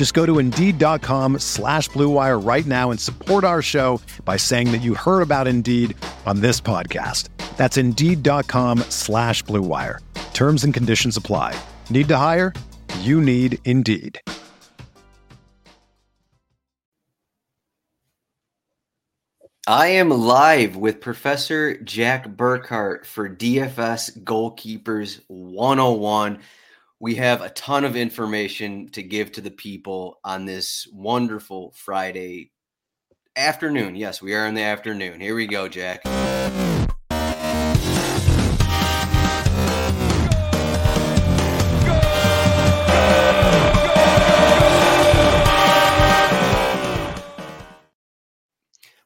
Just 0.00 0.14
go 0.14 0.24
to 0.24 0.38
Indeed.com 0.38 1.40
slash 1.40 1.90
BlueWire 1.90 2.42
right 2.42 2.64
now 2.64 2.90
and 2.90 2.98
support 2.98 3.44
our 3.44 3.60
show 3.60 4.00
by 4.24 4.38
saying 4.38 4.72
that 4.72 4.80
you 4.80 4.94
heard 4.94 5.20
about 5.20 5.46
Indeed 5.46 5.94
on 6.24 6.40
this 6.40 6.58
podcast. 6.58 7.28
That's 7.58 7.76
Indeed.com 7.76 8.78
slash 8.88 9.44
BlueWire. 9.44 9.98
Terms 10.32 10.64
and 10.64 10.72
conditions 10.72 11.18
apply. 11.18 11.54
Need 11.90 12.08
to 12.08 12.16
hire? 12.16 12.54
You 13.00 13.20
need 13.20 13.58
Indeed. 13.66 14.18
I 19.66 19.88
am 19.88 20.08
live 20.08 20.76
with 20.76 21.02
Professor 21.02 21.76
Jack 21.76 22.26
Burkart 22.26 23.04
for 23.04 23.28
DFS 23.28 24.24
Goalkeepers 24.24 25.20
101. 25.28 26.38
We 27.02 27.14
have 27.14 27.40
a 27.40 27.48
ton 27.48 27.86
of 27.86 27.96
information 27.96 28.90
to 28.90 29.02
give 29.02 29.32
to 29.32 29.40
the 29.40 29.50
people 29.50 30.20
on 30.22 30.44
this 30.44 30.86
wonderful 30.92 31.72
Friday 31.74 32.52
afternoon. 33.34 33.96
Yes, 33.96 34.20
we 34.20 34.34
are 34.34 34.46
in 34.46 34.54
the 34.54 34.62
afternoon. 34.62 35.18
Here 35.18 35.34
we 35.34 35.46
go, 35.46 35.66
Jack. 35.66 36.02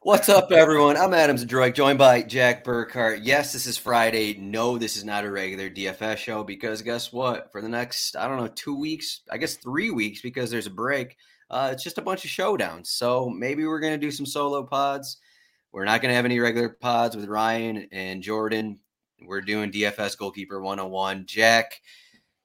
What's 0.05 0.29
up, 0.29 0.51
everyone? 0.51 0.97
I'm 0.97 1.15
Adam 1.15 1.35
Zdroik, 1.35 1.73
joined 1.73 1.97
by 1.97 2.21
Jack 2.21 2.63
Burkart. 2.63 3.21
Yes, 3.23 3.51
this 3.51 3.65
is 3.65 3.75
Friday. 3.75 4.35
No, 4.35 4.77
this 4.77 4.97
is 4.97 5.03
not 5.03 5.25
a 5.25 5.31
regular 5.31 5.67
DFS 5.67 6.17
show 6.17 6.43
because 6.43 6.83
guess 6.83 7.11
what? 7.11 7.51
For 7.51 7.59
the 7.59 7.69
next, 7.69 8.15
I 8.15 8.27
don't 8.27 8.37
know, 8.37 8.45
two 8.49 8.77
weeks, 8.77 9.21
I 9.31 9.37
guess 9.37 9.55
three 9.55 9.89
weeks, 9.89 10.21
because 10.21 10.51
there's 10.51 10.67
a 10.67 10.69
break, 10.69 11.17
uh, 11.49 11.71
it's 11.73 11.83
just 11.83 11.97
a 11.97 12.03
bunch 12.03 12.23
of 12.23 12.29
showdowns. 12.29 12.85
So 12.85 13.31
maybe 13.31 13.65
we're 13.65 13.79
going 13.79 13.99
to 13.99 14.05
do 14.05 14.11
some 14.11 14.27
solo 14.27 14.61
pods. 14.61 15.17
We're 15.71 15.85
not 15.85 16.03
going 16.03 16.11
to 16.11 16.15
have 16.15 16.25
any 16.25 16.39
regular 16.39 16.69
pods 16.69 17.15
with 17.15 17.25
Ryan 17.25 17.87
and 17.91 18.21
Jordan. 18.21 18.77
We're 19.23 19.41
doing 19.41 19.71
DFS 19.71 20.19
Goalkeeper 20.19 20.61
101. 20.61 21.25
Jack, 21.25 21.81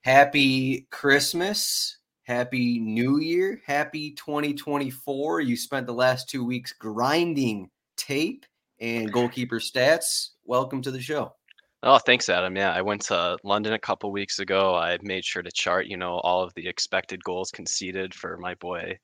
happy 0.01 0.87
Christmas. 0.91 1.99
Happy 2.25 2.79
New 2.79 3.19
Year. 3.21 3.61
Happy 3.67 4.13
2024. 4.13 5.41
You 5.41 5.57
spent 5.57 5.87
the 5.87 5.93
last 5.93 6.29
two 6.29 6.45
weeks 6.45 6.73
grinding 6.73 7.71
tape 7.97 8.47
and 8.81 9.13
goalkeeper 9.13 9.59
stats. 9.59 10.31
Welcome 10.45 10.83
to 10.83 10.91
the 10.91 11.01
show. 11.01 11.35
Oh, 11.83 11.99
thanks, 11.99 12.29
Adam. 12.29 12.57
Yeah, 12.57 12.73
I 12.73 12.83
went 12.83 13.03
to 13.03 13.39
London 13.43 13.73
a 13.73 13.79
couple 13.79 14.13
weeks 14.13 14.39
ago. 14.39 14.75
I 14.75 14.99
made 15.03 15.25
sure 15.25 15.43
to 15.43 15.51
chart, 15.51 15.87
you 15.87 15.97
know, 15.97 16.19
all 16.19 16.43
of 16.43 16.53
the 16.55 16.69
expected 16.69 17.25
goals 17.25 17.51
conceded 17.51 18.15
for 18.15 18.37
my 18.37 18.55
boy 18.57 18.99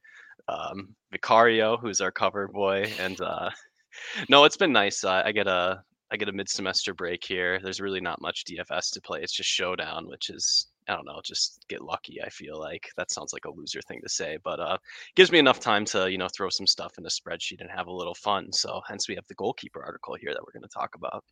um, 0.49 0.95
Vicario, 1.13 1.77
who's 1.77 2.01
our 2.01 2.11
cover 2.11 2.49
boy. 2.49 2.93
And 3.01 3.21
uh, 3.21 3.51
no, 4.29 4.45
it's 4.45 4.57
been 4.57 4.73
nice. 4.73 5.05
Uh, 5.05 5.23
I 5.25 5.33
get 5.33 5.47
a 5.47 5.83
I 6.11 6.17
get 6.17 6.29
a 6.29 6.33
mid 6.33 6.49
semester 6.49 6.95
break 6.95 7.25
here. 7.25 7.59
There's 7.61 7.81
really 7.81 8.01
not 8.01 8.21
much 8.21 8.45
DFS 8.45 8.93
to 8.93 9.01
play. 9.01 9.23
It's 9.23 9.33
just 9.35 9.51
Showdown, 9.51 10.07
which 10.07 10.31
is 10.31 10.69
I 10.89 10.95
don't 10.95 11.07
know, 11.07 11.21
just 11.25 11.65
get 11.69 11.83
lucky. 11.83 12.23
I 12.23 12.29
feel 12.29 12.59
like 12.59 12.91
that 12.97 13.11
sounds 13.11 13.33
like 13.33 13.45
a 13.45 13.51
loser 13.51 13.81
thing 13.83 14.01
to 14.03 14.09
say, 14.09 14.39
but 14.45 14.61
uh, 14.61 14.79
gives 15.15 15.33
me 15.33 15.39
enough 15.39 15.61
time 15.61 15.85
to 15.87 16.11
you 16.11 16.19
know 16.19 16.29
throw 16.29 16.49
some 16.49 16.67
stuff 16.67 16.99
in 16.99 17.07
a 17.07 17.09
spreadsheet 17.09 17.61
and 17.61 17.71
have 17.71 17.89
a 17.89 17.93
little 17.93 18.15
fun. 18.15 18.53
So 18.53 18.81
hence 18.89 19.09
we 19.09 19.15
have 19.17 19.27
the 19.27 19.35
goalkeeper 19.35 19.83
article 19.83 20.15
here 20.15 20.33
that 20.33 20.43
we're 20.43 20.59
going 20.59 20.69
to 20.69 20.69
talk 20.69 20.95
about. 20.95 21.25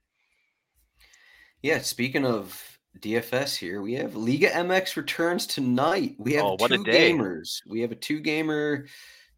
Yeah, 1.63 1.79
speaking 1.79 2.27
of 2.27 2.79
DFS 3.01 3.57
here, 3.57 3.81
we 3.81 3.95
have 3.95 4.17
Liga 4.17 4.51
MX 4.51 4.97
returns 4.97 5.47
tonight. 5.47 6.15
We 6.19 6.35
have 6.35 6.45
oh, 6.45 6.57
two 6.57 6.85
gamers. 6.85 7.61
We 7.67 7.81
have 7.81 7.93
a 7.93 7.97
two 7.97 8.21
gamer. 8.21 8.87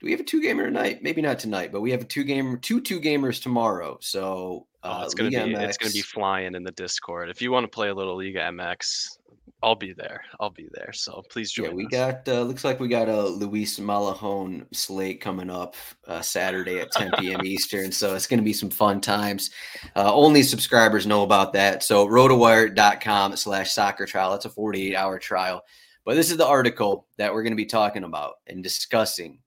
Do 0.00 0.04
we 0.04 0.10
have 0.10 0.20
a 0.20 0.24
two 0.24 0.42
gamer 0.42 0.64
tonight? 0.64 1.02
Maybe 1.02 1.22
not 1.22 1.38
tonight, 1.38 1.72
but 1.72 1.80
we 1.80 1.90
have 1.92 2.02
a 2.02 2.04
two 2.04 2.24
gamer, 2.24 2.56
two 2.58 2.80
two 2.80 3.00
gamers 3.00 3.42
tomorrow. 3.42 3.98
So 4.00 4.66
uh, 4.82 4.98
oh, 5.00 5.04
it's 5.04 5.14
gonna 5.14 5.30
Liga 5.30 5.44
be 5.44 5.54
MX. 5.54 5.68
it's 5.68 5.78
gonna 5.78 5.92
be 5.92 6.02
flying 6.02 6.54
in 6.54 6.64
the 6.64 6.72
Discord. 6.72 7.30
If 7.30 7.40
you 7.40 7.50
want 7.50 7.64
to 7.64 7.68
play 7.68 7.88
a 7.88 7.94
little 7.94 8.16
Liga 8.16 8.40
MX, 8.40 9.18
I'll 9.62 9.74
be 9.74 9.92
there. 9.92 10.22
I'll 10.38 10.50
be 10.50 10.68
there. 10.72 10.92
So 10.92 11.22
please 11.30 11.50
join. 11.50 11.66
Yeah, 11.66 11.72
we 11.72 11.86
us. 11.86 11.90
got 11.90 12.28
uh, 12.28 12.42
looks 12.42 12.62
like 12.62 12.78
we 12.78 12.88
got 12.88 13.08
a 13.08 13.22
Luis 13.22 13.78
Malagón 13.78 14.66
slate 14.74 15.20
coming 15.20 15.50
up 15.50 15.74
uh, 16.06 16.20
Saturday 16.20 16.78
at 16.80 16.92
10 16.92 17.12
p.m. 17.18 17.40
Eastern. 17.44 17.90
So 17.90 18.14
it's 18.14 18.26
going 18.26 18.38
to 18.38 18.44
be 18.44 18.52
some 18.52 18.70
fun 18.70 19.00
times. 19.00 19.50
Uh, 19.96 20.14
only 20.14 20.42
subscribers 20.42 21.06
know 21.06 21.22
about 21.22 21.54
that. 21.54 21.82
So 21.82 22.06
rotowire.com 22.06 23.36
slash 23.36 23.72
soccer 23.72 24.04
trial. 24.04 24.32
That's 24.32 24.44
a 24.44 24.50
48 24.50 24.94
hour 24.94 25.18
trial. 25.18 25.62
But 26.04 26.14
this 26.14 26.30
is 26.30 26.36
the 26.36 26.46
article 26.46 27.08
that 27.16 27.32
we're 27.32 27.42
going 27.42 27.52
to 27.52 27.56
be 27.56 27.66
talking 27.66 28.04
about 28.04 28.34
and 28.46 28.62
discussing 28.62 29.40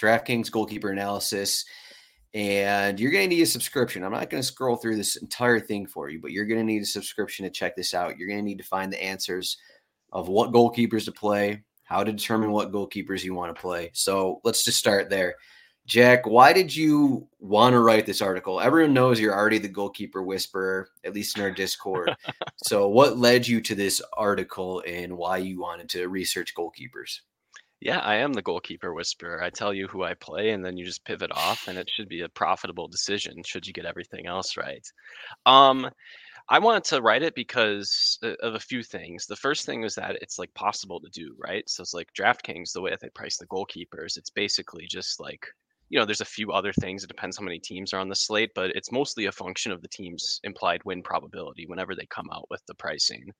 DraftKings 0.00 0.50
goalkeeper 0.50 0.90
analysis 0.90 1.64
and 2.34 3.00
you're 3.00 3.10
going 3.10 3.28
to 3.28 3.34
need 3.34 3.42
a 3.42 3.46
subscription. 3.46 4.04
I'm 4.04 4.12
not 4.12 4.30
going 4.30 4.42
to 4.42 4.46
scroll 4.46 4.76
through 4.76 4.96
this 4.96 5.16
entire 5.16 5.60
thing 5.60 5.86
for 5.86 6.08
you, 6.10 6.20
but 6.20 6.32
you're 6.32 6.44
going 6.44 6.60
to 6.60 6.64
need 6.64 6.82
a 6.82 6.86
subscription 6.86 7.44
to 7.44 7.50
check 7.50 7.74
this 7.74 7.94
out. 7.94 8.18
You're 8.18 8.28
going 8.28 8.40
to 8.40 8.44
need 8.44 8.58
to 8.58 8.64
find 8.64 8.92
the 8.92 9.02
answers 9.02 9.56
of 10.12 10.28
what 10.28 10.52
goalkeepers 10.52 11.04
to 11.06 11.12
play, 11.12 11.62
how 11.84 12.04
to 12.04 12.12
determine 12.12 12.52
what 12.52 12.72
goalkeepers 12.72 13.24
you 13.24 13.34
want 13.34 13.54
to 13.54 13.60
play. 13.60 13.90
So 13.94 14.40
let's 14.44 14.64
just 14.64 14.78
start 14.78 15.08
there. 15.08 15.36
Jack, 15.86 16.26
why 16.26 16.52
did 16.52 16.74
you 16.76 17.26
want 17.40 17.72
to 17.72 17.80
write 17.80 18.04
this 18.04 18.20
article? 18.20 18.60
Everyone 18.60 18.92
knows 18.92 19.18
you're 19.18 19.34
already 19.34 19.56
the 19.56 19.68
goalkeeper 19.68 20.22
whisperer, 20.22 20.90
at 21.02 21.14
least 21.14 21.38
in 21.38 21.42
our 21.42 21.50
Discord. 21.50 22.14
so, 22.66 22.88
what 22.88 23.16
led 23.16 23.48
you 23.48 23.62
to 23.62 23.74
this 23.74 24.02
article 24.14 24.82
and 24.86 25.16
why 25.16 25.38
you 25.38 25.58
wanted 25.58 25.88
to 25.90 26.08
research 26.08 26.54
goalkeepers? 26.54 27.20
Yeah, 27.80 27.98
I 28.00 28.16
am 28.16 28.32
the 28.32 28.42
goalkeeper 28.42 28.92
whisperer. 28.92 29.42
I 29.42 29.50
tell 29.50 29.72
you 29.72 29.86
who 29.88 30.02
I 30.02 30.14
play, 30.14 30.50
and 30.50 30.64
then 30.64 30.76
you 30.76 30.84
just 30.84 31.04
pivot 31.04 31.30
off, 31.32 31.68
and 31.68 31.78
it 31.78 31.88
should 31.90 32.08
be 32.08 32.22
a 32.22 32.28
profitable 32.28 32.88
decision. 32.88 33.42
Should 33.44 33.66
you 33.66 33.72
get 33.72 33.84
everything 33.86 34.26
else 34.26 34.56
right? 34.56 34.84
Um, 35.46 35.88
I 36.48 36.58
wanted 36.60 36.84
to 36.84 37.02
write 37.02 37.22
it 37.22 37.34
because 37.34 38.18
of 38.22 38.54
a 38.54 38.60
few 38.60 38.82
things. 38.82 39.26
The 39.26 39.36
first 39.36 39.66
thing 39.66 39.84
is 39.84 39.94
that 39.96 40.16
it's 40.22 40.38
like 40.38 40.54
possible 40.54 41.00
to 41.00 41.10
do, 41.10 41.34
right? 41.38 41.68
So 41.68 41.82
it's 41.82 41.94
like 41.94 42.12
DraftKings, 42.14 42.72
the 42.72 42.80
way 42.82 42.90
that 42.90 43.00
they 43.00 43.10
price 43.10 43.36
the 43.38 43.46
goalkeepers, 43.48 44.16
it's 44.16 44.30
basically 44.30 44.86
just 44.88 45.20
like 45.20 45.46
you 45.90 45.98
know, 45.98 46.04
there's 46.04 46.20
a 46.20 46.26
few 46.26 46.52
other 46.52 46.72
things. 46.72 47.02
It 47.02 47.08
depends 47.08 47.38
how 47.38 47.44
many 47.44 47.58
teams 47.58 47.92
are 47.92 48.00
on 48.00 48.08
the 48.08 48.14
slate, 48.14 48.50
but 48.54 48.70
it's 48.70 48.92
mostly 48.92 49.26
a 49.26 49.32
function 49.32 49.72
of 49.72 49.80
the 49.80 49.88
team's 49.88 50.40
implied 50.44 50.82
win 50.84 51.02
probability 51.02 51.64
whenever 51.66 51.94
they 51.94 52.06
come 52.06 52.28
out 52.32 52.46
with 52.50 52.62
the 52.66 52.74
pricing. 52.74 53.30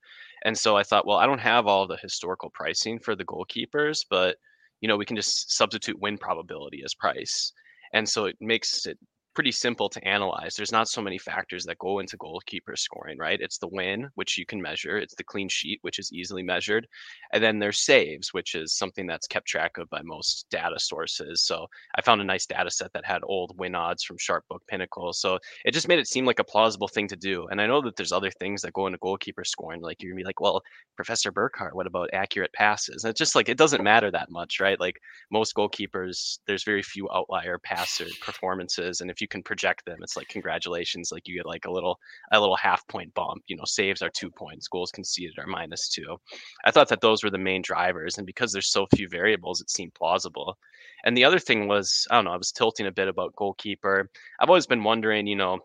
And 0.45 0.57
so 0.57 0.77
I 0.77 0.83
thought, 0.83 1.07
well, 1.07 1.19
I 1.19 1.27
don't 1.27 1.41
have 1.41 1.67
all 1.67 1.87
the 1.87 1.99
historical 2.01 2.51
pricing 2.51 2.99
for 2.99 3.15
the 3.15 3.25
goalkeepers, 3.25 4.01
but 4.09 4.37
you 4.81 4.89
know, 4.89 4.97
we 4.97 5.05
can 5.05 5.17
just 5.17 5.53
substitute 5.53 6.01
win 6.01 6.17
probability 6.17 6.83
as 6.85 6.95
price. 6.95 7.53
And 7.93 8.09
so 8.09 8.27
it 8.27 8.37
makes 8.41 8.87
it 8.87 8.99
pretty 9.39 9.53
simple 9.53 9.89
to 9.89 10.05
analyze. 10.05 10.57
There's 10.57 10.73
not 10.73 10.89
so 10.89 11.01
many 11.01 11.17
factors 11.17 11.65
that 11.67 11.79
go 11.79 12.01
into 12.01 12.17
goalkeeper 12.17 12.75
scoring, 12.75 13.19
right? 13.19 13.41
It's 13.41 13.59
the 13.59 13.69
win, 13.69 14.09
which 14.17 14.37
you 14.37 14.45
can 14.45 14.61
measure, 14.61 14.99
it's 14.99 15.15
the 15.15 15.23
clean 15.23 15.49
sheet, 15.49 15.79
which 15.83 16.01
is 16.01 16.13
easily 16.13 16.43
measured, 16.43 16.89
and 17.33 17.41
then 17.41 17.61
there's 17.61 17.79
saves, 17.79 18.35
which 18.35 18.57
is 18.57 18.75
something 18.75 19.07
that's 19.07 19.29
kept 19.29 19.47
track 19.47 19.79
of 19.79 19.89
by 19.91 20.03
most 20.03 20.47
data 20.51 20.81
sources. 20.81 21.45
So 21.45 21.69
I 21.95 22.03
found 22.03 22.21
a 22.21 22.25
nice 22.25 22.47
data 22.47 22.69
set 22.69 22.93
that 22.95 23.05
had 23.05 23.21
old 23.23 23.57
win 23.57 23.77
odds 23.77 24.03
from 24.03 24.19
Sharpbook 24.19 24.67
Pinnacle. 24.67 25.13
So 25.13 25.39
it 25.65 25.71
just 25.71 25.87
made 25.87 26.01
it 26.01 26.09
seem 26.09 26.27
like 26.27 26.41
a 26.41 26.45
plausible 26.45 26.89
thing 26.89 27.07
to 27.07 27.17
do. 27.17 27.47
And 27.47 27.61
I 27.61 27.69
know 27.69 27.81
that 27.83 27.95
there's 27.95 28.11
other 28.11 28.33
things 28.33 28.61
that 28.63 28.73
go 28.73 28.89
into 28.89 28.99
goalkeeper 28.99 29.45
scoring, 29.45 29.83
like 29.83 30.03
you're 30.03 30.11
gonna 30.11 30.21
be 30.21 30.25
like, 30.25 30.41
well, 30.41 30.63
Professor 30.97 31.31
Burkart, 31.31 31.75
what 31.75 31.87
about 31.87 32.11
accurate 32.13 32.53
passes? 32.55 33.05
And 33.05 33.11
it's 33.13 33.21
just 33.21 33.37
like 33.37 33.49
it 33.49 33.57
doesn't 33.57 33.85
matter 33.85 34.11
that 34.11 34.33
much, 34.33 34.59
right? 34.59 34.81
Like 34.81 35.01
most 35.31 35.55
goalkeepers, 35.55 36.41
there's 36.49 36.65
very 36.65 36.83
few 36.83 37.09
outlier 37.15 37.57
passer 37.57 38.07
performances, 38.21 39.01
and 39.01 39.13
if 39.13 39.21
you 39.21 39.28
you 39.29 39.37
can 39.37 39.43
project 39.43 39.85
them, 39.85 39.99
it's 40.03 40.17
like 40.17 40.29
congratulations, 40.29 41.13
like 41.13 41.29
you 41.29 41.37
get 41.37 41.47
like 41.47 41.67
a 41.67 41.71
little 41.71 41.99
a 42.33 42.41
little 42.41 42.57
half 42.57 42.87
point 42.89 43.13
bump. 43.15 43.43
You 43.47 43.57
know, 43.57 43.65
saves 43.65 44.03
are 44.03 44.11
two 44.11 44.31
points, 44.31 44.69
goals 44.69 44.91
conceded 44.91 45.39
are 45.39 45.47
minus 45.47 45.89
two. 45.89 46.17
I 46.65 46.71
thought 46.71 46.89
that 46.89 47.01
those 47.01 47.23
were 47.23 47.31
the 47.31 47.39
main 47.39 47.63
drivers, 47.63 48.19
and 48.19 48.27
because 48.27 48.53
there's 48.53 48.71
so 48.71 48.87
few 48.95 49.09
variables, 49.09 49.61
it 49.61 49.71
seemed 49.71 49.95
plausible. 49.95 50.57
And 51.05 51.17
the 51.17 51.25
other 51.25 51.39
thing 51.39 51.69
was, 51.69 52.07
I 52.11 52.17
don't 52.17 52.25
know, 52.25 52.33
I 52.33 52.37
was 52.37 52.53
tilting 52.53 52.87
a 52.87 52.93
bit 52.93 53.09
about 53.09 53.37
goalkeeper. 53.37 54.11
I've 54.41 54.49
always 54.49 54.67
been 54.67 54.83
wondering, 54.83 55.27
you 55.27 55.37
know, 55.37 55.59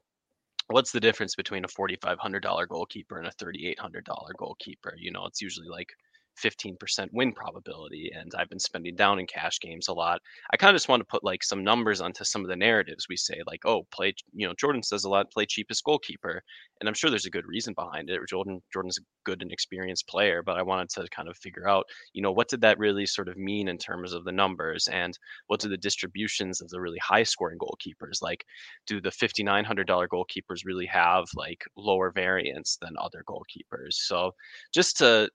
what's 0.68 0.92
the 0.92 1.00
difference 1.00 1.36
between 1.36 1.66
a 1.66 1.68
$4,500 1.68 2.68
goalkeeper 2.68 3.18
and 3.18 3.28
a 3.28 3.32
$3,800 3.32 4.04
goalkeeper? 4.38 4.94
You 4.98 5.12
know, 5.12 5.26
it's 5.26 5.42
usually 5.42 5.68
like 5.70 5.90
15% 6.42 7.08
win 7.12 7.32
probability 7.32 8.12
and 8.14 8.32
i've 8.38 8.50
been 8.50 8.60
spending 8.60 8.96
down 8.96 9.20
in 9.20 9.28
cash 9.28 9.60
games 9.60 9.88
a 9.88 9.94
lot. 9.94 10.22
I 10.52 10.58
kind 10.58 10.72
of 10.72 10.76
just 10.76 10.90
want 10.90 11.02
to 11.02 11.06
put 11.06 11.24
like 11.24 11.44
some 11.44 11.64
numbers 11.64 12.02
onto 12.02 12.24
some 12.24 12.42
of 12.42 12.48
the 12.48 12.56
narratives 12.56 13.08
we 13.10 13.18
say 13.18 13.42
like 13.48 13.66
oh 13.66 13.86
play 13.92 14.14
you 14.34 14.48
know 14.48 14.54
jordan 14.60 14.84
says 14.84 15.04
a 15.04 15.10
lot 15.10 15.32
play 15.32 15.46
cheapest 15.46 15.84
goalkeeper 15.84 16.42
and 16.80 16.88
i'm 16.88 16.94
sure 16.94 17.10
there's 17.10 17.26
a 17.26 17.32
good 17.32 17.46
reason 17.46 17.74
behind 17.74 18.10
it. 18.10 18.20
Jordan 18.30 18.62
jordan's 18.72 18.98
a 18.98 19.02
good 19.26 19.42
and 19.42 19.52
experienced 19.52 20.08
player 20.08 20.42
but 20.44 20.58
i 20.58 20.62
wanted 20.62 20.90
to 20.90 21.08
kind 21.10 21.30
of 21.30 21.38
figure 21.38 21.68
out 21.68 21.86
you 22.14 22.22
know 22.22 22.32
what 22.32 22.50
did 22.50 22.62
that 22.62 22.80
really 22.80 23.06
sort 23.06 23.28
of 23.28 23.38
mean 23.38 23.68
in 23.68 23.78
terms 23.78 24.14
of 24.14 24.24
the 24.24 24.32
numbers 24.32 24.88
and 24.88 25.18
what 25.48 25.60
do 25.60 25.70
the 25.70 25.78
distributions 25.78 26.62
of 26.62 26.70
the 26.70 26.80
really 26.80 27.00
high 27.00 27.24
scoring 27.24 27.58
goalkeepers 27.58 28.22
like 28.22 28.46
do 28.88 29.02
the 29.02 29.10
$5900 29.10 30.08
goalkeepers 30.08 30.66
really 30.66 30.86
have 30.86 31.26
like 31.36 31.64
lower 31.78 32.12
variance 32.12 32.78
than 32.82 32.96
other 32.98 33.24
goalkeepers? 33.28 33.94
So 33.94 34.32
just 34.74 34.98
to 34.98 35.30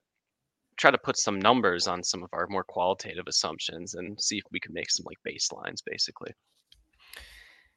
try 0.79 0.91
to 0.91 0.99
put 0.99 1.17
some 1.19 1.39
numbers 1.41 1.87
on 1.87 2.03
some 2.03 2.23
of 2.23 2.31
our 2.33 2.47
more 2.49 2.65
qualitative 2.65 3.27
assumptions 3.27 3.95
and 3.95 4.19
see 4.21 4.39
if 4.39 4.45
we 4.53 4.61
can 4.61 4.73
make 4.73 4.91
some 4.91 5.05
like 5.05 5.19
baselines 5.27 5.83
basically. 5.85 6.33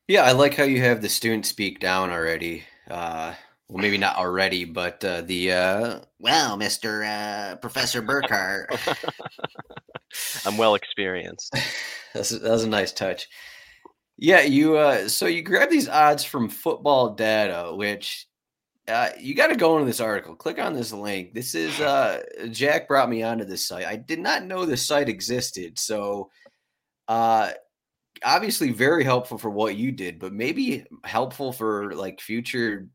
Yeah 0.07 0.23
i 0.23 0.31
like 0.31 0.55
how 0.55 0.63
you 0.63 0.81
have 0.81 1.01
the 1.01 1.09
student 1.09 1.45
speak 1.45 1.79
down 1.79 2.09
already 2.09 2.63
uh 2.89 3.33
well 3.67 3.81
maybe 3.81 3.97
not 3.97 4.17
already 4.17 4.65
but 4.65 5.03
uh 5.03 5.21
the 5.21 5.51
uh 5.51 5.99
well 6.19 6.57
mr 6.57 7.05
uh 7.05 7.55
professor 7.57 8.01
burkart 8.01 8.65
i'm 10.45 10.57
well 10.57 10.75
experienced. 10.75 11.55
That's, 12.13 12.29
that 12.29 12.43
was 12.43 12.65
a 12.65 12.69
nice 12.69 12.91
touch. 12.91 13.29
Yeah 14.17 14.41
you 14.41 14.75
uh 14.77 15.07
so 15.07 15.25
you 15.27 15.41
grab 15.41 15.69
these 15.69 15.87
odds 15.87 16.23
from 16.23 16.49
football 16.49 17.15
data 17.15 17.73
which 17.73 18.27
uh, 18.91 19.09
you 19.19 19.33
got 19.33 19.47
to 19.47 19.55
go 19.55 19.77
into 19.77 19.85
this 19.85 19.99
article. 19.99 20.35
Click 20.35 20.59
on 20.59 20.73
this 20.73 20.91
link. 20.91 21.33
This 21.33 21.55
is 21.55 21.79
uh, 21.79 22.23
Jack 22.51 22.87
brought 22.87 23.09
me 23.09 23.23
onto 23.23 23.45
this 23.45 23.65
site. 23.65 23.85
I 23.85 23.95
did 23.95 24.19
not 24.19 24.45
know 24.45 24.65
this 24.65 24.85
site 24.85 25.09
existed, 25.09 25.79
so 25.79 26.29
uh, 27.07 27.51
obviously 28.23 28.71
very 28.71 29.03
helpful 29.03 29.37
for 29.37 29.49
what 29.49 29.75
you 29.75 29.91
did, 29.91 30.19
but 30.19 30.33
maybe 30.33 30.85
helpful 31.03 31.51
for 31.51 31.93
like 31.93 32.21
future. 32.21 32.87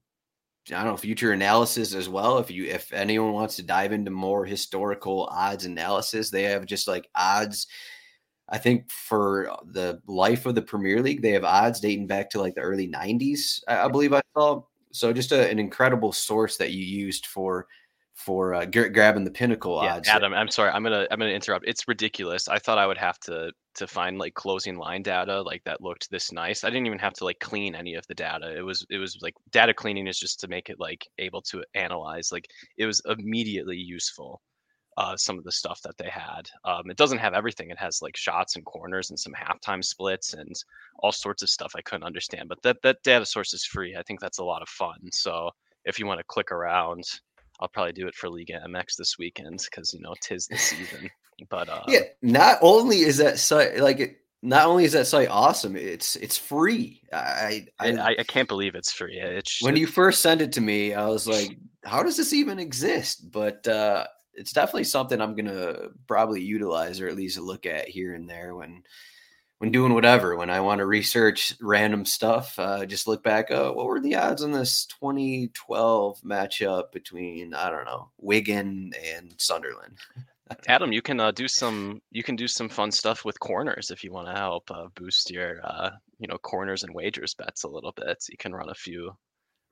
I 0.68 0.82
don't 0.82 0.86
know 0.86 0.96
future 0.96 1.32
analysis 1.32 1.94
as 1.94 2.08
well. 2.08 2.38
If 2.38 2.50
you 2.50 2.64
if 2.64 2.92
anyone 2.92 3.32
wants 3.32 3.56
to 3.56 3.62
dive 3.62 3.92
into 3.92 4.10
more 4.10 4.44
historical 4.44 5.26
odds 5.30 5.64
analysis, 5.64 6.30
they 6.30 6.42
have 6.44 6.66
just 6.66 6.88
like 6.88 7.08
odds. 7.14 7.68
I 8.48 8.58
think 8.58 8.90
for 8.90 9.56
the 9.64 10.00
life 10.06 10.46
of 10.46 10.54
the 10.54 10.62
Premier 10.62 11.02
League, 11.02 11.22
they 11.22 11.32
have 11.32 11.44
odds 11.44 11.80
dating 11.80 12.06
back 12.06 12.30
to 12.30 12.40
like 12.40 12.54
the 12.54 12.62
early 12.62 12.88
'90s. 12.88 13.62
I, 13.68 13.88
believe 13.88 14.12
I 14.12 14.22
saw 14.34 14.62
so 14.96 15.12
just 15.12 15.32
a, 15.32 15.50
an 15.50 15.58
incredible 15.58 16.12
source 16.12 16.56
that 16.56 16.72
you 16.72 16.84
used 16.84 17.26
for 17.26 17.66
for 18.14 18.54
uh, 18.54 18.64
g- 18.64 18.88
grabbing 18.88 19.24
the 19.24 19.30
pinnacle 19.30 19.78
yeah, 19.82 19.96
odds. 19.96 20.08
Adam, 20.08 20.32
I'm 20.32 20.48
sorry, 20.48 20.70
I'm 20.70 20.82
gonna 20.82 21.06
I'm 21.10 21.18
gonna 21.18 21.30
interrupt. 21.30 21.68
It's 21.68 21.86
ridiculous. 21.86 22.48
I 22.48 22.58
thought 22.58 22.78
I 22.78 22.86
would 22.86 22.98
have 22.98 23.18
to 23.20 23.52
to 23.74 23.86
find 23.86 24.18
like 24.18 24.32
closing 24.32 24.78
line 24.78 25.02
data 25.02 25.42
like 25.42 25.62
that 25.64 25.82
looked 25.82 26.10
this 26.10 26.32
nice. 26.32 26.64
I 26.64 26.70
didn't 26.70 26.86
even 26.86 26.98
have 26.98 27.12
to 27.14 27.24
like 27.24 27.38
clean 27.40 27.74
any 27.74 27.94
of 27.94 28.06
the 28.06 28.14
data. 28.14 28.56
It 28.56 28.62
was 28.62 28.86
it 28.88 28.98
was 28.98 29.18
like 29.20 29.34
data 29.50 29.74
cleaning 29.74 30.06
is 30.06 30.18
just 30.18 30.40
to 30.40 30.48
make 30.48 30.70
it 30.70 30.80
like 30.80 31.06
able 31.18 31.42
to 31.42 31.62
analyze. 31.74 32.32
Like 32.32 32.48
it 32.78 32.86
was 32.86 33.02
immediately 33.06 33.76
useful 33.76 34.40
uh, 34.96 35.16
some 35.16 35.38
of 35.38 35.44
the 35.44 35.52
stuff 35.52 35.80
that 35.82 35.96
they 35.98 36.08
had. 36.08 36.48
Um, 36.64 36.90
it 36.90 36.96
doesn't 36.96 37.18
have 37.18 37.34
everything. 37.34 37.70
It 37.70 37.78
has 37.78 38.00
like 38.00 38.16
shots 38.16 38.56
and 38.56 38.64
corners 38.64 39.10
and 39.10 39.18
some 39.18 39.34
halftime 39.34 39.84
splits 39.84 40.32
and 40.32 40.54
all 41.00 41.12
sorts 41.12 41.42
of 41.42 41.50
stuff 41.50 41.72
I 41.76 41.82
couldn't 41.82 42.06
understand. 42.06 42.48
But 42.48 42.62
that 42.62 42.78
that 42.82 43.02
data 43.02 43.26
source 43.26 43.52
is 43.52 43.64
free. 43.64 43.96
I 43.96 44.02
think 44.02 44.20
that's 44.20 44.38
a 44.38 44.44
lot 44.44 44.62
of 44.62 44.68
fun. 44.68 44.98
So 45.12 45.50
if 45.84 45.98
you 45.98 46.06
want 46.06 46.20
to 46.20 46.24
click 46.24 46.50
around, 46.50 47.04
I'll 47.60 47.68
probably 47.68 47.92
do 47.92 48.06
it 48.06 48.14
for 48.14 48.30
Liga 48.30 48.60
MX 48.66 48.96
this 48.96 49.18
weekend 49.18 49.62
because 49.70 49.92
you 49.92 50.00
know 50.00 50.14
tis 50.20 50.46
the 50.46 50.56
season. 50.56 51.10
But 51.50 51.68
uh, 51.68 51.82
yeah, 51.88 52.00
not 52.22 52.58
only 52.62 53.00
is 53.00 53.18
that 53.18 53.38
site 53.38 53.78
like 53.78 54.00
it, 54.00 54.16
not 54.42 54.66
only 54.66 54.84
is 54.84 54.92
that 54.92 55.06
site 55.06 55.28
awesome, 55.28 55.76
it's 55.76 56.16
it's 56.16 56.38
free. 56.38 57.02
I 57.12 57.66
I, 57.78 57.92
I, 57.92 58.16
I 58.18 58.24
can't 58.24 58.48
believe 58.48 58.74
it's 58.74 58.92
free. 58.92 59.18
It's 59.18 59.62
when 59.62 59.76
you 59.76 59.86
first 59.86 60.22
sent 60.22 60.40
it 60.40 60.52
to 60.52 60.60
me, 60.60 60.94
I 60.94 61.06
was 61.06 61.26
like, 61.26 61.58
how 61.84 62.02
does 62.02 62.16
this 62.16 62.32
even 62.32 62.58
exist? 62.58 63.30
But 63.30 63.66
uh, 63.68 64.06
it's 64.36 64.52
definitely 64.52 64.84
something 64.84 65.20
I'm 65.20 65.34
gonna 65.34 65.88
probably 66.06 66.42
utilize 66.42 67.00
or 67.00 67.08
at 67.08 67.16
least 67.16 67.38
look 67.38 67.66
at 67.66 67.88
here 67.88 68.14
and 68.14 68.28
there 68.28 68.54
when 68.54 68.82
when 69.58 69.72
doing 69.72 69.94
whatever. 69.94 70.36
When 70.36 70.50
I 70.50 70.60
want 70.60 70.80
to 70.80 70.86
research 70.86 71.54
random 71.60 72.04
stuff, 72.04 72.58
uh, 72.58 72.84
just 72.86 73.06
look 73.06 73.22
back. 73.22 73.46
Oh, 73.50 73.72
what 73.72 73.86
were 73.86 74.00
the 74.00 74.16
odds 74.16 74.42
on 74.42 74.52
this 74.52 74.86
2012 75.00 76.20
matchup 76.22 76.92
between 76.92 77.54
I 77.54 77.70
don't 77.70 77.86
know 77.86 78.10
Wigan 78.18 78.92
and 79.14 79.34
Sunderland? 79.38 79.98
Adam, 80.68 80.92
you 80.92 81.02
can 81.02 81.18
uh, 81.18 81.32
do 81.32 81.48
some 81.48 82.00
you 82.10 82.22
can 82.22 82.36
do 82.36 82.46
some 82.46 82.68
fun 82.68 82.92
stuff 82.92 83.24
with 83.24 83.40
corners 83.40 83.90
if 83.90 84.04
you 84.04 84.12
want 84.12 84.28
to 84.28 84.34
help 84.34 84.70
uh, 84.70 84.86
boost 84.94 85.30
your 85.30 85.60
uh, 85.64 85.90
you 86.18 86.28
know 86.28 86.38
corners 86.38 86.84
and 86.84 86.94
wagers 86.94 87.34
bets 87.34 87.64
a 87.64 87.68
little 87.68 87.92
bit. 87.92 88.18
You 88.30 88.36
can 88.38 88.54
run 88.54 88.68
a 88.68 88.74
few 88.74 89.16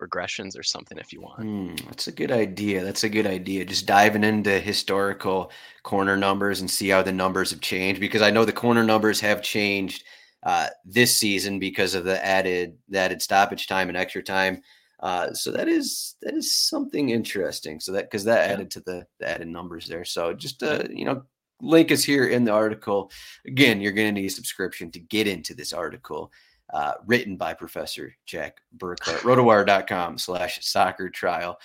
regressions 0.07 0.59
or 0.59 0.63
something 0.63 0.99
if 0.99 1.13
you 1.13 1.21
want. 1.21 1.41
Mm, 1.41 1.87
that's 1.87 2.07
a 2.07 2.13
good 2.13 2.33
idea. 2.33 2.85
That's 2.85 3.05
a 3.05 3.09
good 3.09 3.27
idea. 3.27 3.65
Just 3.65 3.87
diving 3.87 4.25
into 4.25 4.61
historical 4.61 5.51
corner 5.83 6.17
numbers 6.17 6.61
and 6.61 6.71
see 6.71 6.89
how 6.89 7.03
the 7.03 7.13
numbers 7.13 7.51
have 7.51 7.61
changed 7.61 8.01
because 8.01 8.23
I 8.23 8.31
know 8.31 8.45
the 8.45 8.53
corner 8.53 8.85
numbers 8.85 9.21
have 9.21 9.43
changed 9.43 10.05
uh, 10.43 10.69
this 10.85 11.17
season 11.17 11.59
because 11.59 11.95
of 11.95 12.05
the 12.05 12.25
added 12.25 12.77
the 12.89 12.99
added 12.99 13.23
stoppage 13.23 13.67
time 13.67 13.89
and 13.89 13.97
extra 13.97 14.23
time. 14.23 14.63
Uh, 15.01 15.33
so 15.33 15.51
that 15.51 15.69
is 15.69 16.17
that 16.23 16.35
is 16.35 16.57
something 16.57 17.11
interesting. 17.11 17.81
So 17.81 17.93
that 17.93 18.05
because 18.05 18.25
that 18.25 18.47
yeah. 18.47 18.55
added 18.55 18.71
to 18.73 18.81
the, 18.81 19.07
the 19.19 19.29
added 19.29 19.49
numbers 19.49 19.87
there. 19.87 20.05
So 20.05 20.33
just 20.33 20.63
uh, 20.63 20.85
you 20.91 21.05
know, 21.05 21.25
link 21.61 21.91
is 21.91 22.05
here 22.05 22.27
in 22.27 22.45
the 22.45 22.53
article. 22.53 23.11
Again, 23.47 23.81
you're 23.81 23.93
going 23.93 24.15
to 24.15 24.21
need 24.21 24.29
a 24.29 24.31
subscription 24.31 24.91
to 24.93 25.01
get 25.01 25.27
into 25.27 25.55
this 25.55 25.73
article 25.73 26.31
uh, 26.75 26.95
written 27.07 27.37
by 27.37 27.55
Professor 27.55 28.15
Jack 28.27 28.61
Burkart, 28.77 29.21
rotowire.com 29.21 30.19
slash 30.19 30.59
soccer 30.67 31.09
trial. 31.09 31.57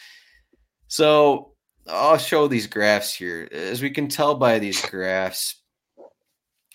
So 0.88 1.54
I'll 1.88 2.20
show 2.20 2.48
these 2.48 2.68
graphs 2.68 3.14
here. 3.14 3.50
As 3.52 3.82
we 3.82 3.90
can 3.90 4.08
tell 4.08 4.36
by 4.36 4.60
these 4.60 4.80
graphs, 4.86 5.64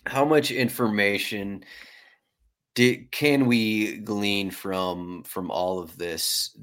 how 0.05 0.25
much 0.25 0.51
information 0.51 1.65
did, 2.75 3.13
can 3.13 3.47
we 3.47 3.99
glean 3.99 4.51
from 4.51 5.23
from 5.23 5.53
all 5.53 5.79
of 5.79 5.97
this? 5.97 6.59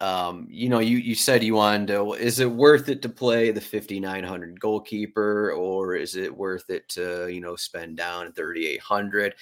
Um, 0.00 0.48
you 0.50 0.68
know, 0.68 0.80
you 0.80 0.96
you 0.96 1.14
said 1.14 1.44
you 1.44 1.54
wanted 1.54 1.86
to. 1.88 2.14
Is 2.14 2.40
it 2.40 2.50
worth 2.50 2.88
it 2.88 3.00
to 3.02 3.08
play 3.08 3.52
the 3.52 3.60
fifty 3.60 4.00
nine 4.00 4.24
hundred 4.24 4.58
goalkeeper, 4.58 5.52
or 5.52 5.94
is 5.94 6.16
it 6.16 6.36
worth 6.36 6.68
it 6.68 6.88
to 6.90 7.28
you 7.28 7.40
know 7.40 7.54
spend 7.54 7.96
down 7.96 8.32
thirty 8.32 8.66
eight 8.66 8.80
hundred? 8.80 9.36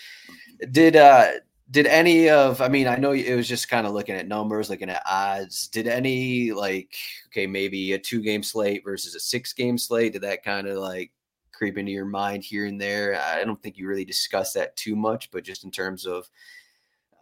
Did 0.70 0.96
uh 0.96 1.30
did 1.70 1.86
any 1.86 2.28
of 2.28 2.60
i 2.60 2.68
mean 2.68 2.86
i 2.86 2.96
know 2.96 3.12
it 3.12 3.34
was 3.34 3.48
just 3.48 3.68
kind 3.68 3.86
of 3.86 3.92
looking 3.92 4.14
at 4.14 4.28
numbers 4.28 4.70
looking 4.70 4.90
at 4.90 5.02
odds. 5.06 5.68
Did 5.68 5.86
any 5.86 6.52
like 6.52 6.94
okay 7.28 7.46
maybe 7.46 7.92
a 7.92 7.98
two 7.98 8.22
game 8.22 8.42
slate 8.42 8.82
versus 8.84 9.14
a 9.14 9.20
six 9.20 9.52
game 9.52 9.78
slate? 9.78 10.12
Did 10.12 10.22
that 10.22 10.44
kind 10.44 10.66
of 10.66 10.78
like 10.78 11.12
creep 11.52 11.78
into 11.78 11.92
your 11.92 12.06
mind 12.06 12.42
here 12.42 12.66
and 12.66 12.80
there? 12.80 13.20
I 13.20 13.44
don't 13.44 13.62
think 13.62 13.76
you 13.76 13.86
really 13.86 14.04
discussed 14.04 14.54
that 14.54 14.76
too 14.76 14.96
much 14.96 15.30
but 15.30 15.44
just 15.44 15.64
in 15.64 15.70
terms 15.70 16.06
of 16.06 16.28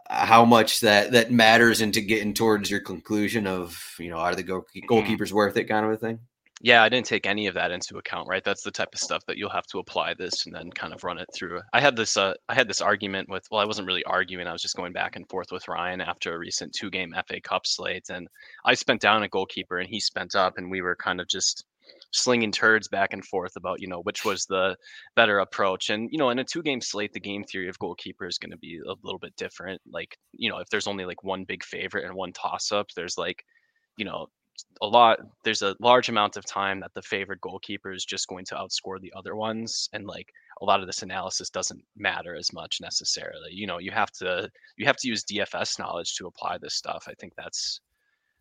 uh, 0.09 0.25
how 0.25 0.43
much 0.43 0.79
that 0.79 1.11
that 1.11 1.31
matters 1.31 1.81
into 1.81 2.01
getting 2.01 2.33
towards 2.33 2.71
your 2.71 2.79
conclusion 2.79 3.45
of 3.45 3.95
you 3.99 4.09
know 4.09 4.17
are 4.17 4.35
the 4.35 4.43
mm-hmm. 4.43 4.79
goalkeepers 4.91 5.31
worth 5.31 5.55
it 5.57 5.65
kind 5.65 5.85
of 5.85 5.91
a 5.91 5.97
thing 5.97 6.19
yeah, 6.61 6.83
I 6.83 6.89
didn't 6.89 7.05
take 7.05 7.25
any 7.25 7.47
of 7.47 7.53
that 7.53 7.71
into 7.71 7.97
account, 7.97 8.27
right? 8.27 8.43
That's 8.43 8.63
the 8.63 8.71
type 8.71 8.89
of 8.93 8.99
stuff 8.99 9.25
that 9.27 9.37
you'll 9.37 9.49
have 9.49 9.65
to 9.67 9.79
apply 9.79 10.13
this 10.13 10.45
and 10.45 10.53
then 10.53 10.69
kind 10.71 10.93
of 10.93 11.03
run 11.03 11.17
it 11.17 11.29
through. 11.33 11.61
I 11.73 11.79
had 11.79 11.95
this 11.95 12.17
uh, 12.17 12.33
I 12.49 12.55
had 12.55 12.67
this 12.67 12.81
argument 12.81 13.29
with 13.29 13.45
well, 13.49 13.61
I 13.61 13.65
wasn't 13.65 13.87
really 13.87 14.03
arguing, 14.03 14.47
I 14.47 14.51
was 14.51 14.61
just 14.61 14.75
going 14.75 14.93
back 14.93 15.15
and 15.15 15.27
forth 15.29 15.51
with 15.51 15.67
Ryan 15.67 16.01
after 16.01 16.33
a 16.33 16.39
recent 16.39 16.73
two 16.73 16.89
game 16.89 17.13
FA 17.27 17.39
Cup 17.41 17.65
slate 17.65 18.09
and 18.09 18.27
I 18.65 18.73
spent 18.73 19.01
down 19.01 19.23
a 19.23 19.29
goalkeeper 19.29 19.79
and 19.79 19.89
he 19.89 19.99
spent 19.99 20.35
up 20.35 20.57
and 20.57 20.69
we 20.69 20.81
were 20.81 20.95
kind 20.95 21.21
of 21.21 21.27
just 21.27 21.65
slinging 22.11 22.51
turds 22.51 22.87
back 22.87 23.13
and 23.13 23.25
forth 23.25 23.55
about, 23.55 23.81
you 23.81 23.87
know, 23.87 24.01
which 24.01 24.25
was 24.25 24.45
the 24.45 24.75
better 25.15 25.39
approach. 25.39 25.89
And, 25.89 26.09
you 26.11 26.17
know, 26.17 26.29
in 26.29 26.39
a 26.39 26.43
two 26.43 26.61
game 26.61 26.81
slate, 26.81 27.13
the 27.13 27.19
game 27.19 27.43
theory 27.43 27.69
of 27.69 27.79
goalkeeper 27.79 28.27
is 28.27 28.37
going 28.37 28.51
to 28.51 28.57
be 28.57 28.79
a 28.85 28.93
little 29.03 29.19
bit 29.19 29.35
different. 29.37 29.81
Like, 29.91 30.17
you 30.33 30.49
know, 30.49 30.59
if 30.59 30.69
there's 30.69 30.87
only 30.87 31.05
like 31.05 31.23
one 31.23 31.45
big 31.45 31.63
favorite 31.63 32.05
and 32.05 32.13
one 32.13 32.33
toss 32.33 32.71
up, 32.71 32.87
there's 32.95 33.17
like 33.17 33.43
you 33.97 34.05
know 34.05 34.27
a 34.81 34.87
lot 34.87 35.19
there's 35.43 35.61
a 35.61 35.75
large 35.79 36.09
amount 36.09 36.37
of 36.37 36.45
time 36.45 36.79
that 36.79 36.91
the 36.93 37.01
favored 37.01 37.41
goalkeeper 37.41 37.91
is 37.91 38.05
just 38.05 38.27
going 38.27 38.45
to 38.45 38.55
outscore 38.55 38.99
the 38.99 39.13
other 39.15 39.35
ones 39.35 39.89
and 39.93 40.05
like 40.05 40.27
a 40.61 40.65
lot 40.65 40.81
of 40.81 40.87
this 40.87 41.03
analysis 41.03 41.49
doesn't 41.49 41.83
matter 41.95 42.35
as 42.35 42.51
much 42.51 42.79
necessarily. 42.81 43.51
You 43.51 43.67
know, 43.67 43.77
you 43.77 43.91
have 43.91 44.11
to 44.13 44.49
you 44.77 44.85
have 44.85 44.97
to 44.97 45.07
use 45.07 45.23
DFS 45.23 45.79
knowledge 45.79 46.15
to 46.15 46.27
apply 46.27 46.57
this 46.57 46.75
stuff. 46.75 47.05
I 47.07 47.13
think 47.13 47.33
that's 47.37 47.79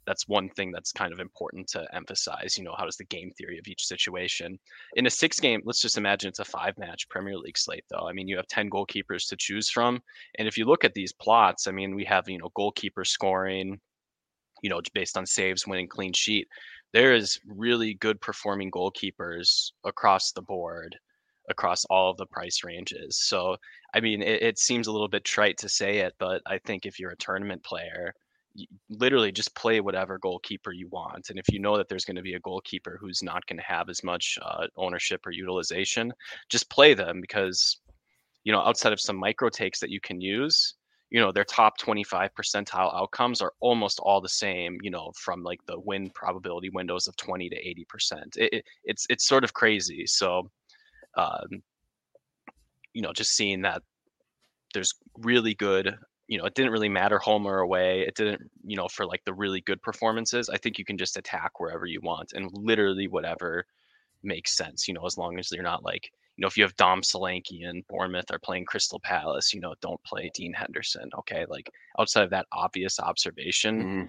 that's 0.06 0.26
one 0.26 0.48
thing 0.48 0.72
that's 0.72 0.90
kind 0.90 1.12
of 1.12 1.20
important 1.20 1.68
to 1.68 1.86
emphasize. 1.94 2.56
You 2.56 2.64
know, 2.64 2.74
how 2.76 2.86
does 2.86 2.96
the 2.96 3.04
game 3.04 3.30
theory 3.36 3.58
of 3.58 3.68
each 3.68 3.84
situation 3.84 4.58
in 4.96 5.06
a 5.06 5.10
six 5.10 5.38
game? 5.38 5.60
Let's 5.64 5.82
just 5.82 5.98
imagine 5.98 6.30
it's 6.30 6.38
a 6.38 6.46
five 6.46 6.78
match 6.78 7.08
Premier 7.10 7.36
League 7.36 7.58
slate, 7.58 7.84
though. 7.90 8.08
I 8.08 8.12
mean, 8.14 8.26
you 8.26 8.36
have 8.36 8.46
ten 8.46 8.70
goalkeepers 8.70 9.28
to 9.28 9.36
choose 9.36 9.68
from, 9.70 10.00
and 10.38 10.48
if 10.48 10.56
you 10.56 10.64
look 10.64 10.84
at 10.84 10.94
these 10.94 11.12
plots, 11.12 11.66
I 11.66 11.72
mean, 11.72 11.94
we 11.94 12.04
have 12.06 12.28
you 12.28 12.38
know 12.38 12.50
goalkeeper 12.54 13.04
scoring, 13.04 13.78
you 14.62 14.70
know, 14.70 14.80
based 14.94 15.16
on 15.16 15.26
saves, 15.26 15.66
winning 15.66 15.88
clean 15.88 16.12
sheet. 16.12 16.48
There 16.92 17.14
is 17.14 17.38
really 17.46 17.94
good 17.94 18.20
performing 18.20 18.70
goalkeepers 18.70 19.72
across 19.84 20.32
the 20.32 20.42
board 20.42 20.96
across 21.50 21.84
all 21.86 22.10
of 22.10 22.16
the 22.16 22.26
price 22.26 22.62
ranges. 22.64 23.18
So, 23.18 23.56
I 23.94 24.00
mean, 24.00 24.22
it, 24.22 24.42
it, 24.42 24.58
seems 24.58 24.86
a 24.86 24.92
little 24.92 25.08
bit 25.08 25.24
trite 25.24 25.56
to 25.58 25.68
say 25.68 25.98
it, 25.98 26.14
but 26.18 26.42
I 26.46 26.58
think 26.58 26.84
if 26.84 26.98
you're 26.98 27.12
a 27.12 27.16
tournament 27.16 27.62
player, 27.64 28.12
literally 28.90 29.32
just 29.32 29.54
play 29.54 29.80
whatever 29.80 30.18
goalkeeper 30.18 30.72
you 30.72 30.88
want. 30.88 31.30
And 31.30 31.38
if 31.38 31.48
you 31.48 31.58
know 31.58 31.76
that 31.76 31.88
there's 31.88 32.04
going 32.04 32.16
to 32.16 32.22
be 32.22 32.34
a 32.34 32.40
goalkeeper 32.40 32.98
who's 33.00 33.22
not 33.22 33.46
going 33.46 33.58
to 33.58 33.64
have 33.64 33.88
as 33.88 34.02
much 34.02 34.38
uh, 34.42 34.66
ownership 34.76 35.26
or 35.26 35.30
utilization, 35.30 36.12
just 36.48 36.70
play 36.70 36.94
them 36.94 37.20
because, 37.20 37.80
you 38.44 38.52
know, 38.52 38.60
outside 38.60 38.92
of 38.92 39.00
some 39.00 39.16
micro 39.16 39.48
takes 39.48 39.80
that 39.80 39.90
you 39.90 40.00
can 40.00 40.20
use, 40.20 40.74
you 41.10 41.20
know, 41.20 41.32
their 41.32 41.44
top 41.44 41.78
25 41.78 42.30
percentile 42.34 42.94
outcomes 42.94 43.40
are 43.40 43.52
almost 43.60 43.98
all 44.00 44.20
the 44.20 44.28
same, 44.28 44.78
you 44.82 44.90
know, 44.90 45.12
from 45.16 45.42
like 45.42 45.60
the 45.66 45.78
win 45.78 46.10
probability 46.10 46.70
windows 46.70 47.06
of 47.06 47.16
20 47.16 47.48
to 47.48 47.56
80%. 47.56 48.36
It, 48.36 48.52
it, 48.52 48.64
it's, 48.84 49.06
it's 49.08 49.26
sort 49.26 49.44
of 49.44 49.54
crazy. 49.54 50.06
So, 50.06 50.50
um, 51.16 51.62
you 52.92 53.02
know, 53.02 53.12
just 53.12 53.34
seeing 53.34 53.62
that 53.62 53.82
there's 54.74 54.94
really 55.18 55.54
good 55.54 55.96
you 56.28 56.36
know, 56.36 56.44
it 56.44 56.54
didn't 56.54 56.72
really 56.72 56.90
matter 56.90 57.18
home 57.18 57.46
or 57.46 57.60
away. 57.60 58.04
It 58.06 58.14
didn't, 58.14 58.42
you 58.62 58.76
know, 58.76 58.86
for 58.86 59.06
like 59.06 59.24
the 59.24 59.32
really 59.32 59.62
good 59.62 59.82
performances. 59.82 60.50
I 60.50 60.58
think 60.58 60.78
you 60.78 60.84
can 60.84 60.98
just 60.98 61.16
attack 61.16 61.58
wherever 61.58 61.86
you 61.86 62.00
want 62.02 62.34
and 62.34 62.50
literally 62.52 63.08
whatever 63.08 63.64
makes 64.22 64.54
sense, 64.54 64.86
you 64.86 64.94
know, 64.94 65.06
as 65.06 65.16
long 65.16 65.38
as 65.38 65.50
you're 65.50 65.62
not 65.62 65.84
like, 65.84 66.10
you 66.38 66.42
know, 66.42 66.46
if 66.46 66.56
you 66.56 66.62
have 66.62 66.76
Dom 66.76 67.02
Solanke 67.02 67.68
and 67.68 67.84
Bournemouth 67.88 68.30
are 68.30 68.38
playing 68.38 68.64
Crystal 68.64 69.00
Palace, 69.00 69.52
you 69.52 69.60
know, 69.60 69.74
don't 69.82 70.02
play 70.04 70.30
Dean 70.34 70.52
Henderson. 70.52 71.10
Okay. 71.18 71.44
Like 71.48 71.68
outside 71.98 72.22
of 72.22 72.30
that 72.30 72.46
obvious 72.52 73.00
observation, 73.00 73.82
mm-hmm. 73.82 74.02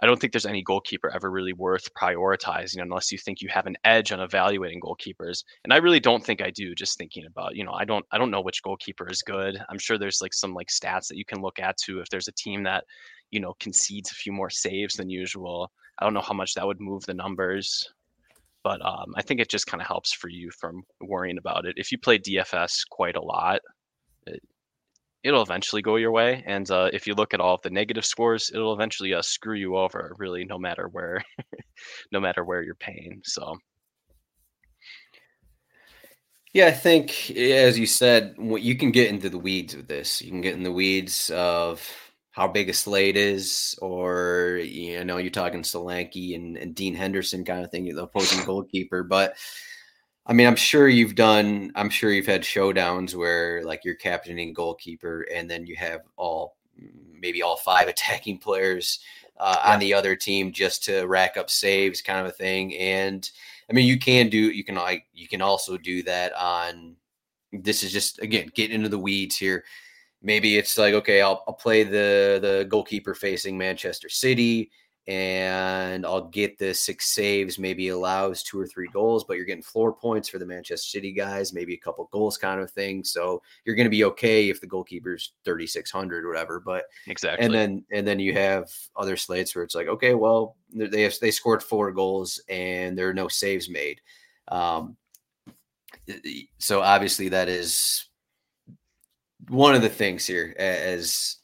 I 0.00 0.06
don't 0.06 0.20
think 0.20 0.32
there's 0.32 0.46
any 0.46 0.62
goalkeeper 0.62 1.10
ever 1.10 1.32
really 1.32 1.52
worth 1.52 1.92
prioritizing 1.94 2.80
unless 2.80 3.10
you 3.10 3.18
think 3.18 3.40
you 3.40 3.48
have 3.48 3.66
an 3.66 3.76
edge 3.82 4.12
on 4.12 4.20
evaluating 4.20 4.80
goalkeepers. 4.80 5.42
And 5.64 5.72
I 5.72 5.78
really 5.78 5.98
don't 5.98 6.24
think 6.24 6.40
I 6.40 6.50
do. 6.50 6.76
Just 6.76 6.96
thinking 6.96 7.26
about, 7.26 7.56
you 7.56 7.64
know, 7.64 7.72
I 7.72 7.84
don't 7.84 8.04
I 8.12 8.18
don't 8.18 8.30
know 8.30 8.40
which 8.40 8.62
goalkeeper 8.62 9.08
is 9.10 9.22
good. 9.22 9.58
I'm 9.68 9.78
sure 9.78 9.98
there's 9.98 10.22
like 10.22 10.34
some 10.34 10.54
like 10.54 10.68
stats 10.68 11.08
that 11.08 11.18
you 11.18 11.24
can 11.24 11.42
look 11.42 11.58
at 11.58 11.76
too. 11.76 11.98
If 11.98 12.08
there's 12.08 12.28
a 12.28 12.32
team 12.32 12.62
that, 12.64 12.84
you 13.32 13.40
know, 13.40 13.54
concedes 13.58 14.12
a 14.12 14.14
few 14.14 14.32
more 14.32 14.50
saves 14.50 14.94
than 14.94 15.10
usual, 15.10 15.72
I 15.98 16.04
don't 16.04 16.14
know 16.14 16.20
how 16.20 16.34
much 16.34 16.54
that 16.54 16.66
would 16.66 16.80
move 16.80 17.04
the 17.04 17.14
numbers. 17.14 17.88
But 18.64 18.84
um, 18.84 19.12
I 19.14 19.22
think 19.22 19.40
it 19.40 19.50
just 19.50 19.66
kind 19.66 19.80
of 19.80 19.86
helps 19.86 20.12
for 20.12 20.28
you 20.28 20.50
from 20.58 20.82
worrying 21.02 21.38
about 21.38 21.66
it. 21.66 21.74
If 21.76 21.92
you 21.92 21.98
play 21.98 22.18
DFS 22.18 22.80
quite 22.90 23.14
a 23.14 23.22
lot, 23.22 23.60
it, 24.26 24.42
it'll 25.22 25.42
eventually 25.42 25.82
go 25.82 25.96
your 25.96 26.12
way. 26.12 26.42
And 26.46 26.70
uh, 26.70 26.88
if 26.92 27.06
you 27.06 27.14
look 27.14 27.34
at 27.34 27.40
all 27.40 27.54
of 27.54 27.62
the 27.62 27.70
negative 27.70 28.06
scores, 28.06 28.50
it'll 28.52 28.72
eventually 28.72 29.12
uh, 29.12 29.22
screw 29.22 29.56
you 29.56 29.76
over, 29.76 30.14
really, 30.18 30.44
no 30.46 30.58
matter 30.58 30.88
where, 30.88 31.22
no 32.12 32.20
matter 32.20 32.42
where 32.42 32.62
you're 32.62 32.74
paying. 32.74 33.20
So. 33.24 33.56
Yeah, 36.54 36.66
I 36.66 36.72
think 36.72 37.32
as 37.32 37.78
you 37.78 37.86
said, 37.86 38.36
you 38.38 38.76
can 38.76 38.92
get 38.92 39.10
into 39.10 39.28
the 39.28 39.38
weeds 39.38 39.76
with 39.76 39.88
this. 39.88 40.22
You 40.22 40.30
can 40.30 40.40
get 40.40 40.54
in 40.54 40.62
the 40.62 40.72
weeds 40.72 41.30
of 41.30 42.03
how 42.34 42.48
big 42.48 42.68
a 42.68 42.72
slate 42.72 43.16
is, 43.16 43.78
or 43.80 44.60
you 44.60 45.04
know, 45.04 45.18
you're 45.18 45.30
talking 45.30 45.62
Solanke 45.62 46.34
and, 46.34 46.56
and 46.56 46.74
Dean 46.74 46.94
Henderson 46.94 47.44
kind 47.44 47.64
of 47.64 47.70
thing, 47.70 47.84
the 47.94 48.02
opposing 48.02 48.44
goalkeeper. 48.46 49.04
But 49.04 49.36
I 50.26 50.32
mean, 50.32 50.48
I'm 50.48 50.56
sure 50.56 50.88
you've 50.88 51.14
done. 51.14 51.70
I'm 51.76 51.88
sure 51.88 52.10
you've 52.10 52.26
had 52.26 52.42
showdowns 52.42 53.14
where 53.14 53.62
like 53.64 53.84
you're 53.84 53.94
captaining 53.94 54.52
goalkeeper, 54.52 55.28
and 55.32 55.48
then 55.48 55.64
you 55.64 55.76
have 55.76 56.00
all 56.16 56.56
maybe 57.20 57.40
all 57.40 57.56
five 57.56 57.86
attacking 57.88 58.38
players 58.38 58.98
uh, 59.38 59.56
yeah. 59.64 59.72
on 59.72 59.78
the 59.78 59.94
other 59.94 60.16
team 60.16 60.50
just 60.50 60.82
to 60.84 61.04
rack 61.04 61.36
up 61.36 61.48
saves, 61.48 62.02
kind 62.02 62.18
of 62.18 62.26
a 62.26 62.32
thing. 62.32 62.74
And 62.74 63.30
I 63.70 63.74
mean, 63.74 63.86
you 63.86 63.96
can 63.96 64.28
do. 64.28 64.38
You 64.38 64.64
can 64.64 64.74
like 64.74 65.06
you 65.14 65.28
can 65.28 65.40
also 65.40 65.76
do 65.76 66.02
that 66.02 66.32
on. 66.34 66.96
This 67.52 67.84
is 67.84 67.92
just 67.92 68.20
again 68.20 68.50
getting 68.56 68.74
into 68.74 68.88
the 68.88 68.98
weeds 68.98 69.36
here. 69.36 69.62
Maybe 70.24 70.56
it's 70.56 70.76
like 70.76 70.94
okay, 70.94 71.20
I'll, 71.20 71.44
I'll 71.46 71.54
play 71.54 71.84
the 71.84 72.38
the 72.40 72.66
goalkeeper 72.68 73.14
facing 73.14 73.56
Manchester 73.56 74.08
City 74.08 74.70
and 75.06 76.06
I'll 76.06 76.28
get 76.28 76.58
the 76.58 76.72
six 76.72 77.10
saves, 77.10 77.58
maybe 77.58 77.88
allows 77.88 78.42
two 78.42 78.58
or 78.58 78.66
three 78.66 78.88
goals, 78.90 79.24
but 79.24 79.36
you're 79.36 79.44
getting 79.44 79.62
floor 79.62 79.92
points 79.92 80.30
for 80.30 80.38
the 80.38 80.46
Manchester 80.46 80.88
City 80.88 81.12
guys, 81.12 81.52
maybe 81.52 81.74
a 81.74 81.78
couple 81.78 82.08
goals 82.10 82.38
kind 82.38 82.58
of 82.58 82.70
thing. 82.70 83.04
So 83.04 83.42
you're 83.64 83.76
going 83.76 83.84
to 83.84 83.90
be 83.90 84.04
okay 84.04 84.48
if 84.48 84.62
the 84.62 84.66
goalkeeper's 84.66 85.32
3600 85.44 86.26
whatever. 86.26 86.58
But 86.58 86.84
exactly, 87.06 87.44
and 87.44 87.54
then 87.54 87.84
and 87.92 88.06
then 88.08 88.18
you 88.18 88.32
have 88.32 88.70
other 88.96 89.16
slates 89.16 89.54
where 89.54 89.62
it's 89.62 89.74
like, 89.74 89.88
okay, 89.88 90.14
well 90.14 90.56
they 90.72 91.02
have, 91.02 91.14
they 91.20 91.30
scored 91.30 91.62
four 91.62 91.92
goals 91.92 92.40
and 92.48 92.96
there 92.96 93.08
are 93.08 93.14
no 93.14 93.28
saves 93.28 93.68
made. 93.68 94.00
Um, 94.48 94.96
so 96.58 96.80
obviously 96.80 97.28
that 97.28 97.48
is 97.48 98.08
one 99.48 99.74
of 99.74 99.82
the 99.82 99.88
things 99.88 100.26
here 100.26 100.54
as 100.58 101.36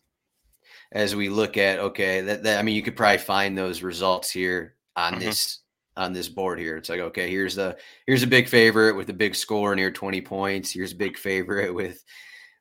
as 0.92 1.14
we 1.14 1.28
look 1.28 1.56
at 1.56 1.78
okay 1.78 2.20
that, 2.20 2.42
that 2.42 2.58
i 2.58 2.62
mean 2.62 2.74
you 2.74 2.82
could 2.82 2.96
probably 2.96 3.18
find 3.18 3.56
those 3.56 3.82
results 3.82 4.30
here 4.30 4.76
on 4.96 5.12
mm-hmm. 5.12 5.24
this 5.24 5.60
on 5.96 6.12
this 6.12 6.28
board 6.28 6.58
here. 6.58 6.76
It's 6.76 6.88
like 6.88 7.00
okay 7.00 7.30
here's 7.30 7.54
the 7.54 7.76
here's 8.06 8.22
a 8.22 8.28
big 8.28 8.48
favorite 8.48 8.96
with 8.96 9.10
a 9.10 9.14
big 9.14 9.34
score 9.34 9.74
near 9.76 9.90
20 9.90 10.20
points. 10.22 10.72
Here's 10.72 10.92
a 10.92 10.96
big 10.96 11.16
favorite 11.16 11.74
with 11.74 12.02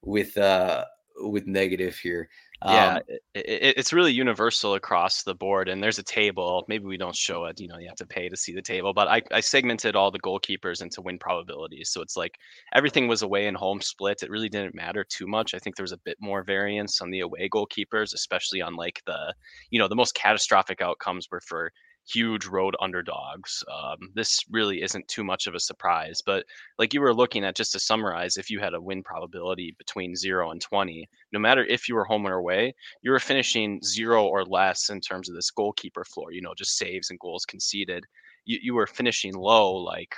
with 0.03 0.37
uh 0.37 0.85
with 1.21 1.47
negative 1.47 1.95
here 1.97 2.29
yeah, 2.65 2.95
um, 2.95 3.01
it, 3.35 3.77
it's 3.77 3.93
really 3.93 4.11
universal 4.11 4.75
across 4.75 5.23
the 5.23 5.33
board. 5.33 5.69
And 5.69 5.81
there's 5.81 5.99
a 5.99 6.03
table. 6.03 6.65
Maybe 6.67 6.85
we 6.85 6.97
don't 6.97 7.15
show 7.15 7.45
it. 7.45 7.59
You 7.59 7.67
know, 7.67 7.77
you 7.77 7.87
have 7.87 7.97
to 7.97 8.05
pay 8.05 8.27
to 8.27 8.35
see 8.35 8.53
the 8.53 8.61
table. 8.61 8.93
But 8.93 9.07
I, 9.07 9.21
I 9.31 9.39
segmented 9.39 9.95
all 9.95 10.11
the 10.11 10.19
goalkeepers 10.19 10.81
into 10.81 11.01
win 11.01 11.19
probabilities. 11.19 11.91
So 11.91 12.01
it's 12.01 12.17
like 12.17 12.35
everything 12.73 13.07
was 13.07 13.21
away 13.21 13.47
and 13.47 13.55
home 13.55 13.81
split. 13.81 14.23
It 14.23 14.29
really 14.29 14.49
didn't 14.49 14.75
matter 14.75 15.05
too 15.05 15.27
much. 15.27 15.53
I 15.53 15.59
think 15.59 15.75
there 15.75 15.83
was 15.83 15.93
a 15.93 15.99
bit 16.03 16.17
more 16.19 16.43
variance 16.43 17.01
on 17.01 17.11
the 17.11 17.21
away 17.21 17.47
goalkeepers, 17.47 18.13
especially 18.13 18.61
on 18.61 18.75
like 18.75 19.01
the, 19.05 19.33
you 19.69 19.79
know, 19.79 19.87
the 19.87 19.95
most 19.95 20.13
catastrophic 20.13 20.81
outcomes 20.81 21.27
were 21.31 21.41
for 21.41 21.71
huge 22.09 22.45
road 22.45 22.75
underdogs. 22.79 23.63
Um, 23.71 24.09
this 24.15 24.43
really 24.49 24.81
isn't 24.81 25.07
too 25.07 25.23
much 25.23 25.47
of 25.47 25.55
a 25.55 25.59
surprise. 25.59 26.21
But 26.25 26.45
like 26.77 26.93
you 26.93 27.01
were 27.01 27.13
looking 27.13 27.43
at, 27.43 27.55
just 27.55 27.71
to 27.73 27.79
summarize, 27.79 28.37
if 28.37 28.49
you 28.49 28.59
had 28.59 28.73
a 28.73 28.81
win 28.81 29.03
probability 29.03 29.75
between 29.77 30.15
zero 30.15 30.51
and 30.51 30.61
20, 30.61 31.07
no 31.31 31.39
matter 31.39 31.65
if 31.65 31.87
you 31.87 31.95
were 31.95 32.05
home 32.05 32.25
or 32.25 32.35
away, 32.35 32.73
you 33.01 33.11
were 33.11 33.19
finishing 33.19 33.81
zero 33.83 34.25
or 34.25 34.43
less 34.43 34.89
in 34.89 35.01
terms 35.01 35.29
of 35.29 35.35
this 35.35 35.51
goalkeeper 35.51 36.03
floor, 36.05 36.31
you 36.31 36.41
know, 36.41 36.53
just 36.55 36.77
saves 36.77 37.09
and 37.09 37.19
goals 37.19 37.45
conceded. 37.45 38.05
You, 38.45 38.59
you 38.61 38.73
were 38.73 38.87
finishing 38.87 39.33
low, 39.33 39.75
like 39.75 40.15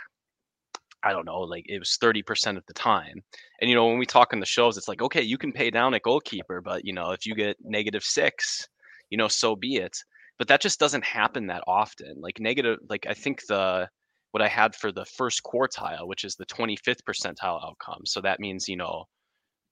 I 1.03 1.13
don't 1.13 1.25
know, 1.25 1.39
like 1.39 1.65
it 1.67 1.79
was 1.79 1.97
30% 2.01 2.57
of 2.57 2.65
the 2.67 2.73
time. 2.73 3.23
And, 3.59 3.69
you 3.69 3.75
know, 3.75 3.87
when 3.87 3.97
we 3.97 4.05
talk 4.05 4.33
on 4.33 4.39
the 4.39 4.45
shows, 4.45 4.77
it's 4.77 4.87
like, 4.87 5.01
okay, 5.01 5.21
you 5.21 5.37
can 5.37 5.51
pay 5.51 5.71
down 5.71 5.95
at 5.95 6.03
goalkeeper, 6.03 6.61
but, 6.61 6.85
you 6.85 6.93
know, 6.93 7.11
if 7.11 7.25
you 7.25 7.33
get 7.33 7.57
negative 7.63 8.03
six, 8.03 8.67
you 9.09 9.17
know, 9.17 9.27
so 9.27 9.55
be 9.55 9.77
it 9.77 9.97
but 10.41 10.47
that 10.47 10.59
just 10.59 10.79
doesn't 10.79 11.03
happen 11.03 11.45
that 11.45 11.63
often. 11.67 12.15
Like 12.19 12.39
negative, 12.39 12.79
like 12.89 13.05
I 13.07 13.13
think 13.13 13.45
the 13.45 13.87
what 14.31 14.41
I 14.41 14.47
had 14.47 14.75
for 14.75 14.91
the 14.91 15.05
first 15.05 15.43
quartile, 15.43 16.07
which 16.07 16.23
is 16.23 16.33
the 16.33 16.47
25th 16.47 17.03
percentile 17.07 17.63
outcome. 17.63 18.01
So 18.05 18.21
that 18.21 18.39
means, 18.39 18.67
you 18.67 18.75
know, 18.75 19.05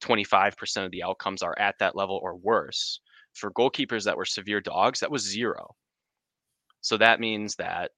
25% 0.04 0.86
of 0.86 0.92
the 0.92 1.02
outcomes 1.02 1.42
are 1.42 1.58
at 1.58 1.74
that 1.80 1.96
level 1.96 2.20
or 2.22 2.36
worse. 2.36 3.00
For 3.34 3.52
goalkeepers 3.52 4.04
that 4.04 4.16
were 4.16 4.26
severe 4.26 4.62
dogs, 4.62 5.00
that 5.00 5.10
was 5.10 5.28
zero. 5.28 5.74
So 6.82 6.98
that 6.98 7.20
means 7.20 7.56
that 7.56 7.90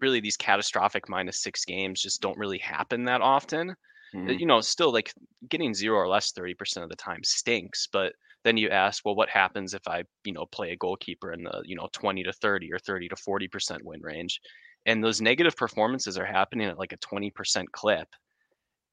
really 0.00 0.20
these 0.20 0.38
catastrophic 0.38 1.06
minus 1.06 1.42
six 1.42 1.66
games 1.66 2.00
just 2.00 2.22
don't 2.22 2.38
really 2.38 2.60
happen 2.60 3.04
that 3.04 3.20
often. 3.20 3.74
Mm-hmm. 4.14 4.30
You 4.38 4.46
know, 4.46 4.62
still 4.62 4.90
like 4.90 5.12
getting 5.50 5.74
zero 5.74 5.98
or 5.98 6.08
less 6.08 6.32
30% 6.32 6.82
of 6.82 6.88
the 6.88 6.96
time 6.96 7.20
stinks, 7.24 7.88
but 7.92 8.14
then 8.48 8.56
you 8.56 8.70
ask, 8.70 9.04
well, 9.04 9.14
what 9.14 9.28
happens 9.28 9.74
if 9.74 9.86
I, 9.86 10.04
you 10.24 10.32
know, 10.32 10.46
play 10.46 10.70
a 10.72 10.76
goalkeeper 10.76 11.32
in 11.32 11.44
the, 11.44 11.62
you 11.66 11.76
know, 11.76 11.88
20 11.92 12.22
to 12.24 12.32
30 12.32 12.72
or 12.72 12.78
30 12.78 13.08
to 13.10 13.14
40% 13.14 13.82
win 13.84 14.00
range? 14.00 14.40
And 14.86 15.04
those 15.04 15.20
negative 15.20 15.54
performances 15.54 16.16
are 16.16 16.24
happening 16.24 16.66
at 16.66 16.78
like 16.78 16.94
a 16.94 16.96
20% 16.98 17.66
clip. 17.72 18.08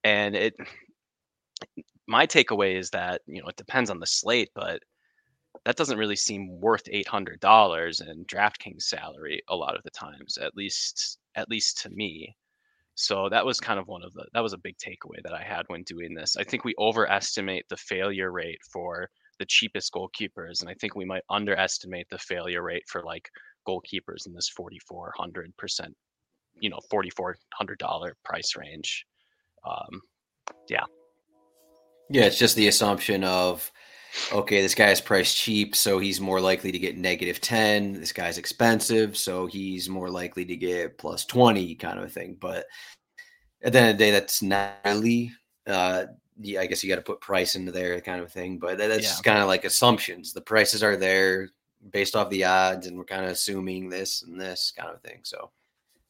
And 0.03 0.35
it, 0.35 0.55
my 2.05 2.27
takeaway 2.27 2.77
is 2.77 2.89
that, 2.89 3.21
you 3.27 3.41
know, 3.41 3.47
it 3.47 3.55
depends 3.55 3.89
on 3.89 3.99
the 3.99 4.05
slate, 4.05 4.49
but 4.53 4.81
that 5.63 5.77
doesn't 5.77 5.97
really 5.97 6.17
seem 6.17 6.59
worth 6.59 6.83
$800 6.85 8.09
in 8.09 8.25
DraftKings 8.25 8.83
salary 8.83 9.41
a 9.47 9.55
lot 9.55 9.77
of 9.77 9.83
the 9.83 9.89
times, 9.91 10.37
at 10.37 10.57
least, 10.57 11.17
at 11.35 11.49
least 11.49 11.81
to 11.83 11.89
me. 11.91 12.35
So 12.95 13.29
that 13.29 13.45
was 13.45 13.61
kind 13.61 13.79
of 13.79 13.87
one 13.87 14.03
of 14.03 14.13
the 14.13 14.25
that 14.33 14.43
was 14.43 14.53
a 14.53 14.57
big 14.57 14.77
takeaway 14.77 15.21
that 15.23 15.33
I 15.33 15.43
had 15.43 15.63
when 15.67 15.83
doing 15.83 16.13
this. 16.13 16.37
I 16.37 16.43
think 16.43 16.63
we 16.63 16.73
overestimate 16.79 17.67
the 17.69 17.77
failure 17.77 18.31
rate 18.31 18.59
for 18.71 19.09
the 19.39 19.45
cheapest 19.45 19.93
goalkeepers, 19.93 20.61
and 20.61 20.69
I 20.69 20.73
think 20.75 20.95
we 20.95 21.05
might 21.05 21.23
underestimate 21.29 22.07
the 22.09 22.17
failure 22.17 22.63
rate 22.63 22.83
for 22.87 23.03
like 23.03 23.29
goalkeepers 23.67 24.27
in 24.27 24.33
this 24.33 24.49
4400 24.49 25.55
percent, 25.57 25.95
you 26.59 26.69
know, 26.69 26.79
4400 26.89 27.77
dollar 27.77 28.15
price 28.23 28.55
range. 28.55 29.05
Um, 29.67 30.01
yeah, 30.69 30.85
yeah, 32.09 32.25
it's 32.25 32.37
just 32.37 32.55
the 32.55 32.67
assumption 32.67 33.23
of 33.23 33.71
okay, 34.31 34.61
this 34.61 34.75
guy's 34.75 35.01
priced 35.01 35.35
cheap, 35.35 35.75
so 35.75 35.99
he's 35.99 36.21
more 36.21 36.39
likely 36.39 36.71
to 36.71 36.79
get 36.79 36.97
negative 36.97 37.41
10. 37.41 37.93
This 37.93 38.13
guy's 38.13 38.37
expensive, 38.37 39.17
so 39.17 39.45
he's 39.45 39.89
more 39.89 40.09
likely 40.09 40.45
to 40.45 40.55
get 40.55 40.97
plus 40.97 41.25
20 41.25 41.75
kind 41.75 41.99
of 41.99 42.05
a 42.05 42.09
thing. 42.09 42.37
But 42.39 42.65
at 43.63 43.73
the 43.73 43.79
end 43.79 43.89
of 43.89 43.97
the 43.97 44.03
day, 44.05 44.11
that's 44.11 44.41
not 44.41 44.75
really, 44.85 45.33
uh, 45.67 46.05
yeah, 46.39 46.61
I 46.61 46.65
guess 46.65 46.83
you 46.83 46.89
got 46.89 46.95
to 46.95 47.01
put 47.01 47.21
price 47.21 47.55
into 47.55 47.71
there 47.71 47.99
kind 48.01 48.21
of 48.21 48.31
thing. 48.31 48.57
But 48.57 48.77
that's 48.77 49.17
yeah. 49.17 49.21
kind 49.23 49.41
of 49.41 49.47
like 49.47 49.65
assumptions. 49.65 50.33
The 50.33 50.41
prices 50.41 50.83
are 50.83 50.97
there 50.97 51.49
based 51.91 52.15
off 52.15 52.29
the 52.29 52.43
odds, 52.43 52.87
and 52.87 52.97
we're 52.97 53.05
kind 53.05 53.25
of 53.25 53.31
assuming 53.31 53.89
this 53.89 54.23
and 54.23 54.39
this 54.39 54.73
kind 54.77 54.91
of 54.91 55.01
thing. 55.01 55.21
So. 55.23 55.51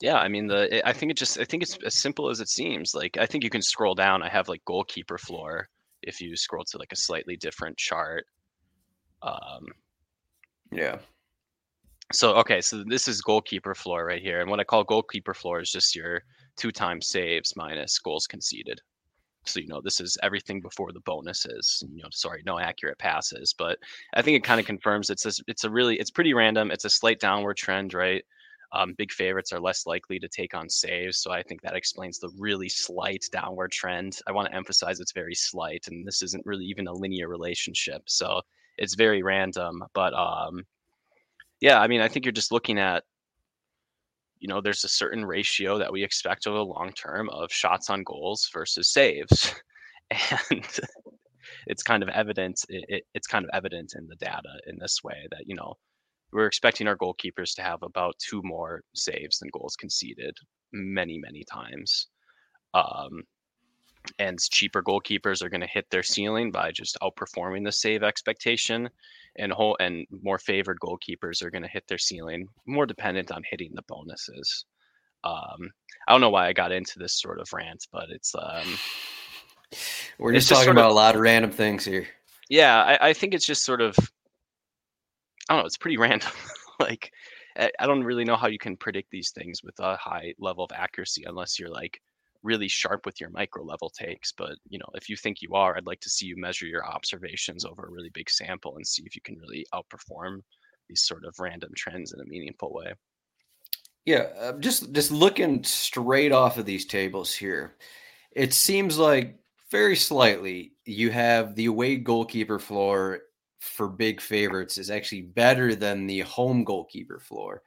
Yeah, 0.02 0.18
I 0.18 0.28
mean 0.28 0.48
the 0.48 0.86
I 0.86 0.92
think 0.92 1.12
it 1.12 1.18
just 1.18 1.40
I 1.40 1.46
think 1.46 1.64
it's 1.64 1.78
as 1.86 1.96
simple 1.96 2.30
as 2.30 2.42
it 2.42 2.50
seems. 2.50 2.94
Like 2.94 3.18
I 3.18 3.26
think 3.26 3.46
you 3.46 3.50
can 3.50 3.62
scroll 3.62 3.96
down. 3.96 4.24
I 4.24 4.30
have 4.30 4.50
like 4.50 4.64
goalkeeper 4.66 5.18
floor 5.18 5.70
if 6.02 6.20
you 6.20 6.36
scroll 6.36 6.66
to 6.66 6.78
like 6.78 6.92
a 6.92 6.98
slightly 6.98 7.38
different 7.38 7.78
chart. 7.78 8.26
Um, 9.22 9.68
yeah. 10.72 10.98
So 12.14 12.36
okay, 12.36 12.60
so 12.60 12.84
this 12.86 13.08
is 13.08 13.22
goalkeeper 13.22 13.74
floor 13.74 14.06
right 14.06 14.22
here, 14.22 14.42
and 14.42 14.50
what 14.50 14.60
I 14.60 14.66
call 14.66 14.84
goalkeeper 14.84 15.34
floor 15.34 15.62
is 15.62 15.72
just 15.72 15.96
your 15.96 16.22
two 16.58 16.72
times 16.72 17.08
saves 17.08 17.56
minus 17.56 17.98
goals 18.00 18.28
conceded. 18.28 18.82
So 19.48 19.60
you 19.60 19.68
know 19.68 19.82
this 19.82 20.00
is 20.00 20.18
everything 20.24 20.62
before 20.62 20.92
the 20.92 21.02
bonuses. 21.02 21.84
You 21.94 22.04
know, 22.04 22.10
sorry, 22.12 22.44
no 22.46 22.60
accurate 22.60 22.98
passes, 23.00 23.54
but 23.58 23.78
I 24.14 24.22
think 24.22 24.38
it 24.38 24.44
kind 24.44 24.60
of 24.60 24.66
confirms 24.66 25.10
it's 25.10 25.26
a, 25.26 25.32
it's 25.48 25.64
a 25.64 25.70
really 25.70 25.98
it's 26.00 26.12
pretty 26.12 26.34
random. 26.34 26.72
It's 26.72 26.86
a 26.86 26.90
slight 26.90 27.20
downward 27.20 27.58
trend, 27.58 27.94
right? 27.94 28.24
Um, 28.74 28.94
big 28.98 29.12
favorites 29.12 29.54
are 29.54 29.60
less 29.60 29.86
likely 29.86 30.20
to 30.20 30.28
take 30.28 30.54
on 30.54 30.70
saves. 30.70 31.20
So 31.20 31.32
I 31.32 31.44
think 31.44 31.62
that 31.62 31.76
explains 31.76 32.20
the 32.20 32.32
really 32.38 32.68
slight 32.68 33.24
downward 33.32 33.72
trend. 33.72 34.20
I 34.28 34.34
want 34.34 34.50
to 34.50 34.56
emphasize 34.56 35.00
it's 35.00 35.14
very 35.14 35.36
slight, 35.36 35.86
and 35.88 36.06
this 36.06 36.22
isn't 36.22 36.46
really 36.46 36.66
even 36.66 36.88
a 36.88 36.94
linear 36.94 37.30
relationship. 37.30 38.02
So 38.08 38.42
it's 38.78 38.96
very 38.96 39.24
random. 39.24 39.84
But 39.94 40.14
um, 40.14 40.66
yeah, 41.62 41.80
I 41.80 41.88
mean, 41.88 42.02
I 42.02 42.08
think 42.08 42.26
you're 42.26 42.34
just 42.34 42.52
looking 42.52 42.78
at, 42.78 43.04
you 44.46 44.48
know, 44.48 44.62
there's 44.62 44.84
a 44.84 44.90
certain 44.90 45.26
ratio 45.26 45.80
that 45.80 45.92
we 45.92 46.04
expect 46.04 46.46
over 46.46 46.60
the 46.60 46.64
long 46.64 46.92
term 46.94 47.30
of 47.30 47.52
shots 47.52 47.90
on 47.90 48.04
goals 48.04 48.48
versus 48.54 48.94
saves. 48.94 49.52
And 50.52 50.80
it's 51.66 51.82
kind 51.82 52.04
of 52.04 52.10
evident 52.10 52.62
it, 52.70 52.86
it, 52.88 53.04
it's 53.16 53.26
kind 53.26 53.44
of 53.44 53.50
evident 53.56 53.94
in 53.98 54.06
the 54.06 54.16
data 54.18 54.54
in 54.68 54.78
this 54.80 55.00
way 55.04 55.26
that 55.32 55.46
you 55.48 55.56
know 55.56 55.74
we're 56.32 56.46
expecting 56.46 56.88
our 56.88 56.96
goalkeepers 56.96 57.56
to 57.56 57.64
have 57.64 57.82
about 57.82 58.14
two 58.20 58.40
more 58.44 58.82
saves 58.94 59.40
than 59.40 59.50
goals 59.52 59.76
conceded 59.76 60.36
many, 60.72 61.18
many 61.18 61.44
times. 61.52 62.08
Um, 62.76 63.24
and 64.20 64.40
cheaper 64.40 64.82
goalkeepers 64.82 65.42
are 65.42 65.50
going 65.50 65.62
to 65.62 65.68
hit 65.68 65.86
their 65.90 66.04
ceiling 66.04 66.52
by 66.52 66.72
just 66.72 66.98
outperforming 67.02 67.64
the 67.64 67.72
save 67.72 68.04
expectation 68.04 68.90
and 69.38 69.52
whole 69.52 69.76
and 69.80 70.06
more 70.24 70.40
favored 70.40 70.80
goalkeepers 70.80 71.42
are 71.42 71.52
going 71.52 71.62
to 71.64 71.70
hit 71.70 71.88
their 71.88 71.98
ceiling 71.98 72.48
more 72.66 72.86
dependent 72.86 73.32
on 73.32 73.44
hitting 73.50 73.72
the 73.74 73.84
bonuses 73.88 74.66
um, 75.24 75.72
i 76.08 76.12
don't 76.12 76.22
know 76.22 76.30
why 76.30 76.48
i 76.48 76.54
got 76.54 76.72
into 76.72 77.00
this 77.00 77.20
sort 77.20 77.40
of 77.40 77.52
rant 77.54 77.88
but 77.92 78.10
it's 78.10 78.34
um, 78.36 78.78
we're 80.20 80.34
just 80.34 80.50
talking 80.50 80.70
about 80.70 80.86
of, 80.86 80.92
a 80.92 80.96
lot 80.96 81.16
of 81.16 81.22
random 81.22 81.52
things 81.52 81.84
here 81.84 82.08
yeah 82.50 82.84
I, 82.84 83.10
I 83.10 83.14
think 83.14 83.34
it's 83.34 83.46
just 83.46 83.66
sort 83.66 83.82
of 83.82 83.96
I 85.50 85.54
don't 85.54 85.64
know. 85.64 85.68
It's 85.68 85.78
pretty 85.78 85.98
random. 86.08 86.32
like, 86.80 87.12
I 87.58 87.86
don't 87.86 88.04
really 88.04 88.26
know 88.26 88.36
how 88.36 88.48
you 88.48 88.58
can 88.58 88.76
predict 88.76 89.12
these 89.12 89.32
things 89.32 89.64
with 89.64 89.80
a 89.80 89.96
high 89.96 90.34
level 90.40 90.66
of 90.66 90.72
accuracy 90.74 91.24
unless 91.26 91.58
you're 91.58 91.70
like 91.70 92.02
really 92.46 92.68
sharp 92.68 93.06
with 93.06 93.20
your 93.20 93.30
micro 93.32 93.64
level 93.64 93.90
takes. 93.90 94.32
But 94.32 94.56
you 94.70 94.80
know, 94.80 94.90
if 94.94 95.10
you 95.10 95.18
think 95.18 95.42
you 95.42 95.54
are, 95.54 95.76
I'd 95.76 95.88
like 95.88 96.00
to 96.02 96.10
see 96.10 96.28
you 96.28 96.38
measure 96.38 96.68
your 96.68 96.86
observations 96.86 97.66
over 97.66 97.86
a 97.86 97.92
really 97.92 98.12
big 98.14 98.30
sample 98.30 98.76
and 98.78 98.88
see 98.88 99.04
if 99.06 99.16
you 99.16 99.22
can 99.22 99.38
really 99.38 99.66
outperform 99.74 100.42
these 100.88 101.04
sort 101.04 101.26
of 101.26 101.36
random 101.40 101.72
trends 101.76 102.14
in 102.14 102.22
a 102.22 102.26
meaningful 102.26 102.72
way. 102.72 102.94
Yeah, 104.06 104.28
uh, 104.40 104.54
just 104.60 104.92
just 104.94 105.12
looking 105.12 105.64
straight 105.64 106.32
off 106.32 106.58
of 106.58 106.66
these 106.66 106.86
tables 106.86 107.34
here, 107.34 107.76
it 108.32 108.54
seems 108.54 109.00
like 109.00 109.40
very 109.72 109.96
slightly 109.96 110.74
you 110.86 111.10
have 111.10 111.56
the 111.56 111.66
away 111.66 111.98
goalkeeper 111.98 112.60
floor 112.60 113.22
for 113.60 113.88
big 113.88 114.22
favorites 114.22 114.78
is 114.78 114.92
actually 114.92 115.22
better 115.22 115.74
than 115.74 116.06
the 116.06 116.20
home 116.22 116.64
goalkeeper 116.64 117.20
floor. 117.20 117.64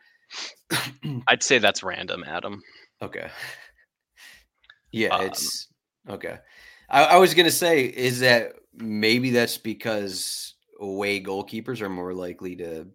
I'd 1.26 1.42
say 1.42 1.58
that's 1.58 1.82
random, 1.82 2.22
Adam. 2.24 2.62
Okay. 3.02 3.28
Yeah, 4.92 5.08
um, 5.08 5.26
it's 5.26 5.68
okay. 6.08 6.38
I, 6.88 7.04
I 7.04 7.16
was 7.16 7.34
gonna 7.34 7.50
say, 7.50 7.84
is 7.84 8.20
that 8.20 8.54
maybe 8.74 9.30
that's 9.30 9.58
because 9.58 10.54
away 10.80 11.22
goalkeepers 11.22 11.80
are 11.80 11.88
more 11.88 12.14
likely 12.14 12.56
to 12.56 12.86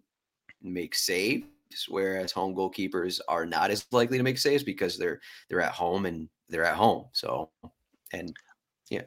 make 0.62 0.94
saves, 0.94 1.46
whereas 1.88 2.32
home 2.32 2.54
goalkeepers 2.54 3.20
are 3.28 3.46
not 3.46 3.70
as 3.70 3.86
likely 3.92 4.18
to 4.18 4.24
make 4.24 4.38
saves 4.38 4.62
because 4.62 4.98
they're 4.98 5.20
they're 5.48 5.60
at 5.60 5.72
home 5.72 6.06
and 6.06 6.28
they're 6.48 6.64
at 6.64 6.76
home. 6.76 7.06
So, 7.12 7.50
and 8.12 8.34
yeah, 8.90 9.02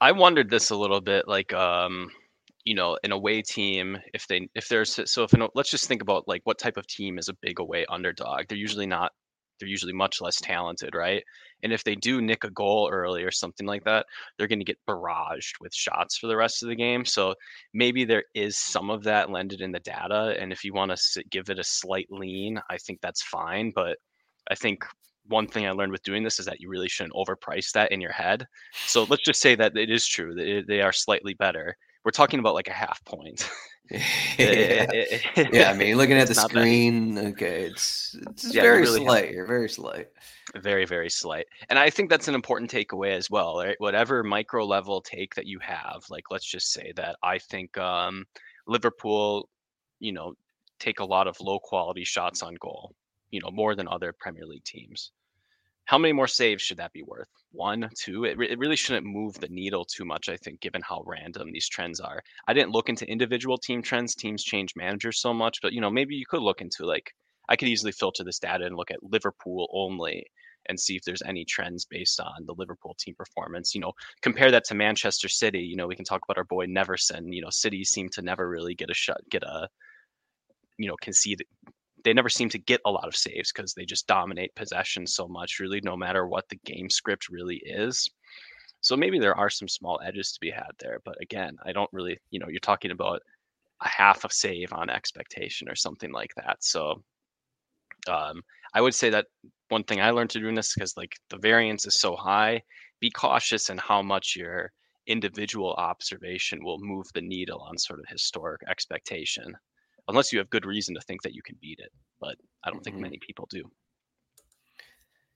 I 0.00 0.12
wondered 0.12 0.50
this 0.50 0.70
a 0.70 0.76
little 0.76 1.00
bit, 1.00 1.28
like 1.28 1.52
um 1.52 2.10
you 2.68 2.74
know 2.74 2.98
an 3.02 3.12
away 3.12 3.40
team 3.40 3.96
if 4.12 4.26
they 4.26 4.46
if 4.54 4.68
there's 4.68 5.00
so 5.10 5.22
if 5.22 5.32
an, 5.32 5.48
let's 5.54 5.70
just 5.70 5.86
think 5.86 6.02
about 6.02 6.28
like 6.28 6.42
what 6.44 6.58
type 6.58 6.76
of 6.76 6.86
team 6.86 7.18
is 7.18 7.28
a 7.28 7.36
big 7.40 7.60
away 7.60 7.86
underdog 7.88 8.42
they're 8.46 8.58
usually 8.58 8.84
not 8.84 9.12
they're 9.58 9.68
usually 9.68 9.92
much 9.92 10.20
less 10.20 10.40
talented 10.40 10.94
right 10.94 11.22
and 11.62 11.72
if 11.72 11.84
they 11.84 11.94
do 11.94 12.20
nick 12.20 12.44
a 12.44 12.50
goal 12.50 12.88
early 12.92 13.22
or 13.22 13.30
something 13.30 13.66
like 13.66 13.84
that 13.84 14.06
they're 14.36 14.46
going 14.48 14.58
to 14.58 14.64
get 14.64 14.78
barraged 14.88 15.54
with 15.60 15.74
shots 15.74 16.18
for 16.18 16.26
the 16.26 16.36
rest 16.36 16.62
of 16.62 16.68
the 16.68 16.76
game 16.76 17.04
so 17.04 17.34
maybe 17.74 18.04
there 18.04 18.24
is 18.34 18.56
some 18.56 18.90
of 18.90 19.04
that 19.04 19.30
lended 19.30 19.60
in 19.60 19.72
the 19.72 19.80
data 19.80 20.36
and 20.40 20.52
if 20.52 20.64
you 20.64 20.72
want 20.72 20.94
to 20.94 21.24
give 21.30 21.48
it 21.50 21.58
a 21.58 21.64
slight 21.64 22.06
lean 22.10 22.60
i 22.70 22.76
think 22.76 23.00
that's 23.00 23.22
fine 23.22 23.72
but 23.74 23.98
i 24.50 24.54
think 24.54 24.84
one 25.30 25.46
thing 25.46 25.66
I 25.66 25.72
learned 25.72 25.92
with 25.92 26.02
doing 26.04 26.24
this 26.24 26.38
is 26.38 26.46
that 26.46 26.58
you 26.58 26.70
really 26.70 26.88
shouldn't 26.88 27.12
overprice 27.12 27.70
that 27.72 27.92
in 27.92 28.00
your 28.00 28.12
head. 28.12 28.46
So 28.86 29.04
let's 29.10 29.24
just 29.24 29.42
say 29.42 29.54
that 29.56 29.76
it 29.76 29.90
is 29.90 30.06
true 30.06 30.34
that 30.34 30.64
they 30.66 30.80
are 30.80 30.90
slightly 30.90 31.34
better 31.34 31.76
we're 32.04 32.12
talking 32.12 32.40
about 32.40 32.54
like 32.54 32.68
a 32.68 32.72
half 32.72 33.04
point. 33.04 33.50
yeah. 33.90 34.86
yeah, 35.52 35.70
I 35.70 35.74
mean, 35.74 35.96
looking 35.96 36.16
at 36.16 36.28
the 36.28 36.34
screen, 36.34 37.18
okay, 37.18 37.64
it's 37.64 38.16
it's 38.30 38.54
yeah, 38.54 38.62
very 38.62 38.80
really 38.82 39.04
slight. 39.04 39.32
You're 39.32 39.46
very 39.46 39.68
slight. 39.68 40.08
Very, 40.56 40.86
very 40.86 41.10
slight. 41.10 41.46
And 41.68 41.78
I 41.78 41.90
think 41.90 42.08
that's 42.08 42.28
an 42.28 42.34
important 42.34 42.70
takeaway 42.70 43.14
as 43.14 43.30
well, 43.30 43.58
right? 43.58 43.76
Whatever 43.78 44.22
micro 44.22 44.64
level 44.64 45.00
take 45.00 45.34
that 45.34 45.46
you 45.46 45.58
have, 45.60 46.04
like 46.08 46.24
let's 46.30 46.46
just 46.46 46.72
say 46.72 46.92
that 46.96 47.16
I 47.22 47.38
think 47.38 47.76
um, 47.76 48.24
Liverpool, 48.66 49.48
you 50.00 50.12
know, 50.12 50.34
take 50.80 51.00
a 51.00 51.04
lot 51.04 51.26
of 51.26 51.38
low 51.40 51.58
quality 51.58 52.04
shots 52.04 52.42
on 52.42 52.54
goal, 52.60 52.94
you 53.30 53.40
know, 53.40 53.50
more 53.50 53.74
than 53.74 53.88
other 53.88 54.14
Premier 54.18 54.46
League 54.46 54.64
teams 54.64 55.12
how 55.88 55.96
many 55.96 56.12
more 56.12 56.28
saves 56.28 56.62
should 56.62 56.76
that 56.76 56.92
be 56.92 57.02
worth? 57.02 57.30
One, 57.50 57.88
two? 57.98 58.24
It, 58.24 58.36
re- 58.36 58.50
it 58.50 58.58
really 58.58 58.76
shouldn't 58.76 59.06
move 59.06 59.40
the 59.40 59.48
needle 59.48 59.86
too 59.86 60.04
much, 60.04 60.28
I 60.28 60.36
think, 60.36 60.60
given 60.60 60.82
how 60.86 61.02
random 61.06 61.50
these 61.50 61.66
trends 61.66 61.98
are. 61.98 62.22
I 62.46 62.52
didn't 62.52 62.72
look 62.72 62.90
into 62.90 63.10
individual 63.10 63.56
team 63.56 63.80
trends. 63.80 64.14
Teams 64.14 64.44
change 64.44 64.76
managers 64.76 65.18
so 65.18 65.32
much, 65.32 65.60
but 65.62 65.72
you 65.72 65.80
know, 65.80 65.88
maybe 65.88 66.14
you 66.14 66.26
could 66.28 66.42
look 66.42 66.60
into 66.60 66.84
like 66.84 67.10
I 67.48 67.56
could 67.56 67.68
easily 67.68 67.92
filter 67.92 68.22
this 68.22 68.38
data 68.38 68.66
and 68.66 68.76
look 68.76 68.90
at 68.90 69.02
Liverpool 69.02 69.66
only 69.72 70.26
and 70.68 70.78
see 70.78 70.94
if 70.94 71.04
there's 71.04 71.22
any 71.22 71.46
trends 71.46 71.86
based 71.86 72.20
on 72.20 72.44
the 72.44 72.54
Liverpool 72.58 72.94
team 72.98 73.14
performance. 73.16 73.74
You 73.74 73.80
know, 73.80 73.92
compare 74.20 74.50
that 74.50 74.64
to 74.64 74.74
Manchester 74.74 75.30
City. 75.30 75.60
You 75.60 75.76
know, 75.76 75.86
we 75.86 75.96
can 75.96 76.04
talk 76.04 76.20
about 76.28 76.36
our 76.36 76.44
boy 76.44 76.66
Neverson. 76.66 77.32
You 77.32 77.40
know, 77.40 77.50
City 77.50 77.82
seem 77.84 78.10
to 78.10 78.20
never 78.20 78.46
really 78.46 78.74
get 78.74 78.90
a 78.90 78.94
shot, 78.94 79.22
get 79.30 79.42
a, 79.42 79.68
you 80.76 80.86
know, 80.86 80.96
concede 81.00 81.42
they 82.04 82.12
never 82.12 82.28
seem 82.28 82.48
to 82.50 82.58
get 82.58 82.80
a 82.84 82.90
lot 82.90 83.08
of 83.08 83.16
saves 83.16 83.52
because 83.52 83.74
they 83.74 83.84
just 83.84 84.06
dominate 84.06 84.54
possession 84.54 85.06
so 85.06 85.26
much, 85.28 85.58
really, 85.58 85.80
no 85.82 85.96
matter 85.96 86.26
what 86.26 86.48
the 86.48 86.60
game 86.64 86.88
script 86.90 87.28
really 87.28 87.60
is. 87.64 88.08
So 88.80 88.96
maybe 88.96 89.18
there 89.18 89.36
are 89.36 89.50
some 89.50 89.68
small 89.68 90.00
edges 90.04 90.32
to 90.32 90.40
be 90.40 90.50
had 90.50 90.70
there. 90.78 91.00
But 91.04 91.20
again, 91.20 91.56
I 91.64 91.72
don't 91.72 91.90
really, 91.92 92.18
you 92.30 92.38
know, 92.38 92.48
you're 92.48 92.60
talking 92.60 92.92
about 92.92 93.20
a 93.82 93.88
half 93.88 94.24
a 94.24 94.30
save 94.30 94.72
on 94.72 94.90
expectation 94.90 95.68
or 95.68 95.74
something 95.74 96.12
like 96.12 96.30
that. 96.36 96.58
So 96.60 97.02
um, 98.08 98.42
I 98.74 98.80
would 98.80 98.94
say 98.94 99.10
that 99.10 99.26
one 99.68 99.84
thing 99.84 100.00
I 100.00 100.10
learned 100.10 100.30
to 100.30 100.40
do 100.40 100.48
in 100.48 100.54
this 100.54 100.74
because 100.74 100.96
like 100.96 101.14
the 101.30 101.38
variance 101.38 101.86
is 101.86 102.00
so 102.00 102.16
high, 102.16 102.62
be 103.00 103.10
cautious 103.10 103.70
in 103.70 103.78
how 103.78 104.02
much 104.02 104.36
your 104.36 104.72
individual 105.06 105.72
observation 105.74 106.62
will 106.62 106.78
move 106.80 107.06
the 107.14 107.22
needle 107.22 107.60
on 107.60 107.78
sort 107.78 107.98
of 107.98 108.06
historic 108.08 108.60
expectation 108.68 109.54
unless 110.08 110.32
you 110.32 110.38
have 110.38 110.50
good 110.50 110.66
reason 110.66 110.94
to 110.94 111.00
think 111.02 111.22
that 111.22 111.34
you 111.34 111.42
can 111.42 111.56
beat 111.60 111.78
it. 111.78 111.92
But 112.20 112.36
I 112.64 112.70
don't 112.70 112.78
mm-hmm. 112.78 112.84
think 112.84 112.96
many 112.96 113.18
people 113.18 113.46
do. 113.50 113.62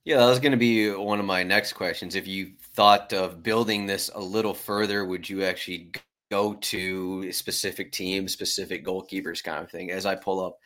Yeah, 0.05 0.17
that 0.19 0.27
was 0.29 0.41
going 0.41 0.53
to 0.53 0.59
be 0.59 0.91
one 0.91 1.21
of 1.21 1.27
my 1.27 1.45
next 1.45 1.75
questions. 1.75 2.17
If 2.17 2.27
you 2.27 2.53
thought 2.75 3.13
of 3.13 3.43
building 3.43 3.87
this 3.87 4.11
a 4.13 4.21
little 4.21 4.55
further, 4.55 5.05
would 5.05 5.29
you 5.29 5.45
actually 5.45 5.93
go 6.29 6.55
to 6.55 7.31
specific 7.31 7.93
teams, 7.93 8.33
specific 8.33 8.85
goalkeepers 8.85 9.45
kind 9.45 9.63
of 9.63 9.71
thing? 9.71 9.93
As 9.93 10.05
I 10.05 10.17
pull 10.17 10.45
up, 10.45 10.59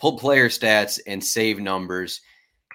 pull 0.00 0.18
player 0.18 0.48
stats 0.48 0.98
and 1.06 1.22
save 1.22 1.60
numbers. 1.60 2.22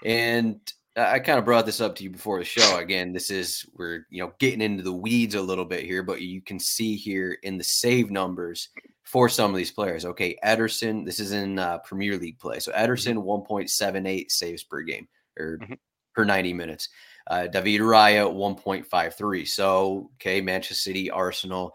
And 0.06 0.62
I 0.96 1.20
kind 1.20 1.40
of 1.40 1.46
brought 1.46 1.66
this 1.66 1.82
up 1.82 1.96
to 1.96 2.04
you 2.04 2.10
before 2.10 2.40
the 2.40 2.46
show. 2.46 2.78
Again, 2.78 3.12
this 3.12 3.30
is 3.30 3.66
we're 3.76 4.06
you 4.10 4.24
know 4.24 4.32
getting 4.40 4.62
into 4.62 4.84
the 4.84 4.94
weeds 4.94 5.36
a 5.36 5.42
little 5.42 5.66
bit 5.66 5.84
here, 5.84 6.04
but 6.04 6.22
you 6.22 6.42
can 6.42 6.60
see 6.60 6.96
here 6.96 7.38
in 7.44 7.58
the 7.58 7.63
save 7.63 8.10
numbers 8.10 8.70
for 9.08 9.30
some 9.30 9.52
of 9.52 9.58
these 9.58 9.72
players. 9.72 10.04
Okay, 10.04 10.38
Ederson, 10.43 11.06
this 11.06 11.22
is 11.22 11.32
in 11.32 11.58
uh, 11.60 11.78
Premier 11.78 12.17
League 12.17 12.39
play. 12.39 12.60
So 12.60 12.74
Ederson, 12.74 13.15
mm-hmm. 13.15 13.54
1.78 13.54 14.30
saves 14.30 14.65
per 14.65 14.82
game 14.82 15.08
or 15.39 15.60
mm-hmm. 15.60 15.74
per 16.13 16.26
90 16.26 16.54
minutes. 16.54 16.89
Uh, 17.26 17.48
David 17.48 17.80
Raya, 17.80 18.30
1.53. 18.30 19.48
So, 19.48 20.12
okay, 20.15 20.41
Manchester 20.41 20.76
City, 20.76 21.10
Arsenal, 21.10 21.74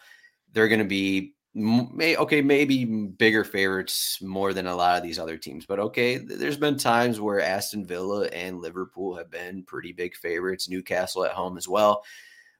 they're 0.52 0.68
going 0.68 0.80
to 0.80 0.84
be 0.84 1.32
may, 1.54 2.16
okay, 2.16 2.42
maybe 2.42 2.84
bigger 2.84 3.44
favorites 3.44 4.20
more 4.20 4.52
than 4.52 4.66
a 4.66 4.76
lot 4.76 4.98
of 4.98 5.02
these 5.02 5.18
other 5.18 5.38
teams. 5.38 5.64
But 5.64 5.78
okay, 5.78 6.18
there's 6.18 6.58
been 6.58 6.76
times 6.76 7.18
where 7.18 7.40
Aston 7.40 7.86
Villa 7.86 8.26
and 8.26 8.60
Liverpool 8.60 9.16
have 9.16 9.30
been 9.30 9.62
pretty 9.62 9.92
big 9.92 10.14
favorites. 10.16 10.68
Newcastle 10.68 11.24
at 11.24 11.32
home 11.32 11.56
as 11.56 11.66
well. 11.66 12.04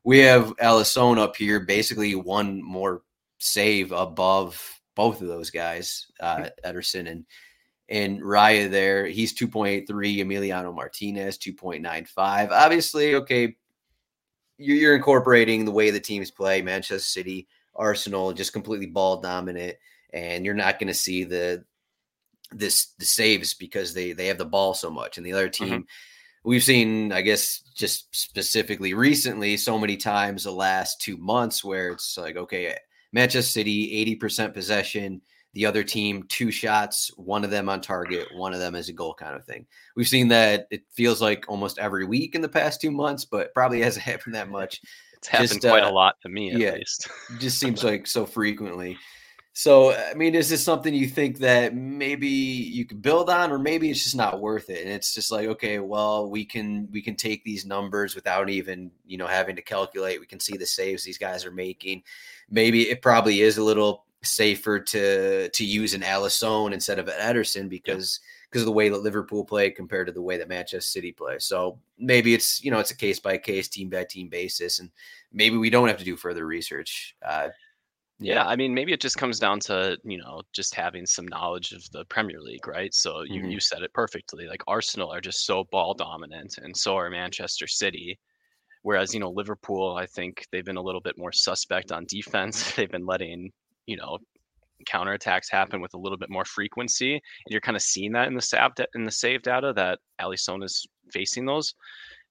We 0.05 0.21
have 0.21 0.57
Alisson 0.57 1.19
up 1.19 1.37
here, 1.37 1.61
basically 1.61 2.15
one 2.15 2.63
more 2.63 3.03
save 3.43 3.91
above 3.93 4.81
both 4.95 5.21
of 5.21 5.27
those 5.27 5.51
guys, 5.51 6.07
uh, 6.21 6.49
Ederson 6.65 7.11
and 7.11 7.27
and 7.89 8.21
Raya. 8.21 8.71
There, 8.71 9.07
he's 9.07 9.33
two 9.33 9.49
point 9.49 9.71
eight 9.71 9.89
three. 9.89 10.19
Emiliano 10.19 10.75
Martinez 10.75 11.39
two 11.39 11.53
point 11.53 11.83
nine 11.83 12.05
five. 12.05 12.51
Obviously, 12.53 13.17
okay, 13.17 13.57
you're 14.59 14.97
incorporating 14.97 15.65
the 15.65 15.73
way 15.73 15.91
the 15.91 16.01
teams 16.01 16.31
play. 16.31 16.63
Manchester 16.63 16.99
City 16.99 17.49
Arsenal 17.75 18.33
just 18.33 18.53
completely 18.53 18.87
ball 18.87 19.21
dominant, 19.21 19.77
and 20.13 20.45
you're 20.45 20.55
not 20.55 20.79
going 20.79 20.89
to 20.89 20.95
see 20.95 21.25
the 21.25 21.65
this 22.53 22.93
the 22.99 23.07
saves 23.07 23.55
because 23.55 23.93
they 23.93 24.13
they 24.13 24.29
have 24.29 24.39
the 24.39 24.45
ball 24.45 24.75
so 24.75 24.91
much, 24.91 25.17
and 25.17 25.27
the 25.27 25.33
other 25.33 25.49
mm-hmm. 25.49 25.65
team. 25.65 25.75
Mm-hmm. 25.75 25.87
We've 26.45 26.65
seen, 26.65 27.13
I 27.13 27.21
guess, 27.21 27.61
just 27.73 28.13
specifically 28.17 28.95
recently, 28.95 29.57
so 29.57 29.79
many 29.79 29.97
times 29.97 30.43
the 30.43 30.51
last 30.51 31.01
two 31.01 31.17
months 31.17 31.63
where 31.63 31.91
it's 31.91 32.19
like, 32.19 32.37
okay, 32.37 32.77
Manchester 33.13 33.51
City, 33.51 34.17
80% 34.21 34.55
possession, 34.55 35.21
the 35.55 35.67
other 35.67 35.85
team, 35.85 36.25
two 36.29 36.51
shots, 36.51 37.11
one 37.17 37.45
of 37.45 37.51
them 37.51 37.69
on 37.69 37.81
target, 37.81 38.29
one 38.35 38.55
of 38.55 38.61
them 38.61 38.75
as 38.75 38.89
a 38.89 38.93
goal 38.93 39.15
kind 39.15 39.37
of 39.37 39.45
thing. 39.45 39.67
We've 39.97 40.09
seen 40.09 40.29
that 40.29 40.67
it 40.71 40.83
feels 40.91 41.21
like 41.21 41.45
almost 41.49 41.79
every 41.79 42.07
week 42.07 42.35
in 42.35 42.41
the 42.41 42.49
past 42.49 42.81
two 42.81 42.91
months, 42.91 43.25
but 43.25 43.53
probably 43.53 43.81
hasn't 43.83 44.05
happened 44.05 44.35
that 44.35 44.49
much 44.49 44.81
it's 45.23 45.29
happened 45.29 45.49
just, 45.51 45.61
quite 45.61 45.85
uh, 45.85 45.91
a 45.91 45.93
lot 45.93 46.17
to 46.23 46.29
me, 46.29 46.51
at 46.53 46.59
yeah, 46.59 46.73
least. 46.73 47.09
just 47.39 47.61
seems 47.61 47.85
like 47.85 48.07
so 48.07 48.27
frequently. 48.27 48.99
So, 49.55 49.93
I 49.93 50.15
mean, 50.15 50.35
is 50.35 50.49
this 50.49 50.65
something 50.65 50.95
you 50.95 51.07
think 51.07 51.39
that 51.39 51.77
maybe 51.77 52.27
you 52.27 52.87
could 52.87 53.03
build 53.03 53.29
on, 53.29 53.53
or 53.53 53.59
maybe 53.59 53.91
it's 53.91 54.03
just 54.03 54.17
not 54.17 54.41
worth 54.41 54.71
it? 54.71 54.81
And 54.81 54.91
it's 54.91 55.15
just 55.15 55.31
like, 55.31 55.47
okay, 55.47 55.79
well, 55.79 56.31
we 56.31 56.45
can 56.45 56.89
we 56.91 57.03
can 57.03 57.15
take 57.15 57.45
these 57.45 57.67
numbers 57.67 58.15
without 58.15 58.49
even 58.49 58.91
you 59.07 59.19
know 59.19 59.27
having 59.27 59.55
to 59.57 59.63
calculate. 59.63 60.19
We 60.21 60.27
can 60.27 60.41
see 60.41 60.57
the 60.57 60.67
saves 60.67 61.05
these 61.05 61.19
guys 61.19 61.45
are 61.45 61.53
making. 61.53 62.03
Maybe 62.53 62.83
it 62.91 63.03
probably 63.03 63.41
is 63.41 63.59
a 63.59 63.65
little 63.65 64.05
safer 64.23 64.79
to 64.79 65.49
to 65.49 65.65
use 65.65 65.95
an 65.95 66.03
Alisson 66.03 66.73
instead 66.73 67.01
of 67.01 67.09
an 67.09 67.15
Ederson 67.15 67.69
because. 67.69 68.21
Yeah 68.23 68.29
because 68.53 68.63
of 68.63 68.67
the 68.67 68.73
way 68.73 68.91
that 68.91 68.99
Liverpool 68.99 69.47
play 69.47 69.71
compared 69.71 70.07
to 70.07 70.13
the 70.13 70.21
way 70.21 70.37
that 70.37 70.47
Manchester 70.47 70.87
City 70.87 71.11
play. 71.11 71.39
So 71.39 71.79
maybe 71.99 72.35
it's 72.35 72.63
you 72.63 72.71
know 72.71 72.81
it's 72.81 72.91
a 72.91 72.97
case 72.97 73.19
by 73.19 73.39
case, 73.39 73.67
team 73.67 73.89
by 73.89 74.05
team 74.05 74.29
basis, 74.29 74.79
and 74.79 74.91
maybe 75.33 75.57
we 75.57 75.71
don't 75.71 75.89
have 75.89 75.97
to 75.99 76.05
do 76.05 76.17
further 76.17 76.47
research. 76.47 77.17
Uh, 77.25 77.49
yeah, 78.19 78.47
I 78.47 78.55
mean, 78.55 78.75
maybe 78.75 78.93
it 78.93 79.01
just 79.01 79.17
comes 79.17 79.39
down 79.39 79.59
to 79.61 79.99
you 80.05 80.19
know 80.19 80.43
just 80.53 80.75
having 80.75 81.07
some 81.07 81.27
knowledge 81.27 81.73
of 81.73 81.91
the 81.93 82.05
Premier 82.05 82.41
League, 82.41 82.67
right? 82.67 82.93
So 82.95 83.23
you 83.23 83.41
mm-hmm. 83.41 83.51
you 83.53 83.61
said 83.61 83.83
it 83.83 83.93
perfectly. 83.95 84.47
Like 84.47 84.63
Arsenal 84.67 85.11
are 85.11 85.21
just 85.21 85.47
so 85.47 85.65
ball 85.65 85.95
dominant, 85.95 86.59
and 86.59 86.77
so 86.77 86.97
are 86.97 87.09
Manchester 87.09 87.67
City. 87.67 88.19
Whereas 88.83 89.15
you 89.15 89.21
know 89.21 89.31
Liverpool, 89.31 89.97
I 89.97 90.07
think 90.07 90.47
they've 90.51 90.65
been 90.65 90.77
a 90.77 90.83
little 90.83 91.01
bit 91.01 91.17
more 91.17 91.33
suspect 91.33 91.93
on 91.93 92.05
defense. 92.07 92.73
they've 92.77 92.91
been 92.91 93.07
letting 93.07 93.53
you 93.87 93.97
know 93.97 94.19
counterattacks 94.85 95.51
happen 95.51 95.81
with 95.81 95.95
a 95.95 95.99
little 95.99 96.19
bit 96.19 96.31
more 96.31 96.45
frequency, 96.45 97.15
and 97.15 97.23
you're 97.51 97.61
kind 97.61 97.77
of 97.77 97.83
seeing 97.83 98.13
that 98.13 98.29
in 98.29 98.35
the 98.35 98.43
save 98.43 98.71
in 98.95 99.05
the 99.05 99.11
save 99.11 99.43
data 99.43 99.73
that 99.75 99.99
Alisson 100.21 100.65
is 100.65 100.87
facing 101.13 101.47
those. 101.47 101.75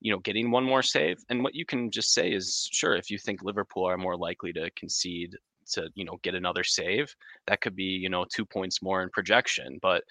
You 0.01 0.11
know, 0.11 0.19
getting 0.19 0.49
one 0.49 0.63
more 0.63 0.81
save, 0.81 1.17
and 1.29 1.43
what 1.43 1.55
you 1.55 1.65
can 1.65 1.91
just 1.91 2.13
say 2.13 2.31
is, 2.31 2.67
sure, 2.71 2.95
if 2.95 3.11
you 3.11 3.19
think 3.19 3.43
Liverpool 3.43 3.85
are 3.85 3.97
more 3.97 4.17
likely 4.17 4.51
to 4.53 4.69
concede 4.71 5.35
to 5.73 5.89
you 5.95 6.05
know 6.05 6.17
get 6.23 6.35
another 6.35 6.63
save, 6.63 7.15
that 7.47 7.61
could 7.61 7.75
be 7.75 7.83
you 7.83 8.09
know 8.09 8.25
two 8.33 8.45
points 8.45 8.81
more 8.81 9.03
in 9.03 9.09
projection, 9.09 9.79
but 9.81 10.03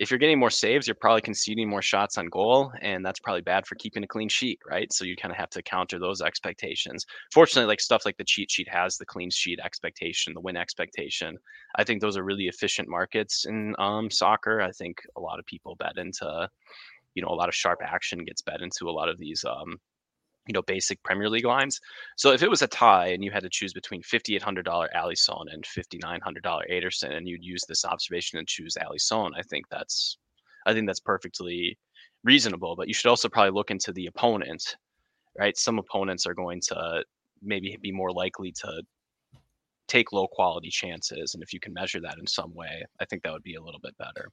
if 0.00 0.10
you're 0.10 0.18
getting 0.18 0.38
more 0.38 0.50
saves, 0.50 0.86
you're 0.86 0.94
probably 0.94 1.20
conceding 1.20 1.68
more 1.68 1.82
shots 1.82 2.18
on 2.18 2.26
goal, 2.26 2.72
and 2.82 3.04
that's 3.04 3.18
probably 3.18 3.40
bad 3.42 3.66
for 3.66 3.74
keeping 3.74 4.04
a 4.04 4.06
clean 4.06 4.28
sheet, 4.28 4.60
right? 4.68 4.92
So 4.92 5.04
you 5.04 5.16
kind 5.16 5.32
of 5.32 5.38
have 5.38 5.50
to 5.50 5.62
counter 5.62 5.98
those 5.98 6.22
expectations. 6.22 7.04
Fortunately, 7.32 7.66
like 7.66 7.80
stuff 7.80 8.04
like 8.04 8.16
the 8.16 8.24
cheat 8.24 8.48
sheet 8.48 8.68
has 8.68 8.96
the 8.96 9.04
clean 9.04 9.28
sheet 9.28 9.58
expectation, 9.58 10.34
the 10.34 10.40
win 10.40 10.56
expectation. 10.56 11.36
I 11.74 11.82
think 11.82 12.00
those 12.00 12.16
are 12.16 12.22
really 12.22 12.46
efficient 12.46 12.88
markets 12.88 13.44
in 13.44 13.74
um, 13.80 14.08
soccer. 14.08 14.60
I 14.60 14.70
think 14.70 14.98
a 15.16 15.20
lot 15.20 15.40
of 15.40 15.46
people 15.46 15.74
bet 15.74 15.98
into, 15.98 16.48
you 17.14 17.22
know, 17.22 17.28
a 17.28 17.34
lot 17.34 17.48
of 17.48 17.54
sharp 17.54 17.80
action 17.84 18.24
gets 18.24 18.42
bet 18.42 18.62
into 18.62 18.88
a 18.88 18.92
lot 18.92 19.08
of 19.08 19.18
these 19.18 19.44
um, 19.44 19.78
you 20.48 20.54
know 20.54 20.62
basic 20.62 21.00
Premier 21.04 21.28
League 21.28 21.44
lines. 21.44 21.78
So 22.16 22.32
if 22.32 22.42
it 22.42 22.50
was 22.50 22.62
a 22.62 22.66
tie 22.66 23.08
and 23.08 23.22
you 23.22 23.30
had 23.30 23.44
to 23.44 23.50
choose 23.50 23.72
between 23.72 24.02
fifty 24.02 24.34
eight 24.34 24.42
hundred 24.42 24.64
dollar 24.64 24.88
Alisson 24.96 25.44
and 25.52 25.64
fifty 25.64 25.98
nine 26.02 26.20
hundred 26.20 26.42
dollar 26.42 26.64
Ederson, 26.70 27.16
and 27.16 27.28
you'd 27.28 27.44
use 27.44 27.62
this 27.68 27.84
observation 27.84 28.38
and 28.38 28.48
choose 28.48 28.76
Alisson, 28.80 29.30
I 29.36 29.42
think 29.42 29.66
that's 29.70 30.18
I 30.66 30.72
think 30.72 30.86
that's 30.88 31.00
perfectly 31.00 31.78
reasonable. 32.24 32.74
But 32.74 32.88
you 32.88 32.94
should 32.94 33.10
also 33.10 33.28
probably 33.28 33.52
look 33.52 33.70
into 33.70 33.92
the 33.92 34.06
opponent, 34.06 34.76
right? 35.38 35.56
Some 35.56 35.78
opponents 35.78 36.26
are 36.26 36.34
going 36.34 36.62
to 36.68 37.04
maybe 37.42 37.76
be 37.80 37.92
more 37.92 38.10
likely 38.10 38.52
to 38.52 38.82
take 39.86 40.12
low 40.12 40.26
quality 40.26 40.70
chances, 40.70 41.34
and 41.34 41.42
if 41.42 41.52
you 41.52 41.60
can 41.60 41.72
measure 41.74 42.00
that 42.00 42.18
in 42.18 42.26
some 42.26 42.54
way, 42.54 42.84
I 43.00 43.04
think 43.04 43.22
that 43.22 43.32
would 43.32 43.42
be 43.42 43.54
a 43.54 43.62
little 43.62 43.80
bit 43.80 43.96
better. 43.98 44.30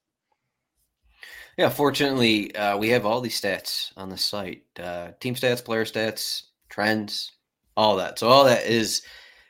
Yeah, 1.58 1.70
fortunately, 1.70 2.54
uh, 2.56 2.78
we 2.78 2.90
have 2.90 3.06
all 3.06 3.22
these 3.22 3.40
stats 3.40 3.92
on 3.96 4.10
the 4.10 4.18
site: 4.18 4.64
uh, 4.80 5.12
team 5.20 5.36
stats, 5.36 5.64
player 5.64 5.86
stats, 5.86 6.44
trends, 6.70 7.32
all 7.78 7.96
that. 7.98 8.20
So 8.20 8.28
all 8.28 8.44
that 8.46 8.66
is 8.66 9.02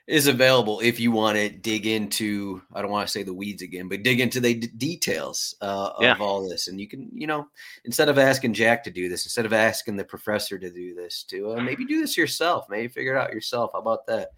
is 0.07 0.27
available 0.27 0.79
if 0.81 0.99
you 0.99 1.11
want 1.11 1.35
to 1.35 1.49
dig 1.49 1.87
into. 1.87 2.61
I 2.73 2.81
don't 2.81 2.91
want 2.91 3.07
to 3.07 3.11
say 3.11 3.23
the 3.23 3.33
weeds 3.33 3.63
again, 3.63 3.87
but 3.87 4.03
dig 4.03 4.19
into 4.19 4.39
the 4.39 4.53
d- 4.53 4.67
details 4.77 5.55
uh, 5.61 5.93
of 5.95 6.03
yeah. 6.03 6.15
all 6.19 6.47
this, 6.47 6.67
and 6.67 6.79
you 6.79 6.87
can, 6.87 7.09
you 7.11 7.25
know, 7.25 7.47
instead 7.85 8.09
of 8.09 8.19
asking 8.19 8.53
Jack 8.53 8.83
to 8.83 8.91
do 8.91 9.09
this, 9.09 9.25
instead 9.25 9.47
of 9.47 9.53
asking 9.53 9.97
the 9.97 10.05
professor 10.05 10.59
to 10.59 10.69
do 10.69 10.93
this, 10.93 11.23
to 11.23 11.53
uh, 11.53 11.61
maybe 11.61 11.85
do 11.85 11.99
this 11.99 12.15
yourself. 12.15 12.65
Maybe 12.69 12.87
figure 12.87 13.15
it 13.15 13.19
out 13.19 13.33
yourself. 13.33 13.71
How 13.73 13.79
about 13.79 14.05
that? 14.07 14.29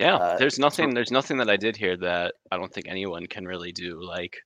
Yeah, 0.00 0.16
uh, 0.16 0.36
there's 0.36 0.58
nothing. 0.58 0.94
There's 0.94 1.12
nothing 1.12 1.36
that 1.36 1.50
I 1.50 1.56
did 1.56 1.76
here 1.76 1.96
that 1.98 2.34
I 2.50 2.56
don't 2.56 2.72
think 2.72 2.88
anyone 2.88 3.26
can 3.26 3.46
really 3.46 3.70
do. 3.70 4.02
Like 4.02 4.36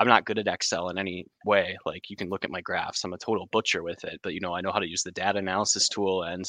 I'm 0.00 0.08
not 0.08 0.24
good 0.24 0.38
at 0.38 0.48
Excel 0.48 0.88
in 0.88 0.98
any 0.98 1.26
way. 1.44 1.76
Like 1.84 2.10
you 2.10 2.16
can 2.16 2.30
look 2.30 2.44
at 2.44 2.50
my 2.50 2.62
graphs, 2.62 3.04
I'm 3.04 3.12
a 3.12 3.18
total 3.18 3.48
butcher 3.52 3.82
with 3.82 4.02
it, 4.04 4.18
but 4.22 4.34
you 4.34 4.40
know, 4.40 4.54
I 4.54 4.62
know 4.62 4.72
how 4.72 4.78
to 4.80 4.88
use 4.88 5.02
the 5.02 5.12
data 5.12 5.38
analysis 5.38 5.88
tool 5.88 6.22
and 6.24 6.44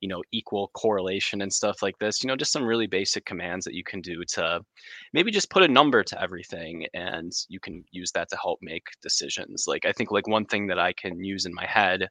you 0.00 0.08
know, 0.08 0.22
equal 0.32 0.70
correlation 0.74 1.40
and 1.40 1.50
stuff 1.50 1.82
like 1.82 1.98
this. 1.98 2.22
You 2.22 2.28
know, 2.28 2.36
just 2.36 2.52
some 2.52 2.64
really 2.64 2.86
basic 2.86 3.24
commands 3.24 3.64
that 3.64 3.74
you 3.74 3.82
can 3.84 4.02
do 4.02 4.22
to 4.34 4.60
maybe 5.14 5.30
just 5.30 5.48
put 5.48 5.62
a 5.62 5.68
number 5.68 6.02
to 6.02 6.22
everything 6.22 6.86
and 6.92 7.32
you 7.48 7.58
can 7.58 7.84
use 7.90 8.10
that 8.12 8.28
to 8.30 8.36
help 8.36 8.58
make 8.60 8.86
decisions. 9.00 9.64
Like 9.66 9.86
I 9.86 9.92
think 9.92 10.10
like 10.10 10.26
one 10.28 10.44
thing 10.44 10.66
that 10.66 10.78
I 10.78 10.92
can 10.92 11.24
use 11.24 11.46
in 11.46 11.54
my 11.54 11.64
head 11.64 12.08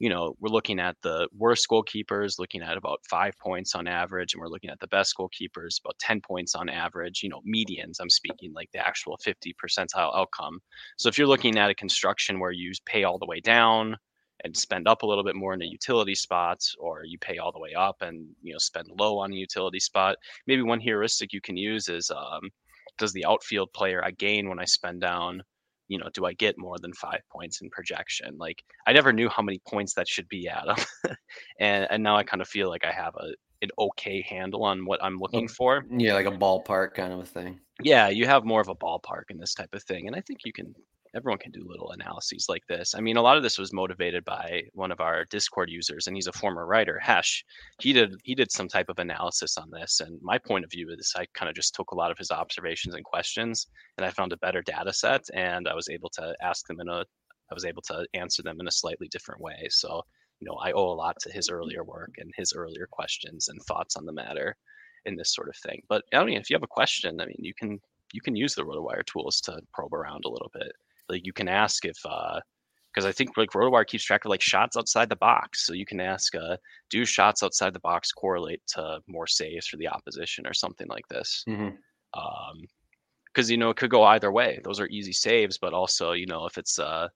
you 0.00 0.08
know, 0.08 0.34
we're 0.40 0.48
looking 0.48 0.80
at 0.80 0.96
the 1.02 1.28
worst 1.36 1.66
goalkeepers, 1.70 2.38
looking 2.38 2.62
at 2.62 2.78
about 2.78 3.00
five 3.08 3.38
points 3.38 3.74
on 3.74 3.86
average, 3.86 4.32
and 4.32 4.40
we're 4.40 4.48
looking 4.48 4.70
at 4.70 4.80
the 4.80 4.88
best 4.88 5.14
goalkeepers, 5.16 5.78
about 5.84 5.98
10 6.00 6.22
points 6.22 6.54
on 6.54 6.70
average, 6.70 7.22
you 7.22 7.28
know, 7.28 7.42
medians. 7.46 8.00
I'm 8.00 8.08
speaking 8.08 8.54
like 8.54 8.70
the 8.72 8.84
actual 8.84 9.18
50 9.18 9.54
percentile 9.62 10.16
outcome. 10.16 10.58
So 10.96 11.10
if 11.10 11.18
you're 11.18 11.26
looking 11.26 11.58
at 11.58 11.68
a 11.68 11.74
construction 11.74 12.40
where 12.40 12.50
you 12.50 12.72
pay 12.86 13.04
all 13.04 13.18
the 13.18 13.26
way 13.26 13.40
down 13.40 13.94
and 14.42 14.56
spend 14.56 14.88
up 14.88 15.02
a 15.02 15.06
little 15.06 15.22
bit 15.22 15.36
more 15.36 15.52
in 15.52 15.60
a 15.60 15.66
utility 15.66 16.14
spot, 16.14 16.60
or 16.78 17.02
you 17.04 17.18
pay 17.18 17.36
all 17.36 17.52
the 17.52 17.60
way 17.60 17.74
up 17.74 17.96
and, 18.00 18.26
you 18.42 18.54
know, 18.54 18.58
spend 18.58 18.88
low 18.98 19.18
on 19.18 19.34
a 19.34 19.36
utility 19.36 19.80
spot, 19.80 20.16
maybe 20.46 20.62
one 20.62 20.80
heuristic 20.80 21.34
you 21.34 21.42
can 21.42 21.58
use 21.58 21.90
is 21.90 22.10
um, 22.10 22.48
does 22.96 23.12
the 23.12 23.26
outfield 23.26 23.70
player 23.74 24.02
I 24.02 24.12
gain 24.12 24.48
when 24.48 24.58
I 24.58 24.64
spend 24.64 25.02
down? 25.02 25.42
You 25.90 25.98
know, 25.98 26.08
do 26.14 26.24
I 26.24 26.32
get 26.32 26.56
more 26.56 26.78
than 26.78 26.92
five 26.92 27.20
points 27.30 27.60
in 27.60 27.68
projection? 27.68 28.38
Like 28.38 28.62
I 28.86 28.92
never 28.92 29.12
knew 29.12 29.28
how 29.28 29.42
many 29.42 29.60
points 29.66 29.92
that 29.94 30.06
should 30.06 30.28
be 30.28 30.48
at, 30.48 30.64
and 31.60 31.86
and 31.90 32.02
now 32.02 32.16
I 32.16 32.22
kind 32.22 32.40
of 32.40 32.48
feel 32.48 32.68
like 32.68 32.84
I 32.84 32.92
have 32.92 33.14
a 33.16 33.32
an 33.62 33.70
okay 33.78 34.24
handle 34.26 34.64
on 34.64 34.86
what 34.86 35.02
I'm 35.02 35.18
looking 35.18 35.48
for. 35.48 35.84
Yeah, 35.90 36.14
like 36.14 36.26
a 36.26 36.30
ballpark 36.30 36.94
kind 36.94 37.12
of 37.12 37.18
a 37.18 37.26
thing. 37.26 37.58
Yeah, 37.82 38.08
you 38.08 38.24
have 38.26 38.44
more 38.44 38.60
of 38.60 38.68
a 38.68 38.74
ballpark 38.74 39.24
in 39.30 39.38
this 39.38 39.52
type 39.52 39.74
of 39.74 39.82
thing, 39.82 40.06
and 40.06 40.14
I 40.14 40.20
think 40.20 40.40
you 40.44 40.52
can 40.52 40.74
everyone 41.14 41.38
can 41.38 41.50
do 41.50 41.66
little 41.66 41.90
analyses 41.90 42.46
like 42.48 42.62
this. 42.68 42.94
I 42.94 43.00
mean, 43.00 43.16
a 43.16 43.22
lot 43.22 43.36
of 43.36 43.42
this 43.42 43.58
was 43.58 43.72
motivated 43.72 44.24
by 44.24 44.62
one 44.74 44.92
of 44.92 45.00
our 45.00 45.24
Discord 45.26 45.68
users, 45.70 46.06
and 46.06 46.16
he's 46.16 46.28
a 46.28 46.32
former 46.32 46.66
writer, 46.66 46.98
Hesh. 46.98 47.44
He 47.80 47.92
did 47.92 48.14
he 48.22 48.34
did 48.34 48.52
some 48.52 48.68
type 48.68 48.88
of 48.88 48.98
analysis 48.98 49.56
on 49.58 49.70
this, 49.70 50.00
and 50.00 50.18
my 50.22 50.38
point 50.38 50.64
of 50.64 50.70
view 50.70 50.88
is 50.90 51.12
I 51.16 51.26
kind 51.34 51.48
of 51.48 51.54
just 51.54 51.74
took 51.74 51.90
a 51.90 51.96
lot 51.96 52.10
of 52.10 52.18
his 52.18 52.30
observations 52.30 52.94
and 52.94 53.04
questions, 53.04 53.66
and 53.98 54.06
I 54.06 54.10
found 54.10 54.32
a 54.32 54.38
better 54.38 54.62
data 54.62 54.92
set, 54.92 55.24
and 55.34 55.68
I 55.68 55.74
was 55.74 55.88
able 55.88 56.10
to 56.10 56.34
ask 56.42 56.66
them 56.66 56.80
in 56.80 56.88
a 56.88 57.04
I 57.50 57.54
was 57.54 57.64
able 57.64 57.82
to 57.82 58.06
answer 58.14 58.42
them 58.42 58.60
in 58.60 58.68
a 58.68 58.72
slightly 58.72 59.08
different 59.08 59.40
way. 59.40 59.66
So, 59.70 60.02
you 60.38 60.46
know, 60.46 60.54
I 60.62 60.70
owe 60.72 60.92
a 60.92 60.94
lot 60.94 61.16
to 61.20 61.32
his 61.32 61.48
mm-hmm. 61.48 61.56
earlier 61.56 61.84
work 61.84 62.14
and 62.18 62.32
his 62.36 62.52
earlier 62.54 62.86
questions 62.90 63.48
and 63.48 63.60
thoughts 63.62 63.96
on 63.96 64.06
the 64.06 64.12
matter 64.12 64.56
in 65.06 65.16
this 65.16 65.34
sort 65.34 65.48
of 65.48 65.56
thing. 65.56 65.82
But 65.88 66.04
I 66.12 66.24
mean, 66.24 66.38
if 66.38 66.50
you 66.50 66.54
have 66.54 66.62
a 66.62 66.68
question, 66.68 67.20
I 67.20 67.26
mean, 67.26 67.38
you 67.38 67.54
can 67.58 67.80
you 68.12 68.20
can 68.20 68.36
use 68.36 68.54
the 68.54 68.62
RotoWire 68.62 69.04
tools 69.06 69.40
to 69.42 69.60
probe 69.72 69.94
around 69.94 70.24
a 70.24 70.30
little 70.30 70.50
bit 70.52 70.72
like 71.10 71.26
you 71.26 71.32
can 71.32 71.48
ask 71.48 71.84
if 71.84 71.96
uh 72.04 72.40
because 72.92 73.06
I 73.06 73.12
think 73.12 73.36
like 73.36 73.50
RotoWire 73.50 73.86
keeps 73.86 74.04
track 74.04 74.24
of 74.24 74.30
like 74.30 74.42
shots 74.42 74.76
outside 74.76 75.08
the 75.08 75.16
box. 75.16 75.64
So 75.64 75.74
you 75.74 75.86
can 75.86 76.00
ask, 76.00 76.34
uh, 76.34 76.56
do 76.90 77.04
shots 77.04 77.42
outside 77.42 77.72
the 77.72 77.80
box 77.80 78.10
correlate 78.10 78.62
to 78.74 79.00
more 79.06 79.28
saves 79.28 79.68
for 79.68 79.76
the 79.76 79.88
opposition 79.88 80.46
or 80.46 80.52
something 80.54 80.88
like 80.88 81.06
this? 81.08 81.44
Mm-hmm. 81.48 81.68
Um, 82.20 82.66
because 83.32 83.48
you 83.48 83.56
know 83.56 83.70
it 83.70 83.76
could 83.76 83.90
go 83.90 84.02
either 84.04 84.32
way. 84.32 84.58
Those 84.64 84.80
are 84.80 84.88
easy 84.88 85.12
saves, 85.12 85.58
but 85.58 85.72
also 85.72 86.12
you 86.12 86.26
know 86.26 86.46
if 86.46 86.58
it's 86.58 86.78
uh, 86.78 87.08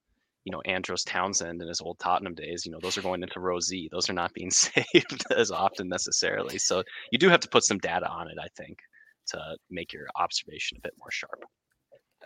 you 0.45 0.53
know 0.53 0.61
Andros 0.65 1.03
Townsend 1.03 1.61
in 1.61 1.69
his 1.69 1.81
old 1.81 1.99
Tottenham 1.99 2.35
days, 2.35 2.65
you 2.65 2.73
know 2.73 2.79
those 2.81 2.97
are 2.97 3.03
going 3.03 3.23
into 3.23 3.41
row 3.41 3.59
Z. 3.59 3.89
Those 3.91 4.09
are 4.09 4.15
not 4.15 4.33
being 4.33 4.51
saved 4.53 5.25
as 5.37 5.51
often 5.51 5.89
necessarily. 5.89 6.59
So 6.59 6.83
you 7.11 7.19
do 7.19 7.29
have 7.29 7.41
to 7.41 7.49
put 7.49 7.65
some 7.65 7.79
data 7.79 8.09
on 8.09 8.29
it, 8.29 8.37
I 8.41 8.47
think, 8.57 8.79
to 9.29 9.57
make 9.71 9.93
your 9.93 10.07
observation 10.17 10.79
a 10.79 10.83
bit 10.83 10.95
more 10.99 11.11
sharp. 11.11 11.45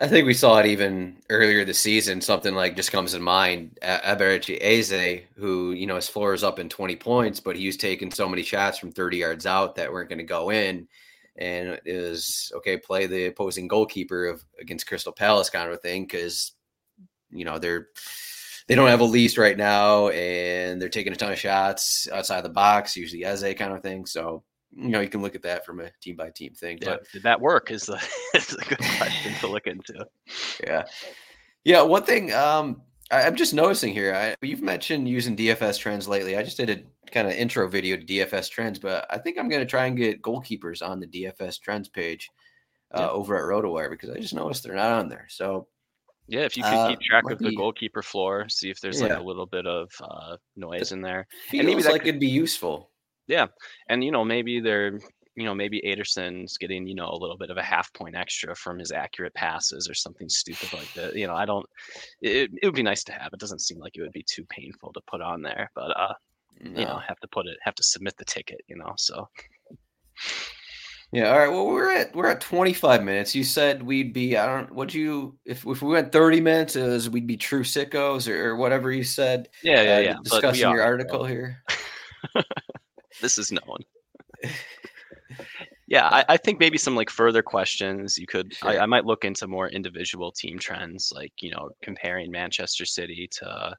I 0.01 0.07
think 0.07 0.25
we 0.25 0.33
saw 0.33 0.57
it 0.59 0.65
even 0.65 1.17
earlier 1.29 1.65
this 1.65 1.79
season. 1.79 2.21
Something 2.21 2.55
like 2.55 2.77
just 2.77 2.91
comes 2.91 3.13
in 3.13 3.21
mind. 3.21 3.77
Eberechi 3.81 4.57
Eze, 4.61 5.23
who 5.35 5.73
you 5.73 5.87
know 5.87 5.97
his 5.97 6.07
floor 6.07 6.33
is 6.33 6.43
up 6.43 6.57
in 6.57 6.69
20 6.69 6.95
points, 6.95 7.41
but 7.41 7.57
he 7.57 7.65
was 7.65 7.75
taking 7.75 8.09
so 8.09 8.29
many 8.29 8.41
shots 8.41 8.77
from 8.77 8.93
30 8.93 9.17
yards 9.17 9.45
out 9.45 9.75
that 9.75 9.91
weren't 9.91 10.07
going 10.07 10.19
to 10.19 10.23
go 10.23 10.51
in, 10.51 10.87
and 11.35 11.79
it 11.83 12.09
was 12.09 12.49
okay. 12.55 12.77
Play 12.77 13.07
the 13.07 13.25
opposing 13.25 13.67
goalkeeper 13.67 14.27
of 14.27 14.43
against 14.61 14.87
Crystal 14.87 15.11
Palace 15.11 15.49
kind 15.49 15.67
of 15.67 15.73
a 15.73 15.77
thing 15.77 16.03
because 16.03 16.53
you 17.29 17.43
know 17.43 17.59
they're 17.59 17.87
they 18.67 18.75
don't 18.75 18.87
have 18.87 19.01
Olise 19.01 19.37
right 19.37 19.57
now, 19.57 20.07
and 20.09 20.81
they're 20.81 20.87
taking 20.87 21.11
a 21.11 21.17
ton 21.17 21.33
of 21.33 21.39
shots 21.39 22.07
outside 22.13 22.41
the 22.41 22.49
box, 22.49 22.95
usually 22.95 23.25
Eze 23.25 23.53
kind 23.57 23.73
of 23.73 23.83
thing. 23.83 24.05
So 24.05 24.43
you 24.75 24.89
know, 24.89 24.99
you 24.99 25.09
can 25.09 25.21
look 25.21 25.35
at 25.35 25.43
that 25.43 25.65
from 25.65 25.79
a 25.79 25.89
team 26.01 26.15
by 26.15 26.29
team 26.29 26.53
thing. 26.53 26.77
Yeah, 26.81 26.89
but 26.89 27.11
did 27.11 27.23
that 27.23 27.41
work? 27.41 27.71
Is 27.71 27.85
the 27.85 28.01
is 28.35 28.53
a 28.53 28.65
good 28.65 28.79
question 28.97 29.33
to 29.39 29.47
look 29.47 29.67
into. 29.67 30.05
Yeah, 30.63 30.85
yeah. 31.63 31.81
One 31.81 32.03
thing 32.03 32.33
um, 32.33 32.81
I, 33.11 33.23
am 33.23 33.35
just 33.35 33.53
noticing 33.53 33.93
here. 33.93 34.13
I, 34.13 34.35
you've 34.45 34.61
mentioned 34.61 35.07
using 35.07 35.35
DFS 35.35 35.79
trends 35.79 36.07
lately. 36.07 36.37
I 36.37 36.43
just 36.43 36.57
did 36.57 36.69
a 36.69 37.11
kind 37.11 37.27
of 37.27 37.33
intro 37.33 37.67
video 37.67 37.97
to 37.97 38.05
DFS 38.05 38.49
trends, 38.49 38.79
but 38.79 39.05
I 39.09 39.17
think 39.17 39.37
I'm 39.37 39.49
going 39.49 39.61
to 39.61 39.69
try 39.69 39.85
and 39.85 39.97
get 39.97 40.21
goalkeepers 40.21 40.87
on 40.87 40.99
the 40.99 41.07
DFS 41.07 41.59
trends 41.59 41.89
page 41.89 42.29
uh, 42.93 43.01
yeah. 43.01 43.09
over 43.09 43.35
at 43.35 43.43
RotoWire 43.43 43.89
because 43.89 44.09
I 44.11 44.19
just 44.19 44.33
noticed 44.33 44.63
they're 44.63 44.75
not 44.75 44.91
on 44.91 45.09
there. 45.09 45.25
So 45.29 45.67
yeah, 46.27 46.41
if 46.41 46.55
you 46.55 46.63
could 46.63 46.73
uh, 46.73 46.89
keep 46.89 47.01
track 47.01 47.29
of 47.29 47.39
the 47.39 47.49
be, 47.49 47.55
goalkeeper 47.55 48.03
floor, 48.03 48.47
see 48.49 48.69
if 48.69 48.79
there's 48.79 49.01
yeah. 49.01 49.07
like 49.07 49.17
a 49.17 49.23
little 49.23 49.47
bit 49.47 49.65
of 49.65 49.89
uh, 50.01 50.37
noise 50.55 50.91
in 50.91 51.01
there. 51.01 51.27
And 51.51 51.65
maybe 51.65 51.81
that 51.81 51.91
like 51.91 52.01
could, 52.01 52.09
it'd 52.09 52.21
be 52.21 52.27
useful. 52.27 52.91
Yeah, 53.29 53.45
and 53.87 54.03
you 54.03 54.11
know 54.11 54.25
maybe 54.25 54.59
they're 54.59 54.99
you 55.35 55.45
know 55.45 55.53
maybe 55.53 55.81
Ederson's 55.85 56.57
getting 56.57 56.87
you 56.87 56.95
know 56.95 57.09
a 57.09 57.15
little 57.15 57.37
bit 57.37 57.51
of 57.51 57.57
a 57.57 57.63
half 57.63 57.93
point 57.93 58.15
extra 58.15 58.55
from 58.55 58.79
his 58.79 58.91
accurate 58.91 59.35
passes 59.35 59.87
or 59.87 59.93
something 59.93 60.27
stupid 60.27 60.73
like 60.73 60.91
that. 60.95 61.15
You 61.15 61.27
know, 61.27 61.35
I 61.35 61.45
don't. 61.45 61.65
It, 62.21 62.49
it 62.61 62.65
would 62.65 62.75
be 62.75 62.83
nice 62.83 63.03
to 63.05 63.13
have. 63.13 63.29
It 63.31 63.39
doesn't 63.39 63.61
seem 63.61 63.77
like 63.77 63.95
it 63.95 64.01
would 64.01 64.11
be 64.11 64.25
too 64.27 64.45
painful 64.49 64.91
to 64.93 65.01
put 65.07 65.21
on 65.21 65.43
there, 65.43 65.71
but 65.75 65.95
uh, 65.95 66.13
no. 66.59 66.79
you 66.79 66.85
know, 66.85 66.99
have 67.07 67.19
to 67.19 67.27
put 67.27 67.45
it, 67.45 67.57
have 67.61 67.75
to 67.75 67.83
submit 67.83 68.17
the 68.17 68.25
ticket. 68.25 68.61
You 68.67 68.77
know, 68.77 68.93
so. 68.97 69.29
Yeah. 71.11 71.31
All 71.31 71.39
right. 71.39 71.51
Well, 71.51 71.67
we're 71.67 71.91
at 71.91 72.15
we're 72.15 72.27
at 72.27 72.41
25 72.41 73.03
minutes. 73.03 73.33
You 73.33 73.43
said 73.43 73.81
we'd 73.81 74.11
be. 74.11 74.37
I 74.37 74.45
don't. 74.45 74.71
What 74.73 74.93
you 74.93 75.37
if 75.45 75.65
if 75.67 75.81
we 75.81 75.93
went 75.93 76.11
30 76.11 76.41
minutes, 76.41 76.75
is 76.75 77.09
we'd 77.09 77.27
be 77.27 77.37
true 77.37 77.63
sickos 77.63 78.27
or, 78.27 78.49
or 78.49 78.55
whatever 78.55 78.91
you 78.91 79.03
said. 79.03 79.49
Yeah, 79.63 79.81
yeah, 79.81 79.95
uh, 79.95 79.99
yeah. 79.99 80.15
Discussing 80.23 80.69
your 80.71 80.83
article 80.83 81.23
here. 81.25 81.63
this 83.19 83.37
is 83.37 83.51
known. 83.51 83.79
yeah, 85.87 86.07
I, 86.07 86.25
I, 86.29 86.37
think 86.37 86.59
maybe 86.59 86.77
some 86.77 86.95
like 86.95 87.09
further 87.09 87.41
questions 87.41 88.17
you 88.17 88.27
could. 88.27 88.53
Sure. 88.53 88.69
I, 88.69 88.79
I, 88.79 88.85
might 88.85 89.05
look 89.05 89.25
into 89.25 89.47
more 89.47 89.67
individual 89.69 90.31
team 90.31 90.59
trends, 90.59 91.11
like 91.13 91.33
you 91.39 91.51
know, 91.51 91.69
comparing 91.81 92.31
Manchester 92.31 92.85
City 92.85 93.27
to 93.39 93.75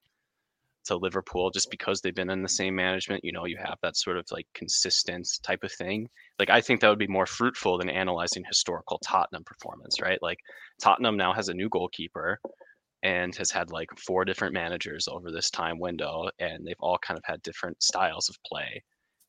to 0.87 0.97
Liverpool, 0.97 1.51
just 1.51 1.71
because 1.71 2.01
they've 2.01 2.15
been 2.15 2.31
in 2.31 2.43
the 2.43 2.49
same 2.49 2.75
management. 2.75 3.25
You 3.25 3.33
know, 3.33 3.45
you 3.47 3.59
have 3.59 3.79
that 3.83 3.97
sort 3.97 4.17
of 4.17 4.27
like 4.31 4.47
consistent 4.55 5.29
type 5.43 5.63
of 5.63 5.73
thing. 5.73 6.09
Like 6.39 6.51
I 6.51 6.61
think 6.61 6.81
that 6.81 6.89
would 6.89 6.99
be 6.99 7.07
more 7.07 7.27
fruitful 7.27 7.79
than 7.79 7.89
analyzing 7.89 8.45
historical 8.47 8.99
Tottenham 9.05 9.45
performance, 9.45 10.01
right? 10.01 10.19
Like 10.23 10.39
Tottenham 10.81 11.17
now 11.17 11.33
has 11.33 11.49
a 11.49 11.55
new 11.55 11.69
goalkeeper 11.69 12.41
and 13.03 13.35
has 13.37 13.51
had 13.51 13.71
like 13.71 13.89
four 13.99 14.25
different 14.25 14.55
managers 14.55 15.09
over 15.09 15.31
this 15.31 15.51
time 15.51 15.79
window 15.79 16.29
and 16.39 16.67
they've 16.67 16.75
all 16.81 16.99
kind 16.99 17.17
of 17.17 17.25
had 17.25 17.41
different 17.43 17.83
styles 17.83 18.29
of 18.29 18.37
play 18.45 18.83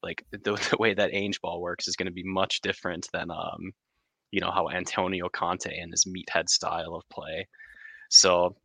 like 0.04 0.26
the, 0.32 0.38
the 0.72 0.78
way 0.80 0.94
that 0.94 1.14
Ange 1.14 1.40
ball 1.42 1.62
works 1.62 1.88
is 1.88 1.96
going 1.96 2.08
to 2.08 2.12
be 2.12 2.24
much 2.24 2.62
different 2.62 3.08
than 3.14 3.32
um, 3.32 3.72
you 4.32 4.42
know 4.42 4.52
how 4.52 4.70
Antonio 4.70 5.30
Conte 5.30 5.78
and 5.78 5.92
his 5.92 6.06
meathead 6.06 6.50
style 6.50 6.96
of 6.96 7.04
play. 7.10 7.48
So, 8.10 8.56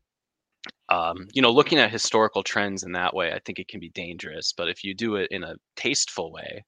um, 0.88 1.29
you 1.33 1.42
know, 1.42 1.51
looking 1.51 1.79
at 1.79 1.90
historical 1.90 2.42
trends 2.42 2.83
in 2.83 2.92
that 2.92 3.14
way, 3.14 3.33
I 3.33 3.40
think 3.44 3.59
it 3.59 3.68
can 3.68 3.81
be 3.81 3.90
dangerous. 3.90 4.53
But 4.57 4.68
if 4.68 4.83
you 4.85 4.94
do 4.94 5.16
it 5.16 5.29
in 5.31 5.44
a 5.44 5.55
tasteful 5.77 6.33
way, 6.33 6.64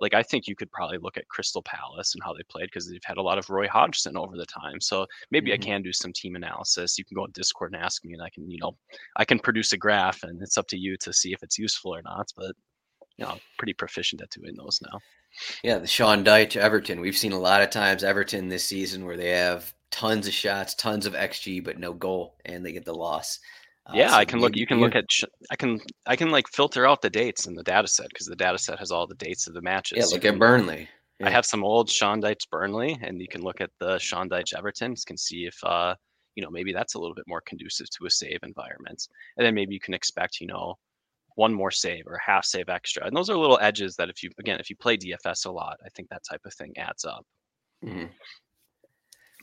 like 0.00 0.14
I 0.14 0.22
think 0.22 0.48
you 0.48 0.56
could 0.56 0.70
probably 0.72 0.98
look 0.98 1.16
at 1.16 1.28
Crystal 1.28 1.62
Palace 1.62 2.14
and 2.14 2.22
how 2.24 2.32
they 2.32 2.42
played 2.50 2.66
because 2.66 2.88
they've 2.88 3.00
had 3.04 3.18
a 3.18 3.22
lot 3.22 3.38
of 3.38 3.48
Roy 3.48 3.68
Hodgson 3.68 4.16
over 4.16 4.36
the 4.36 4.46
time. 4.46 4.80
So 4.80 5.06
maybe 5.30 5.50
mm-hmm. 5.50 5.62
I 5.62 5.64
can 5.64 5.82
do 5.82 5.92
some 5.92 6.12
team 6.12 6.34
analysis. 6.34 6.98
You 6.98 7.04
can 7.04 7.14
go 7.14 7.22
on 7.22 7.30
Discord 7.32 7.72
and 7.72 7.82
ask 7.82 8.04
me, 8.04 8.12
and 8.12 8.22
I 8.22 8.28
can, 8.28 8.50
you 8.50 8.58
know, 8.60 8.76
I 9.16 9.24
can 9.24 9.38
produce 9.38 9.72
a 9.72 9.76
graph, 9.76 10.24
and 10.24 10.42
it's 10.42 10.58
up 10.58 10.66
to 10.68 10.76
you 10.76 10.96
to 11.02 11.12
see 11.12 11.32
if 11.32 11.42
it's 11.42 11.58
useful 11.58 11.94
or 11.94 12.02
not. 12.02 12.28
But 12.36 12.52
you 13.22 13.28
know, 13.28 13.38
pretty 13.58 13.72
proficient 13.72 14.20
at 14.20 14.30
doing 14.30 14.54
those 14.56 14.80
now. 14.82 14.98
Yeah, 15.62 15.78
the 15.78 15.86
Sean 15.86 16.24
Dyche 16.24 16.56
Everton. 16.56 17.00
We've 17.00 17.16
seen 17.16 17.32
a 17.32 17.38
lot 17.38 17.62
of 17.62 17.70
times 17.70 18.04
Everton 18.04 18.48
this 18.48 18.64
season 18.64 19.04
where 19.04 19.16
they 19.16 19.30
have 19.30 19.72
tons 19.90 20.26
of 20.26 20.32
shots, 20.32 20.74
tons 20.74 21.06
of 21.06 21.14
xG, 21.14 21.64
but 21.64 21.78
no 21.78 21.92
goal, 21.92 22.34
and 22.44 22.64
they 22.64 22.72
get 22.72 22.84
the 22.84 22.94
loss. 22.94 23.38
Uh, 23.86 23.92
yeah, 23.94 24.10
so 24.10 24.16
I 24.16 24.24
can 24.24 24.40
look. 24.40 24.56
You 24.56 24.66
can 24.66 24.80
look 24.80 24.94
at. 24.94 25.06
I 25.50 25.56
can. 25.56 25.80
I 26.06 26.16
can 26.16 26.30
like 26.30 26.48
filter 26.48 26.86
out 26.86 27.00
the 27.00 27.10
dates 27.10 27.46
in 27.46 27.54
the 27.54 27.62
data 27.62 27.88
set 27.88 28.08
because 28.08 28.26
the 28.26 28.36
data 28.36 28.58
set 28.58 28.78
has 28.78 28.90
all 28.90 29.06
the 29.06 29.14
dates 29.14 29.46
of 29.46 29.54
the 29.54 29.62
matches. 29.62 29.98
Yeah, 29.98 30.14
look 30.14 30.24
at 30.24 30.38
Burnley. 30.38 30.88
Yeah. 31.18 31.28
I 31.28 31.30
have 31.30 31.46
some 31.46 31.64
old 31.64 31.88
Sean 31.88 32.20
Dyche 32.20 32.48
Burnley, 32.50 32.98
and 33.02 33.20
you 33.20 33.28
can 33.28 33.42
look 33.42 33.60
at 33.60 33.70
the 33.78 33.98
Sean 33.98 34.28
Dyche 34.28 34.56
Everton. 34.56 34.92
You 34.92 35.02
can 35.06 35.16
see 35.16 35.46
if 35.46 35.56
uh, 35.64 35.94
you 36.34 36.42
know, 36.42 36.50
maybe 36.50 36.72
that's 36.72 36.94
a 36.94 36.98
little 36.98 37.14
bit 37.14 37.26
more 37.26 37.42
conducive 37.42 37.88
to 37.90 38.06
a 38.06 38.10
save 38.10 38.40
environment, 38.42 39.08
and 39.36 39.46
then 39.46 39.54
maybe 39.54 39.74
you 39.74 39.80
can 39.80 39.94
expect, 39.94 40.40
you 40.40 40.46
know, 40.46 40.76
one 41.36 41.52
more 41.52 41.70
save 41.70 42.06
or 42.06 42.18
half 42.18 42.44
save 42.44 42.68
extra. 42.68 43.06
And 43.06 43.16
those 43.16 43.30
are 43.30 43.36
little 43.36 43.58
edges 43.60 43.96
that 43.96 44.08
if 44.08 44.22
you 44.22 44.30
again 44.38 44.60
if 44.60 44.70
you 44.70 44.76
play 44.76 44.96
DFS 44.96 45.46
a 45.46 45.50
lot, 45.50 45.78
I 45.84 45.88
think 45.90 46.08
that 46.08 46.22
type 46.28 46.42
of 46.44 46.54
thing 46.54 46.72
adds 46.76 47.04
up. 47.04 47.24
Mm-hmm. 47.84 48.06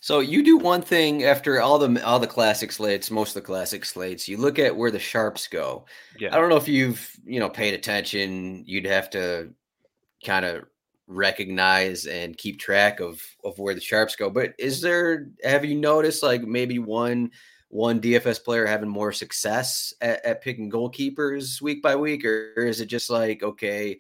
So 0.02 0.20
you 0.22 0.44
do 0.44 0.58
one 0.58 0.82
thing 0.82 1.24
after 1.26 1.62
all 1.62 1.78
the 1.78 2.06
all 2.06 2.20
the 2.20 2.28
classic 2.28 2.72
slates, 2.72 3.12
most 3.12 3.30
of 3.30 3.42
the 3.42 3.48
classic 3.48 3.84
slates. 3.86 4.28
You 4.28 4.38
look 4.38 4.58
at 4.60 4.76
where 4.76 4.92
the 4.92 5.00
sharps 5.00 5.48
go. 5.48 5.86
Yeah. 6.18 6.34
I 6.34 6.40
don't 6.40 6.50
know 6.50 6.58
if 6.58 6.68
you've 6.68 7.12
you 7.26 7.40
know 7.40 7.50
paid 7.50 7.74
attention. 7.74 8.64
You'd 8.66 8.86
have 8.86 9.10
to 9.12 9.54
kind 10.26 10.46
of 10.46 10.66
recognize 11.08 12.06
and 12.06 12.38
keep 12.38 12.60
track 12.60 13.00
of 13.00 13.22
of 13.44 13.60
where 13.60 13.76
the 13.76 13.82
sharps 13.82 14.16
go. 14.16 14.30
But 14.30 14.54
is 14.58 14.80
there 14.82 15.30
have 15.44 15.66
you 15.66 15.76
noticed 15.76 16.24
like 16.24 16.44
maybe 16.44 16.80
one 16.80 17.32
one 17.70 18.02
DFS 18.02 18.44
player 18.44 18.66
having 18.66 18.90
more 18.90 19.12
success 19.12 19.94
at, 20.02 20.26
at 20.26 20.42
picking 20.42 20.72
goalkeepers 20.72 21.62
week 21.62 21.82
by 21.82 21.96
week, 21.96 22.26
or, 22.26 22.54
or 22.58 22.64
is 22.64 22.82
it 22.82 22.88
just 22.88 23.10
like 23.10 23.42
okay? 23.44 24.00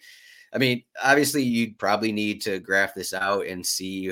I 0.51 0.57
mean, 0.57 0.83
obviously, 1.03 1.43
you'd 1.43 1.77
probably 1.77 2.11
need 2.11 2.41
to 2.41 2.59
graph 2.59 2.95
this 2.95 3.13
out 3.13 3.45
and 3.45 3.65
see. 3.65 4.11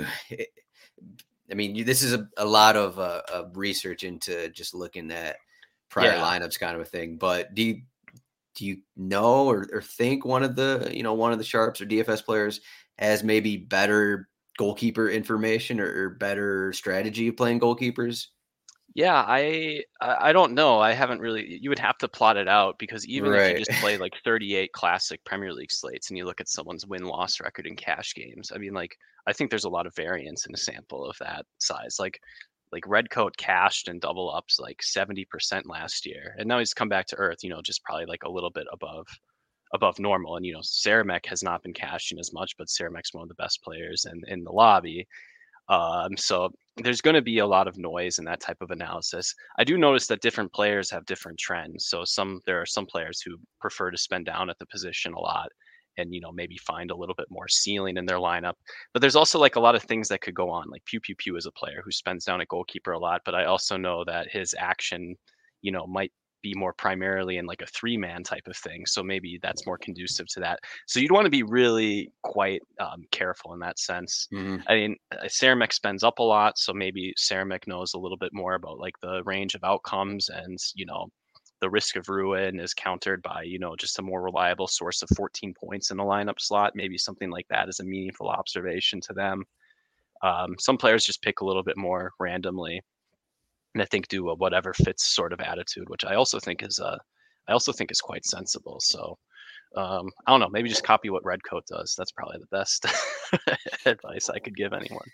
I 1.50 1.54
mean, 1.54 1.86
this 1.86 2.04
is 2.04 2.14
a, 2.14 2.28
a 2.38 2.46
lot 2.46 2.76
of, 2.76 3.00
uh, 3.00 3.22
of 3.34 3.56
research 3.56 4.04
into 4.04 4.50
just 4.50 4.76
looking 4.76 5.12
at 5.12 5.38
prior 5.90 6.12
yeah. 6.12 6.22
lineups, 6.22 6.60
kind 6.60 6.76
of 6.76 6.82
a 6.82 6.86
thing. 6.86 7.18
But 7.18 7.56
do 7.56 7.64
you 7.64 7.82
do 8.56 8.66
you 8.66 8.78
know 8.96 9.46
or, 9.46 9.68
or 9.72 9.82
think 9.82 10.26
one 10.26 10.44
of 10.44 10.56
the 10.56 10.90
you 10.92 11.04
know 11.04 11.14
one 11.14 11.32
of 11.32 11.38
the 11.38 11.44
sharps 11.44 11.80
or 11.80 11.86
DFS 11.86 12.26
players 12.26 12.60
has 12.98 13.24
maybe 13.24 13.56
better 13.56 14.28
goalkeeper 14.58 15.10
information 15.10 15.80
or, 15.80 16.06
or 16.06 16.10
better 16.10 16.74
strategy 16.74 17.28
of 17.28 17.38
playing 17.38 17.60
goalkeepers? 17.60 18.28
Yeah, 18.98 19.24
I 19.28 19.84
I 20.02 20.34
don't 20.34 20.54
know. 20.54 20.80
I 20.80 20.94
haven't 20.94 21.22
really. 21.22 21.60
You 21.62 21.70
would 21.70 21.78
have 21.78 22.00
to 22.00 22.08
plot 22.08 22.36
it 22.36 22.48
out 22.48 22.80
because 22.80 23.06
even 23.06 23.32
if 23.32 23.48
you 23.48 23.54
just 23.64 23.80
play 23.80 23.96
like 23.96 24.14
38 24.24 24.72
classic 24.72 25.24
Premier 25.24 25.54
League 25.54 25.72
slates 25.72 26.10
and 26.10 26.18
you 26.18 26.26
look 26.26 26.42
at 26.42 26.50
someone's 26.50 26.88
win 26.88 27.04
loss 27.04 27.40
record 27.40 27.68
in 27.68 27.76
cash 27.76 28.16
games, 28.16 28.52
I 28.54 28.58
mean, 28.58 28.74
like 28.74 28.98
I 29.28 29.34
think 29.34 29.52
there's 29.52 29.66
a 29.66 29.70
lot 29.70 29.86
of 29.86 29.96
variance 29.96 30.48
in 30.48 30.56
a 30.56 30.58
sample 30.58 31.06
of 31.06 31.16
that 31.20 31.46
size. 31.60 31.98
Like 32.00 32.20
like 32.72 32.88
Redcoat 32.88 33.38
cashed 33.38 33.88
and 33.88 34.02
double 34.02 34.34
ups 34.34 34.60
like 34.60 34.80
70% 34.82 35.28
last 35.68 36.06
year. 36.08 36.36
And 36.40 36.48
now 36.48 36.58
he's 36.58 36.74
come 36.74 36.90
back 36.90 37.06
to 37.08 37.18
earth, 37.18 37.44
you 37.44 37.52
know, 37.52 37.62
just 37.62 37.84
probably 37.84 38.08
like 38.08 38.24
a 38.24 38.32
little 38.32 38.50
bit 38.50 38.66
above 38.74 39.06
above 39.76 40.00
normal. 40.00 40.38
And 40.38 40.46
you 40.46 40.54
know, 40.54 40.62
Cerame 40.62 41.24
has 41.28 41.44
not 41.44 41.62
been 41.62 41.74
cashing 41.74 42.18
as 42.18 42.34
much, 42.34 42.58
but 42.58 42.68
Cerame's 42.68 43.14
one 43.14 43.22
of 43.22 43.30
the 43.30 43.36
best 43.36 43.62
players 43.64 44.08
in, 44.12 44.24
in 44.28 44.44
the 44.44 44.52
lobby. 44.52 45.08
Um, 45.70 46.18
so 46.18 46.52
there's 46.78 47.02
going 47.02 47.16
to 47.16 47.22
be 47.22 47.40
a 47.40 47.48
lot 47.48 47.68
of 47.68 47.78
noise 47.78 48.20
in 48.20 48.26
that 48.26 48.40
type 48.40 48.62
of 48.62 48.72
analysis. 48.72 49.34
I 49.58 49.64
do 49.64 49.78
notice 49.78 50.08
that 50.08 50.22
different 50.22 50.54
players 50.54 50.90
have 50.92 51.06
different 51.06 51.40
trends. 51.40 51.88
So 51.88 52.04
some 52.04 52.42
there 52.46 52.62
are 52.62 52.66
some 52.66 52.86
players 52.86 53.22
who 53.22 53.38
prefer 53.60 53.92
to 53.92 53.98
spend 53.98 54.26
down 54.26 54.50
at 54.50 54.58
the 54.60 54.66
position 54.68 55.14
a 55.14 55.20
lot 55.20 55.50
and 55.98 56.14
you 56.14 56.22
know 56.22 56.32
maybe 56.32 56.58
find 56.58 56.92
a 56.92 56.96
little 56.96 57.16
bit 57.16 57.28
more 57.30 57.48
ceiling 57.48 57.98
in 57.98 58.06
their 58.06 58.18
lineup. 58.18 58.54
But 58.94 59.02
there's 59.02 59.16
also 59.16 59.40
like 59.40 59.56
a 59.56 59.60
lot 59.60 59.76
of 59.76 59.84
things 59.84 60.08
that 60.10 60.22
could 60.22 60.36
go 60.36 60.50
on. 60.50 60.70
Like 60.70 60.86
Pew 60.86 61.00
Pew 61.00 61.16
Pew 61.16 61.36
is 61.36 61.46
a 61.46 61.52
player 61.52 61.82
who 61.84 61.92
spends 61.92 62.26
down 62.26 62.42
at 62.42 62.48
goalkeeper 62.48 62.92
a 62.92 63.00
lot, 63.00 63.22
but 63.26 63.36
I 63.36 63.46
also 63.46 63.78
know 63.78 64.04
that 64.06 64.32
his 64.32 64.56
action, 64.58 65.16
you 65.62 65.72
know, 65.72 65.88
might 65.88 66.12
be 66.42 66.54
more 66.56 66.74
primarily 66.74 67.38
in 67.38 67.46
like 67.46 67.62
a 67.62 67.68
three 67.68 67.98
man 67.98 68.24
type 68.24 68.48
of 68.48 68.58
thing. 68.58 68.86
So 68.86 69.04
maybe 69.04 69.40
that's 69.42 69.66
more 69.66 69.78
conducive 69.78 70.28
to 70.28 70.40
that. 70.42 70.60
So 70.86 71.00
you'd 71.00 71.12
want 71.12 71.26
to 71.26 71.32
be 71.32 71.44
really 71.44 72.12
quite 72.24 72.62
um, 72.80 73.04
careful 73.12 73.54
in 73.54 73.60
that 73.60 73.80
sense. 73.80 74.28
Mm-hmm. 74.34 74.58
I 74.68 74.76
mean, 74.76 74.96
uh, 75.12 75.28
Ceramic 75.28 75.74
spends 75.74 76.04
up 76.04 76.20
a 76.20 76.24
lot. 76.24 76.58
So 76.58 76.74
maybe 76.74 77.14
Ceramic 77.18 77.68
knows 77.68 77.94
a 77.94 78.00
little 78.00 78.18
bit 78.18 78.34
more 78.34 78.56
about 78.56 78.80
like 78.80 78.96
the 79.02 79.24
range 79.26 79.56
of 79.56 79.64
outcomes 79.64 80.30
and, 80.30 80.58
you 80.76 80.86
know, 80.86 81.08
the 81.60 81.70
risk 81.70 81.96
of 81.96 82.08
ruin 82.08 82.60
is 82.60 82.74
countered 82.74 83.22
by, 83.24 83.42
you 83.42 83.58
know, 83.58 83.76
just 83.76 83.98
a 83.98 84.04
more 84.04 84.22
reliable 84.22 84.68
source 84.68 85.02
of 85.02 85.10
14 85.16 85.54
points 85.54 85.90
in 85.90 86.00
a 86.00 86.04
lineup 86.04 86.40
slot. 86.40 86.74
Maybe 86.76 86.98
something 86.98 87.32
like 87.32 87.48
that 87.50 87.68
is 87.68 87.80
a 87.80 87.84
meaningful 87.84 88.30
observation 88.30 89.02
to 89.02 89.14
them. 89.14 89.44
Um, 90.22 90.56
some 90.60 90.78
players 90.78 91.06
just 91.06 91.22
pick 91.22 91.42
a 91.42 91.46
little 91.46 91.64
bit 91.64 91.78
more 91.78 92.12
randomly 92.20 92.82
and 93.78 93.84
I 93.84 93.86
think 93.86 94.08
do 94.08 94.30
a 94.30 94.36
whatever 94.36 94.74
fits 94.74 95.14
sort 95.14 95.32
of 95.32 95.40
attitude, 95.40 95.88
which 95.88 96.04
I 96.04 96.16
also 96.16 96.40
think 96.40 96.64
is 96.64 96.80
uh, 96.80 96.98
I 97.48 97.52
also 97.54 97.72
think 97.72 97.92
is 97.92 98.02
quite 98.02 98.26
sensible. 98.26 98.80
So 98.80 99.20
um, 99.76 100.10
I 100.26 100.32
don't 100.32 100.40
know, 100.40 100.50
maybe 100.50 100.68
just 100.68 100.84
copy 100.84 101.12
what 101.12 101.24
Redcoat 101.24 101.64
does. 101.68 101.94
That's 101.96 102.12
probably 102.12 102.40
the 102.40 102.58
best 102.58 102.88
advice 103.86 104.30
I 104.30 104.40
could 104.40 104.58
give 104.58 104.74
anyone. 104.74 105.06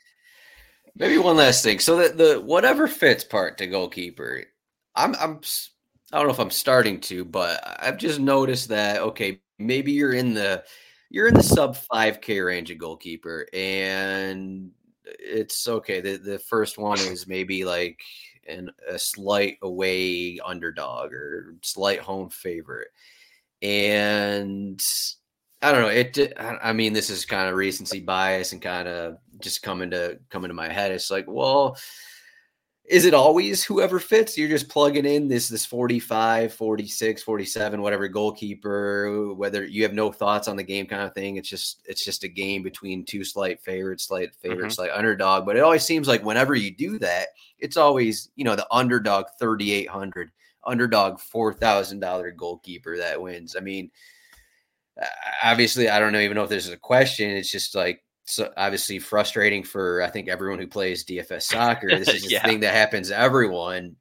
Maybe 0.95 1.17
one 1.17 1.35
last 1.35 1.61
thing. 1.61 1.79
So 1.79 1.97
that 1.97 2.17
the 2.17 2.39
whatever 2.39 2.87
fits 2.87 3.25
part 3.25 3.57
to 3.57 3.67
goalkeeper, 3.67 4.45
I'm 4.95 5.13
I'm 5.15 5.41
I 6.13 6.19
don't 6.19 6.27
know 6.27 6.33
if 6.33 6.39
I'm 6.39 6.49
starting 6.49 7.01
to, 7.01 7.25
but 7.25 7.59
I've 7.81 7.97
just 7.97 8.21
noticed 8.21 8.69
that 8.69 9.01
okay, 9.01 9.41
maybe 9.59 9.91
you're 9.91 10.13
in 10.13 10.33
the 10.33 10.63
you're 11.09 11.27
in 11.27 11.33
the 11.33 11.43
sub 11.43 11.75
5k 11.93 12.45
range 12.45 12.71
of 12.71 12.77
goalkeeper 12.77 13.45
and 13.51 14.71
it's 15.03 15.67
okay. 15.67 15.99
The 15.99 16.15
the 16.15 16.39
first 16.39 16.77
one 16.77 16.99
is 16.99 17.27
maybe 17.27 17.65
like 17.65 17.99
and 18.47 18.71
a 18.89 18.97
slight 18.99 19.57
away 19.61 20.39
underdog 20.45 21.13
or 21.13 21.55
slight 21.61 21.99
home 21.99 22.29
favorite. 22.29 22.89
And 23.61 24.79
I 25.61 25.71
don't 25.71 25.81
know. 25.81 25.87
It. 25.87 26.33
I 26.37 26.73
mean, 26.73 26.91
this 26.91 27.09
is 27.09 27.25
kind 27.25 27.47
of 27.47 27.55
recency 27.55 28.01
bias 28.01 28.51
and 28.51 28.61
kind 28.61 28.87
of 28.87 29.17
just 29.39 29.63
coming 29.63 29.91
to 29.91 30.19
coming 30.29 30.49
to 30.49 30.53
my 30.53 30.67
head. 30.71 30.91
It's 30.91 31.09
like, 31.09 31.25
well, 31.27 31.77
is 32.85 33.05
it 33.05 33.13
always 33.13 33.63
whoever 33.63 33.97
fits? 33.97 34.37
You're 34.37 34.49
just 34.49 34.67
plugging 34.67 35.05
in 35.05 35.29
this 35.29 35.47
this 35.47 35.65
45 35.65 36.53
46 36.53 37.23
47 37.23 37.81
whatever 37.81 38.09
goalkeeper 38.09 39.33
whether 39.35 39.63
you 39.63 39.83
have 39.83 39.93
no 39.93 40.11
thoughts 40.11 40.49
on 40.49 40.57
the 40.57 40.63
game 40.63 40.85
kind 40.85 41.03
of 41.03 41.13
thing. 41.13 41.37
It's 41.37 41.47
just 41.47 41.81
it's 41.85 42.03
just 42.03 42.25
a 42.25 42.27
game 42.27 42.61
between 42.61 43.05
two 43.05 43.23
slight 43.23 43.61
favorites 43.61 44.07
slight 44.07 44.35
favorites 44.35 44.75
mm-hmm. 44.75 44.83
slight 44.83 44.91
underdog. 44.91 45.45
But 45.45 45.55
it 45.55 45.61
always 45.61 45.83
seems 45.83 46.09
like 46.09 46.25
whenever 46.25 46.55
you 46.55 46.75
do 46.75 46.99
that 46.99 47.27
it's 47.57 47.77
always 47.77 48.29
you 48.35 48.43
know 48.43 48.55
the 48.55 48.67
underdog 48.69 49.27
3800 49.39 50.31
underdog 50.65 51.19
$4000 51.19 52.35
goalkeeper 52.35 52.97
that 52.97 53.21
wins. 53.21 53.55
I 53.55 53.61
mean 53.61 53.91
obviously 55.43 55.89
i 55.89 55.99
don't 55.99 56.11
know 56.13 56.19
even 56.19 56.35
know 56.35 56.43
if 56.43 56.49
this 56.49 56.67
is 56.67 56.73
a 56.73 56.77
question. 56.77 57.29
It's 57.29 57.51
just 57.51 57.75
like 57.75 58.03
so 58.25 58.51
obviously 58.55 58.99
frustrating 58.99 59.63
for 59.63 60.01
I 60.01 60.09
think 60.09 60.29
everyone 60.29 60.59
who 60.59 60.67
plays 60.67 61.05
DFS 61.05 61.43
soccer. 61.43 61.89
This 61.89 62.07
is 62.09 62.31
yeah. 62.31 62.43
a 62.43 62.47
thing 62.47 62.61
that 62.61 62.73
happens 62.73 63.09
to 63.09 63.17
everyone. 63.17 63.95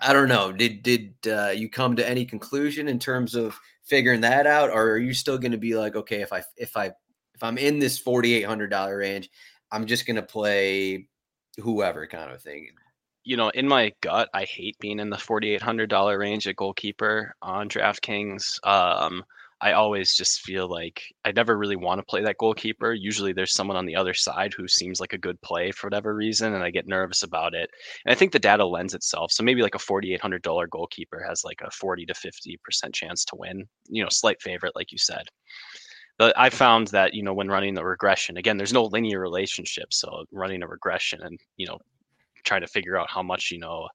I 0.00 0.12
don't 0.12 0.28
know. 0.28 0.52
Did 0.52 0.82
did 0.82 1.14
uh, 1.26 1.50
you 1.50 1.68
come 1.68 1.96
to 1.96 2.08
any 2.08 2.24
conclusion 2.24 2.88
in 2.88 2.98
terms 2.98 3.34
of 3.34 3.58
figuring 3.84 4.22
that 4.22 4.46
out, 4.46 4.70
or 4.70 4.92
are 4.92 4.98
you 4.98 5.12
still 5.12 5.38
going 5.38 5.52
to 5.52 5.58
be 5.58 5.74
like, 5.74 5.96
okay, 5.96 6.22
if 6.22 6.32
I 6.32 6.42
if 6.56 6.76
I 6.76 6.86
if 7.34 7.42
I'm 7.42 7.58
in 7.58 7.78
this 7.78 7.98
forty 7.98 8.34
eight 8.34 8.46
hundred 8.46 8.68
dollar 8.70 8.98
range, 8.98 9.28
I'm 9.70 9.86
just 9.86 10.06
going 10.06 10.16
to 10.16 10.22
play 10.22 11.08
whoever 11.60 12.06
kind 12.06 12.32
of 12.32 12.40
thing. 12.42 12.68
You 13.24 13.36
know, 13.36 13.50
in 13.50 13.68
my 13.68 13.92
gut, 14.00 14.28
I 14.34 14.44
hate 14.44 14.78
being 14.78 14.98
in 14.98 15.10
the 15.10 15.18
forty 15.18 15.54
eight 15.54 15.62
hundred 15.62 15.90
dollar 15.90 16.18
range 16.18 16.46
at 16.46 16.56
goalkeeper 16.56 17.34
on 17.42 17.68
DraftKings. 17.68 18.66
Um, 18.66 19.24
I 19.62 19.72
always 19.72 20.14
just 20.14 20.40
feel 20.40 20.68
like 20.68 21.04
I 21.24 21.30
never 21.30 21.56
really 21.56 21.76
want 21.76 22.00
to 22.00 22.04
play 22.04 22.20
that 22.24 22.38
goalkeeper. 22.38 22.92
Usually 22.92 23.32
there's 23.32 23.54
someone 23.54 23.76
on 23.76 23.86
the 23.86 23.94
other 23.94 24.12
side 24.12 24.52
who 24.52 24.66
seems 24.66 24.98
like 24.98 25.12
a 25.12 25.18
good 25.18 25.40
play 25.40 25.70
for 25.70 25.86
whatever 25.86 26.16
reason, 26.16 26.54
and 26.54 26.64
I 26.64 26.70
get 26.70 26.88
nervous 26.88 27.22
about 27.22 27.54
it. 27.54 27.70
And 28.04 28.12
I 28.12 28.16
think 28.16 28.32
the 28.32 28.40
data 28.40 28.66
lends 28.66 28.92
itself. 28.92 29.30
So 29.30 29.44
maybe 29.44 29.62
like 29.62 29.76
a 29.76 29.78
$4,800 29.78 30.68
goalkeeper 30.68 31.24
has 31.28 31.44
like 31.44 31.60
a 31.64 31.70
40 31.70 32.06
to 32.06 32.14
50% 32.14 32.92
chance 32.92 33.24
to 33.26 33.36
win, 33.36 33.64
you 33.88 34.02
know, 34.02 34.08
slight 34.10 34.42
favorite, 34.42 34.74
like 34.74 34.90
you 34.90 34.98
said. 34.98 35.28
But 36.18 36.36
I 36.36 36.50
found 36.50 36.88
that, 36.88 37.14
you 37.14 37.22
know, 37.22 37.32
when 37.32 37.48
running 37.48 37.74
the 37.74 37.84
regression, 37.84 38.38
again, 38.38 38.56
there's 38.56 38.72
no 38.72 38.84
linear 38.86 39.20
relationship. 39.20 39.92
So 39.92 40.24
running 40.32 40.62
a 40.64 40.66
regression 40.66 41.20
and, 41.22 41.38
you 41.56 41.66
know, 41.66 41.78
trying 42.44 42.62
to 42.62 42.66
figure 42.66 42.98
out 42.98 43.10
how 43.10 43.22
much, 43.22 43.52
you 43.52 43.58
know, 43.60 43.88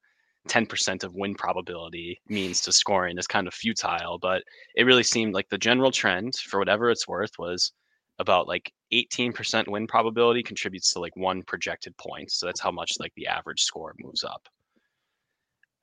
10% 0.48 1.04
of 1.04 1.16
win 1.16 1.36
probability 1.36 2.20
means 2.28 2.62
to 2.62 2.72
scoring 2.72 3.18
is 3.18 3.28
kind 3.28 3.48
of 3.48 3.54
futile, 3.54 4.18
but 4.20 4.44
it 4.76 4.84
really 4.84 5.04
seemed 5.04 5.34
like 5.34 5.50
the 5.50 5.58
general 5.58 5.92
trend 5.92 6.36
for 6.36 6.60
whatever 6.60 6.90
it's 6.90 7.08
worth 7.08 7.32
was 7.38 7.72
about 8.20 8.48
like 8.48 8.72
18% 8.94 9.68
win 9.68 9.86
probability 9.88 10.42
contributes 10.42 10.94
to 10.94 11.00
like 11.00 11.16
one 11.16 11.44
projected 11.44 11.96
point. 11.98 12.32
So 12.32 12.46
that's 12.46 12.60
how 12.60 12.72
much 12.72 12.94
like 13.00 13.14
the 13.16 13.28
average 13.28 13.62
score 13.62 13.94
moves 14.00 14.24
up. 14.24 14.48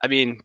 I 0.03 0.07
mean, 0.07 0.41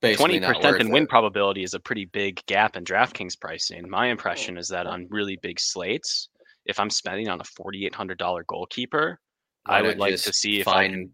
Basically 0.00 0.40
20% 0.40 0.80
in 0.80 0.90
win 0.90 1.02
it. 1.02 1.08
probability 1.08 1.62
is 1.62 1.74
a 1.74 1.80
pretty 1.80 2.06
big 2.06 2.44
gap 2.46 2.76
in 2.76 2.84
DraftKings 2.84 3.38
pricing. 3.38 3.88
My 3.88 4.08
oh, 4.08 4.12
impression 4.12 4.56
is 4.56 4.68
that 4.68 4.86
on 4.86 5.06
really 5.10 5.36
big 5.42 5.60
slates, 5.60 6.28
if 6.64 6.80
I'm 6.80 6.90
spending 6.90 7.28
on 7.28 7.40
a 7.40 7.44
$4,800 7.44 8.46
goalkeeper, 8.46 9.18
Why 9.66 9.78
I 9.78 9.82
would 9.82 9.98
like 9.98 10.16
to 10.16 10.32
see 10.32 10.60
if 10.60 10.68
I 10.68 10.88
can 10.88 11.10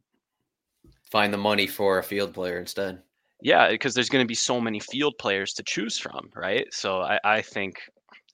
find 1.11 1.33
the 1.33 1.39
money 1.39 1.67
for 1.67 1.99
a 1.99 2.03
field 2.03 2.35
player 2.35 2.59
instead. 2.59 3.03
Yeah, 3.43 3.71
because 3.71 3.95
there's 3.95 4.09
going 4.09 4.25
to 4.25 4.29
be 4.29 4.35
so 4.35 4.61
many 4.61 4.81
field 4.81 5.15
players 5.19 5.55
to 5.55 5.63
choose 5.63 5.99
from, 5.99 6.31
right? 6.35 6.67
So 6.73 7.01
I, 7.01 7.19
I 7.25 7.43
think 7.43 7.81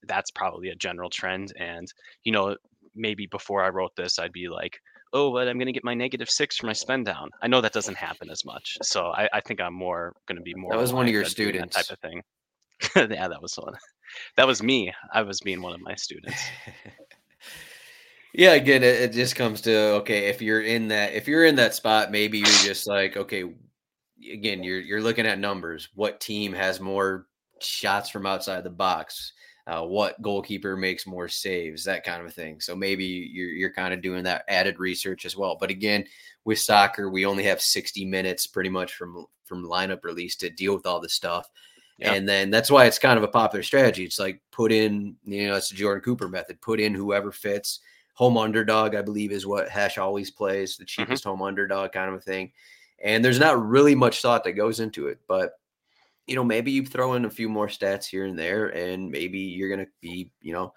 that's 0.07 0.31
probably 0.31 0.71
a 0.71 0.75
general 0.75 1.11
trend. 1.11 1.53
And, 1.59 1.87
you 2.25 2.33
know, 2.33 2.57
maybe 2.95 3.27
before 3.27 3.63
I 3.63 3.69
wrote 3.69 3.95
this, 3.97 4.19
I'd 4.19 4.33
be 4.33 4.49
like, 4.49 4.79
oh, 5.13 5.33
but 5.33 5.49
I'm 5.49 5.59
going 5.59 5.67
to 5.67 5.73
get 5.73 5.85
my 5.85 5.95
negative 5.95 6.29
six 6.29 6.57
for 6.57 6.67
my 6.67 6.73
spend 6.73 7.07
down. 7.07 7.31
I 7.41 7.47
know 7.47 7.61
that 7.61 7.73
doesn't 7.73 7.97
happen 7.97 8.31
as 8.31 8.45
much. 8.45 8.77
So 8.83 9.07
I, 9.07 9.29
I 9.33 9.41
think 9.41 9.61
I'm 9.61 9.75
more 9.75 10.13
going 10.27 10.37
to 10.37 10.43
be 10.43 10.55
more. 10.55 10.73
That 10.73 10.81
was 10.81 10.93
one 10.93 11.07
of 11.07 11.13
your 11.13 11.25
students. 11.25 11.77
type 11.77 11.91
of 11.91 11.99
thing. 12.01 12.23
yeah, 12.97 13.29
that 13.29 13.41
was 13.41 13.55
one. 13.55 13.75
That 14.37 14.47
was 14.47 14.63
me. 14.63 14.93
I 15.13 15.23
was 15.23 15.41
being 15.41 15.63
one 15.63 15.73
of 15.73 15.81
my 15.81 15.95
students. 15.95 16.43
Yeah, 18.37 18.53
again, 18.53 18.83
it, 18.83 19.01
it 19.01 19.13
just 19.13 19.35
comes 19.35 19.63
to 19.63 19.75
okay, 20.01 20.27
if 20.27 20.43
you're 20.43 20.61
in 20.61 20.89
that 20.89 21.15
if 21.15 21.27
you're 21.27 21.47
in 21.47 21.57
that 21.57 21.75
spot, 21.75 22.11
maybe 22.11 22.37
you're 22.37 22.47
just 22.47 22.87
like, 22.87 23.17
okay, 23.17 23.45
again, 24.31 24.63
you're 24.63 24.79
you're 24.79 25.01
looking 25.01 25.25
at 25.25 25.39
numbers. 25.39 25.89
What 25.95 26.21
team 26.21 26.53
has 26.53 26.79
more 26.79 27.29
shots 27.63 28.11
from 28.11 28.27
outside 28.27 28.63
the 28.63 28.69
box? 28.69 29.33
Uh, 29.67 29.85
what 29.85 30.21
goalkeeper 30.21 30.77
makes 30.77 31.07
more 31.07 31.29
saves? 31.29 31.83
That 31.85 32.05
kind 32.05 32.27
of 32.27 32.35
thing. 32.35 32.61
So 32.61 32.77
maybe 32.77 33.07
you're 33.07 33.49
you're 33.49 33.73
kind 33.73 33.95
of 33.95 34.03
doing 34.03 34.25
that 34.25 34.45
added 34.49 34.79
research 34.79 35.25
as 35.25 35.35
well. 35.35 35.57
But 35.59 35.71
again, 35.71 36.05
with 36.45 36.59
soccer, 36.59 37.09
we 37.09 37.25
only 37.25 37.45
have 37.45 37.63
60 37.63 38.05
minutes 38.05 38.47
pretty 38.47 38.69
much 38.69 38.97
from 38.97 39.25
from 39.47 39.65
lineup 39.65 40.05
release 40.05 40.37
to 40.37 40.51
deal 40.51 40.75
with 40.75 40.85
all 40.85 41.01
this 41.01 41.15
stuff. 41.15 41.49
Yep. 42.01 42.15
And 42.15 42.29
then 42.29 42.51
that's 42.51 42.71
why 42.71 42.85
it's 42.85 42.99
kind 42.99 43.17
of 43.17 43.25
a 43.25 43.29
popular 43.29 43.63
strategy. 43.63 44.05
It's 44.05 44.19
like 44.19 44.43
put 44.53 44.73
in, 44.73 45.17
you 45.25 45.49
know, 45.49 45.55
it's 45.55 45.71
the 45.71 45.77
Jordan 45.77 46.03
Cooper 46.03 46.29
method. 46.29 46.61
Put 46.61 46.81
in 46.81 46.93
whoever 46.93 47.33
fits 47.33 47.81
home 48.17 48.39
underdog, 48.39 48.95
I 48.95 49.03
believe, 49.03 49.31
is 49.31 49.47
what 49.47 49.69
Hesh 49.69 49.99
always 49.99 50.31
plays, 50.31 50.77
the 50.77 50.85
mm-hmm. 50.85 51.03
cheapest 51.03 51.23
mm-hmm. 51.23 51.31
home 51.31 51.43
underdog 51.43 51.93
kind 51.93 52.09
of 52.09 52.17
a 52.17 52.21
thing. 52.21 52.53
And 53.03 53.23
there's 53.23 53.39
not 53.39 53.63
really 53.63 53.95
much 53.95 54.23
thought 54.23 54.43
that 54.45 54.53
goes 54.53 54.81
into 54.81 55.09
it, 55.09 55.21
but 55.29 55.53
you 56.27 56.35
know, 56.35 56.43
maybe 56.43 56.73
you 56.73 56.85
throw 56.85 57.13
in 57.13 57.27
a 57.27 57.31
few 57.31 57.49
more 57.49 57.69
stats 57.69 58.07
here 58.07 58.25
and 58.25 58.39
there, 58.39 58.69
and 58.69 59.11
maybe 59.11 59.39
you're 59.39 59.69
gonna 59.69 59.87
be, 60.01 60.33
you 60.41 60.53
know, 60.53 60.73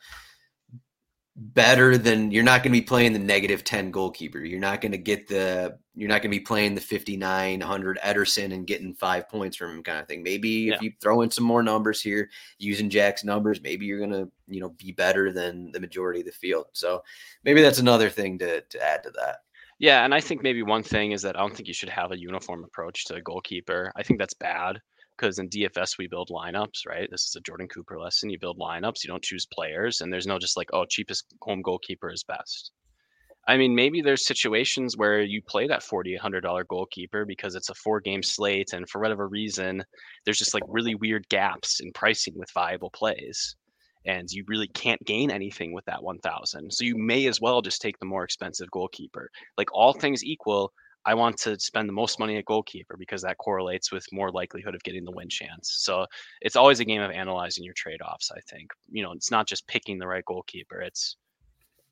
better 1.39 1.97
than 1.97 2.31
you're 2.31 2.43
not 2.43 2.63
going 2.63 2.73
to 2.73 2.79
be 2.79 2.85
playing 2.85 3.13
the 3.13 3.19
negative 3.19 3.63
10 3.63 3.91
goalkeeper. 3.91 4.39
You're 4.39 4.59
not 4.59 4.81
going 4.81 4.91
to 4.91 4.97
get 4.97 5.27
the 5.27 5.77
you're 5.95 6.09
not 6.09 6.21
going 6.21 6.31
to 6.31 6.37
be 6.37 6.43
playing 6.43 6.75
the 6.75 6.81
5900 6.81 7.99
Ederson 7.99 8.53
and 8.53 8.67
getting 8.67 8.93
5 8.93 9.29
points 9.29 9.57
from 9.57 9.71
him 9.71 9.83
kind 9.83 9.99
of 9.99 10.07
thing. 10.07 10.21
Maybe 10.21 10.49
yeah. 10.49 10.75
if 10.75 10.81
you 10.81 10.91
throw 11.01 11.21
in 11.21 11.31
some 11.31 11.45
more 11.45 11.63
numbers 11.63 12.01
here 12.01 12.29
using 12.57 12.89
Jack's 12.89 13.23
numbers, 13.23 13.61
maybe 13.61 13.85
you're 13.85 13.99
going 13.99 14.11
to, 14.11 14.29
you 14.47 14.59
know, 14.59 14.69
be 14.69 14.91
better 14.91 15.31
than 15.31 15.71
the 15.71 15.79
majority 15.79 16.19
of 16.19 16.25
the 16.25 16.31
field. 16.33 16.67
So 16.73 17.03
maybe 17.43 17.61
that's 17.61 17.79
another 17.79 18.09
thing 18.09 18.37
to 18.39 18.61
to 18.61 18.83
add 18.83 19.03
to 19.03 19.11
that. 19.11 19.37
Yeah, 19.79 20.03
and 20.03 20.13
I 20.13 20.19
think 20.19 20.43
maybe 20.43 20.61
one 20.61 20.83
thing 20.83 21.13
is 21.13 21.21
that 21.21 21.37
I 21.37 21.39
don't 21.39 21.55
think 21.55 21.69
you 21.69 21.73
should 21.73 21.89
have 21.89 22.11
a 22.11 22.19
uniform 22.19 22.65
approach 22.65 23.05
to 23.05 23.15
a 23.15 23.21
goalkeeper. 23.21 23.93
I 23.95 24.03
think 24.03 24.19
that's 24.19 24.33
bad 24.33 24.81
because 25.19 25.39
in 25.39 25.49
DFS 25.49 25.97
we 25.97 26.07
build 26.07 26.29
lineups, 26.29 26.87
right? 26.87 27.09
This 27.11 27.25
is 27.25 27.35
a 27.35 27.41
Jordan 27.41 27.67
Cooper 27.67 27.99
lesson. 27.99 28.29
You 28.29 28.39
build 28.39 28.59
lineups, 28.59 29.03
you 29.03 29.07
don't 29.09 29.23
choose 29.23 29.45
players, 29.45 30.01
and 30.01 30.11
there's 30.11 30.27
no 30.27 30.39
just 30.39 30.57
like, 30.57 30.69
oh, 30.73 30.85
cheapest 30.85 31.25
home 31.41 31.61
goalkeeper 31.61 32.11
is 32.11 32.23
best. 32.23 32.71
I 33.47 33.57
mean, 33.57 33.73
maybe 33.73 34.01
there's 34.01 34.27
situations 34.27 34.95
where 34.95 35.21
you 35.21 35.41
play 35.41 35.67
that 35.67 35.83
forty 35.83 36.15
hundred 36.15 36.41
dollar 36.41 36.63
goalkeeper 36.65 37.25
because 37.25 37.55
it's 37.55 37.69
a 37.69 37.75
four 37.75 37.99
game 37.99 38.21
slate, 38.21 38.73
and 38.73 38.87
for 38.87 39.01
whatever 39.01 39.27
reason, 39.27 39.83
there's 40.23 40.37
just 40.37 40.53
like 40.53 40.63
really 40.67 40.95
weird 40.95 41.27
gaps 41.29 41.79
in 41.79 41.91
pricing 41.93 42.33
with 42.37 42.51
viable 42.51 42.91
plays, 42.91 43.55
and 44.05 44.29
you 44.29 44.43
really 44.47 44.67
can't 44.67 45.03
gain 45.05 45.31
anything 45.31 45.73
with 45.73 45.85
that 45.85 46.03
one 46.03 46.19
thousand. 46.19 46.71
So 46.71 46.85
you 46.85 46.97
may 46.97 47.25
as 47.27 47.41
well 47.41 47.61
just 47.61 47.81
take 47.81 47.97
the 47.99 48.05
more 48.05 48.23
expensive 48.23 48.69
goalkeeper. 48.71 49.29
Like 49.57 49.73
all 49.73 49.93
things 49.93 50.23
equal, 50.23 50.71
I 51.05 51.13
want 51.13 51.37
to 51.39 51.59
spend 51.59 51.87
the 51.87 51.93
most 51.93 52.19
money 52.19 52.37
at 52.37 52.45
goalkeeper 52.45 52.95
because 52.97 53.21
that 53.21 53.37
correlates 53.37 53.91
with 53.91 54.05
more 54.11 54.31
likelihood 54.31 54.75
of 54.75 54.83
getting 54.83 55.05
the 55.05 55.11
win 55.11 55.29
chance. 55.29 55.77
So 55.79 56.05
it's 56.41 56.55
always 56.55 56.79
a 56.81 56.85
game 56.85 57.01
of 57.01 57.11
analyzing 57.11 57.63
your 57.63 57.73
trade 57.73 58.01
offs. 58.01 58.31
I 58.31 58.39
think 58.49 58.69
you 58.91 59.03
know 59.03 59.13
it's 59.13 59.31
not 59.31 59.47
just 59.47 59.67
picking 59.67 59.97
the 59.97 60.07
right 60.07 60.25
goalkeeper. 60.25 60.81
It's 60.81 61.15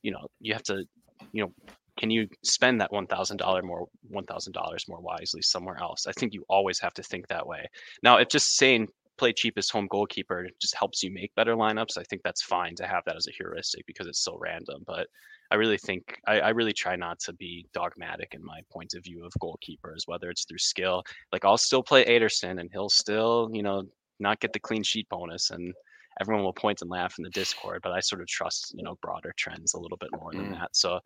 you 0.01 0.12
know 0.12 0.28
you 0.39 0.53
have 0.53 0.64
to 0.64 0.84
you 1.32 1.43
know 1.43 1.51
can 1.97 2.12
you 2.12 2.28
spend 2.43 2.80
that 2.80 2.91
$1000 2.91 3.64
more 3.64 3.88
$1000 4.12 4.89
more 4.89 5.01
wisely 5.01 5.41
somewhere 5.41 5.78
else 5.82 6.05
i 6.08 6.12
think 6.14 6.34
you 6.34 6.43
always 6.49 6.80
have 6.80 6.93
to 6.93 7.03
think 7.03 7.28
that 7.28 7.45
way 7.45 7.66
now 8.03 8.18
if 8.18 8.30
just 8.30 8.55
saying 8.55 8.88
play 9.18 9.34
cheapest 9.34 9.72
home 9.72 9.88
goalkeeper 9.89 10.47
just 10.62 10.76
helps 10.76 11.03
you 11.03 11.12
make 11.12 11.34
better 11.36 11.55
lineups 11.55 11.97
i 11.97 12.03
think 12.03 12.22
that's 12.24 12.43
fine 12.43 12.76
to 12.76 12.86
have 12.86 13.03
that 13.05 13.16
as 13.16 13.28
a 13.28 13.32
heuristic 13.32 13.86
because 13.86 14.08
it's 14.08 14.24
so 14.24 14.38
random 14.39 14.84
but 14.86 15.08
i 15.51 15.55
really 15.55 15.77
think 15.77 16.19
I, 16.27 16.39
I 16.39 16.49
really 16.49 16.73
try 16.73 16.95
not 16.95 17.19
to 17.19 17.33
be 17.33 17.65
dogmatic 17.73 18.33
in 18.33 18.43
my 18.43 18.61
point 18.71 18.93
of 18.95 19.03
view 19.03 19.25
of 19.25 19.31
goalkeepers 19.41 20.07
whether 20.07 20.29
it's 20.29 20.45
through 20.45 20.59
skill 20.59 21.03
like 21.31 21.45
i'll 21.45 21.57
still 21.57 21.83
play 21.83 22.05
Ederson 22.05 22.59
and 22.59 22.69
he'll 22.71 22.89
still 22.89 23.49
you 23.53 23.63
know 23.63 23.83
not 24.19 24.39
get 24.39 24.53
the 24.53 24.59
clean 24.59 24.83
sheet 24.83 25.07
bonus 25.09 25.51
and 25.51 25.73
everyone 26.19 26.43
will 26.43 26.53
point 26.53 26.81
and 26.81 26.89
laugh 26.89 27.15
in 27.17 27.23
the 27.23 27.29
Discord, 27.29 27.81
but 27.83 27.91
I 27.91 27.99
sort 27.99 28.21
of 28.21 28.27
trust 28.27 28.73
you 28.75 28.83
know 28.83 28.97
broader 29.01 29.33
trends 29.37 29.73
a 29.73 29.79
little 29.79 29.97
bit 29.97 30.09
more 30.19 30.31
than 30.31 30.47
mm. 30.47 30.59
that. 30.59 30.75
So 30.75 30.99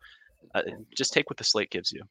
uh, 0.56 0.62
just 0.96 1.14
take 1.14 1.30
what 1.30 1.38
the 1.38 1.44
slate 1.44 1.70
gives 1.70 1.92
you. 1.92 2.04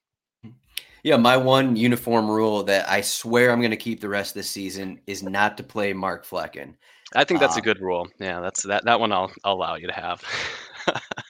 Yeah, 1.02 1.16
my 1.16 1.36
one 1.36 1.76
uniform 1.76 2.30
rule 2.30 2.62
that 2.64 2.88
I 2.88 3.00
swear 3.00 3.50
I'm 3.50 3.60
going 3.60 3.70
to 3.70 3.76
keep 3.76 4.00
the 4.00 4.08
rest 4.08 4.30
of 4.30 4.34
the 4.34 4.42
season 4.42 5.00
is 5.06 5.22
not 5.22 5.56
to 5.56 5.62
play 5.62 5.92
Mark 5.92 6.26
Flekken. 6.26 6.74
I 7.14 7.24
think 7.24 7.40
that's 7.40 7.56
a 7.56 7.60
um, 7.60 7.64
good 7.64 7.80
rule. 7.80 8.08
Yeah, 8.18 8.40
that's 8.40 8.62
that 8.64 8.84
that 8.84 9.00
one 9.00 9.12
I'll, 9.12 9.32
I'll 9.44 9.54
allow 9.54 9.76
you 9.76 9.86
to 9.86 9.92
have. 9.92 10.22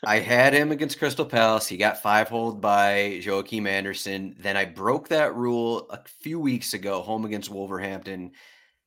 I 0.05 0.18
had 0.18 0.55
him 0.55 0.72
against 0.72 0.98
Crystal 0.98 1.24
Palace. 1.24 1.66
He 1.66 1.76
got 1.76 2.03
five 2.03 2.28
hold 2.28 2.61
by 2.61 3.20
Joachim 3.22 3.66
Andersen. 3.66 4.34
Then 4.38 4.57
I 4.57 4.64
broke 4.64 5.09
that 5.09 5.34
rule 5.34 5.86
a 5.90 6.01
few 6.20 6.40
weeks 6.40 6.74
ago, 6.74 7.03
home 7.03 7.24
against 7.24 7.51
Wolverhampton. 7.51 8.32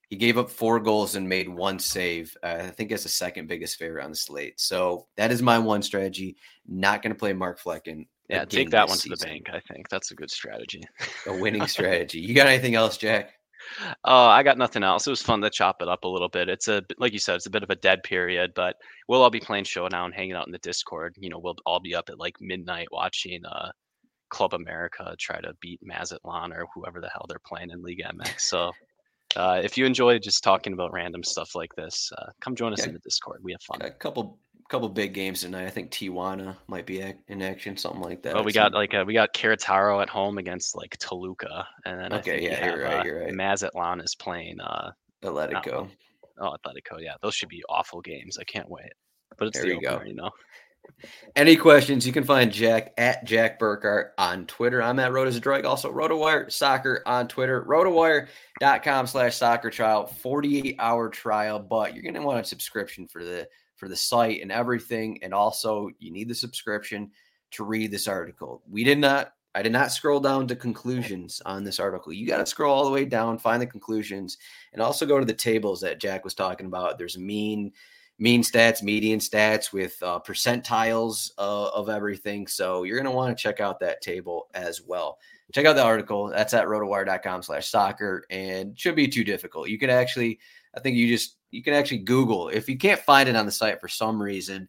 He 0.09 0.15
gave 0.15 0.37
up 0.37 0.49
four 0.49 0.79
goals 0.79 1.15
and 1.15 1.27
made 1.27 1.49
one 1.49 1.79
save. 1.79 2.35
Uh, 2.43 2.57
I 2.59 2.69
think 2.69 2.91
as 2.91 3.03
the 3.03 3.09
second 3.09 3.47
biggest 3.47 3.77
favorite 3.77 4.03
on 4.03 4.11
the 4.11 4.15
slate. 4.15 4.59
So 4.59 5.07
that 5.17 5.31
is 5.31 5.41
my 5.41 5.57
one 5.57 5.81
strategy. 5.81 6.35
Not 6.67 7.01
going 7.01 7.13
to 7.13 7.19
play 7.19 7.33
Mark 7.33 7.59
Flekken. 7.59 8.05
Yeah, 8.29 8.45
take 8.45 8.69
that 8.71 8.87
one 8.87 8.97
season. 8.97 9.17
to 9.17 9.23
the 9.23 9.25
bank. 9.25 9.49
I 9.51 9.59
think 9.73 9.89
that's 9.89 10.11
a 10.11 10.15
good 10.15 10.31
strategy. 10.31 10.83
a 11.27 11.33
winning 11.35 11.67
strategy. 11.67 12.19
You 12.19 12.33
got 12.33 12.47
anything 12.47 12.75
else, 12.75 12.97
Jack? 12.97 13.33
Oh, 14.03 14.27
I 14.27 14.43
got 14.43 14.57
nothing 14.57 14.83
else. 14.83 15.07
It 15.07 15.11
was 15.11 15.21
fun 15.21 15.41
to 15.41 15.49
chop 15.49 15.81
it 15.81 15.87
up 15.87 16.03
a 16.03 16.07
little 16.07 16.29
bit. 16.29 16.49
It's 16.49 16.67
a 16.67 16.83
like 16.97 17.13
you 17.13 17.19
said, 17.19 17.35
it's 17.35 17.45
a 17.45 17.51
bit 17.51 17.63
of 17.63 17.69
a 17.69 17.75
dead 17.75 18.03
period, 18.03 18.51
but 18.55 18.75
we'll 19.07 19.21
all 19.21 19.29
be 19.29 19.39
playing 19.39 19.65
Showdown, 19.65 20.11
hanging 20.11 20.33
out 20.33 20.47
in 20.47 20.51
the 20.51 20.59
Discord. 20.59 21.15
You 21.19 21.29
know, 21.29 21.39
we'll 21.39 21.55
all 21.65 21.79
be 21.79 21.95
up 21.95 22.09
at 22.09 22.19
like 22.19 22.35
midnight 22.39 22.87
watching 22.91 23.45
uh, 23.45 23.71
Club 24.29 24.53
America 24.53 25.15
try 25.19 25.39
to 25.39 25.53
beat 25.61 25.79
Mazatlan 25.83 26.53
or 26.53 26.65
whoever 26.73 27.01
the 27.01 27.09
hell 27.09 27.25
they're 27.27 27.39
playing 27.45 27.69
in 27.69 27.83
League 27.83 28.03
MX. 28.03 28.39
So 28.39 28.71
uh, 29.35 29.61
if 29.63 29.77
you 29.77 29.85
enjoy 29.85 30.19
just 30.19 30.43
talking 30.43 30.73
about 30.73 30.93
random 30.93 31.23
stuff 31.23 31.55
like 31.55 31.73
this, 31.75 32.11
uh, 32.17 32.29
come 32.41 32.55
join 32.55 32.73
us 32.73 32.79
yeah. 32.79 32.87
in 32.87 32.93
the 32.93 32.99
Discord. 32.99 33.41
We 33.43 33.51
have 33.51 33.61
fun. 33.61 33.81
A 33.81 33.91
couple 33.91 34.39
couple 34.69 34.89
big 34.89 35.13
games 35.13 35.41
tonight. 35.41 35.65
I 35.65 35.69
think 35.69 35.91
Tijuana 35.91 36.55
might 36.67 36.85
be 36.85 37.01
in 37.27 37.41
action, 37.41 37.77
something 37.77 38.01
like 38.01 38.23
that. 38.23 38.35
Oh, 38.35 38.43
we 38.43 38.51
got 38.51 38.73
like 38.73 38.93
uh, 38.93 39.03
we 39.05 39.13
got 39.13 39.33
Querétaro 39.33 40.01
at 40.01 40.09
home 40.09 40.37
against 40.37 40.75
like 40.75 40.97
Toluca, 40.97 41.65
and 41.85 41.99
then 41.99 42.13
okay, 42.13 42.41
yeah, 42.41 42.55
have, 42.55 42.75
you're 42.75 42.83
right, 42.83 42.99
uh, 42.99 43.03
you're 43.03 43.19
right. 43.21 43.33
Mazatlan 43.33 43.99
is 44.01 44.15
playing 44.15 44.59
uh, 44.59 44.91
Atletico. 45.23 45.89
Oh, 46.39 46.55
Atletico, 46.55 46.99
yeah, 46.99 47.13
those 47.21 47.35
should 47.35 47.49
be 47.49 47.63
awful 47.69 48.01
games. 48.01 48.37
I 48.37 48.43
can't 48.43 48.69
wait. 48.69 48.93
But 49.37 49.49
it's 49.49 49.57
there 49.57 49.67
the 49.67 49.81
you 49.81 49.87
opener, 49.87 50.03
go. 50.03 50.09
you 50.09 50.15
know. 50.15 50.31
Any 51.35 51.55
questions? 51.55 52.05
You 52.05 52.13
can 52.13 52.23
find 52.23 52.51
Jack 52.51 52.93
at 52.97 53.23
Jack 53.23 53.59
Burkart 53.59 54.09
on 54.17 54.45
Twitter. 54.45 54.81
I'm 54.81 54.99
at 54.99 55.11
Drake. 55.41 55.65
Also, 55.65 55.91
RotoWire 55.91 56.51
Soccer 56.51 57.01
on 57.05 57.27
Twitter. 57.27 57.65
RotoWire.com 57.67 59.07
slash 59.07 59.35
soccer 59.35 59.69
trial. 59.69 60.05
48 60.07 60.75
hour 60.79 61.09
trial, 61.09 61.59
but 61.59 61.93
you're 61.93 62.03
going 62.03 62.15
to 62.15 62.21
want 62.21 62.41
a 62.41 62.43
subscription 62.43 63.07
for 63.07 63.23
the 63.23 63.47
for 63.83 63.89
the 63.89 63.95
site 63.97 64.41
and 64.41 64.51
everything. 64.51 65.19
And 65.21 65.33
also, 65.33 65.89
you 65.99 66.09
need 66.09 66.29
the 66.29 66.35
subscription 66.35 67.11
to 67.51 67.65
read 67.65 67.91
this 67.91 68.07
article. 68.07 68.61
We 68.69 68.85
did 68.85 68.97
not. 68.97 69.33
I 69.55 69.61
did 69.61 69.73
not 69.73 69.91
scroll 69.91 70.19
down 70.19 70.47
to 70.47 70.55
conclusions 70.55 71.39
on 71.45 71.63
this 71.63 71.79
article. 71.79 72.11
You 72.11 72.25
got 72.25 72.37
to 72.37 72.45
scroll 72.45 72.73
all 72.73 72.85
the 72.85 72.91
way 72.91 73.05
down, 73.05 73.37
find 73.37 73.61
the 73.61 73.67
conclusions, 73.67 74.39
and 74.71 74.81
also 74.81 75.05
go 75.05 75.19
to 75.19 75.25
the 75.25 75.33
tables 75.33 75.79
that 75.81 75.99
Jack 75.99 76.23
was 76.23 76.33
talking 76.33 76.65
about. 76.65 76.97
There's 76.97 77.19
mean 77.19 77.71
mean 78.17 78.41
stats, 78.41 78.81
median 78.81 79.19
stats 79.19 79.73
with 79.73 80.01
uh, 80.01 80.19
percentiles 80.25 81.31
uh, 81.37 81.67
of 81.67 81.89
everything. 81.89 82.47
So 82.47 82.83
you're 82.83 82.97
going 82.97 83.11
to 83.11 83.15
want 83.15 83.37
to 83.37 83.41
check 83.41 83.59
out 83.59 83.79
that 83.81 84.01
table 84.01 84.47
as 84.53 84.81
well. 84.81 85.19
Check 85.51 85.65
out 85.65 85.75
the 85.75 85.83
article. 85.83 86.29
That's 86.29 86.53
at 86.53 86.65
rotowire.com 86.65 87.43
slash 87.43 87.67
soccer 87.67 88.25
and 88.29 88.79
should 88.79 88.95
be 88.95 89.07
too 89.07 89.23
difficult. 89.23 89.67
You 89.67 89.77
can 89.77 89.89
actually, 89.89 90.39
I 90.75 90.79
think 90.79 90.95
you 90.95 91.07
just, 91.07 91.35
you 91.53 91.63
can 91.63 91.73
actually 91.73 91.99
Google. 91.99 92.49
If 92.49 92.67
you 92.67 92.77
can't 92.77 92.99
find 92.99 93.29
it 93.29 93.35
on 93.35 93.45
the 93.45 93.51
site 93.51 93.79
for 93.79 93.87
some 93.87 94.21
reason, 94.21 94.67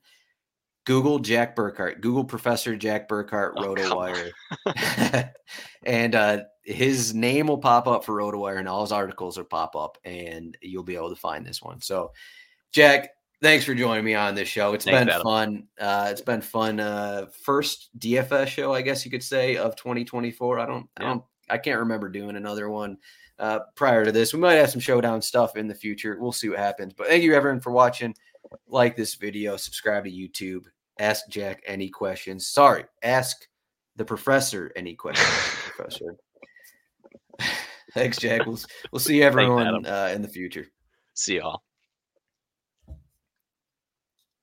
Google 0.85 1.19
Jack 1.19 1.57
Burkart, 1.57 2.01
Google 2.01 2.25
Professor 2.25 2.77
Jack 2.77 3.09
Burkart 3.09 3.55
oh, 3.57 3.75
RotoWire. 3.75 5.31
and 5.85 6.15
uh, 6.15 6.43
his 6.63 7.15
name 7.15 7.47
will 7.47 7.59
pop 7.59 7.87
up 7.87 8.05
for 8.05 8.15
RotoWire 8.15 8.59
and 8.59 8.69
all 8.69 8.83
his 8.83 8.93
articles 8.93 9.39
will 9.39 9.45
pop 9.45 9.75
up 9.77 9.97
and 10.05 10.59
you'll 10.61 10.83
be 10.83 10.97
able 10.97 11.11
to 11.11 11.17
find 11.17 11.47
this 11.47 11.63
one. 11.63 11.81
So, 11.81 12.13
Jack, 12.73 13.11
Thanks 13.43 13.67
for 13.67 13.75
joining 13.75 14.07
me 14.07 14.15
on 14.15 14.35
this 14.35 14.49
show. 14.49 14.73
It's 14.73 14.87
Thanks, 14.87 15.01
been 15.01 15.09
Adam. 15.11 15.23
fun. 15.23 15.69
Uh, 15.79 16.09
it's 16.11 16.23
been 16.23 16.41
fun. 16.41 16.81
Uh, 16.81 17.27
first 17.43 17.91
DFS 17.99 18.47
show, 18.47 18.73
I 18.73 18.81
guess 18.81 19.05
you 19.05 19.11
could 19.11 19.23
say, 19.23 19.57
of 19.57 19.77
2024. 19.77 20.59
I 20.59 20.65
don't, 20.65 20.89
yeah. 20.99 21.05
I 21.05 21.09
don't, 21.09 21.25
I 21.51 21.59
can't 21.59 21.81
remember 21.81 22.09
doing 22.09 22.37
another 22.37 22.71
one 22.71 22.97
uh, 23.39 23.61
prior 23.75 24.05
to 24.05 24.13
this. 24.13 24.33
We 24.33 24.41
might 24.41 24.55
have 24.55 24.71
some 24.71 24.81
showdown 24.81 25.23
stuff 25.23 25.57
in 25.57 25.67
the 25.67 25.75
future. 25.75 26.17
We'll 26.21 26.33
see 26.33 26.49
what 26.49 26.59
happens. 26.59 26.93
But 26.93 27.09
thank 27.09 27.23
you 27.23 27.35
everyone 27.35 27.61
for 27.61 27.73
watching. 27.73 28.15
Like 28.69 28.97
this 28.97 29.15
video, 29.15 29.57
subscribe 29.57 30.05
to 30.05 30.11
YouTube. 30.11 30.65
Ask 30.99 31.29
Jack 31.29 31.63
any 31.67 31.89
questions. 31.89 32.47
Sorry, 32.47 32.85
ask 33.03 33.37
the 33.97 34.05
professor 34.05 34.71
any 34.77 34.95
questions. 34.95 35.29
professor. 35.77 36.17
Thanks, 37.95 38.19
Jack. 38.19 38.47
We'll 38.47 38.59
we'll 38.93 39.01
see 39.01 39.23
everyone 39.23 39.85
Thanks, 39.85 39.89
uh, 39.89 40.13
in 40.15 40.23
the 40.23 40.29
future. 40.29 40.67
See 41.15 41.37
y'all. 41.37 41.63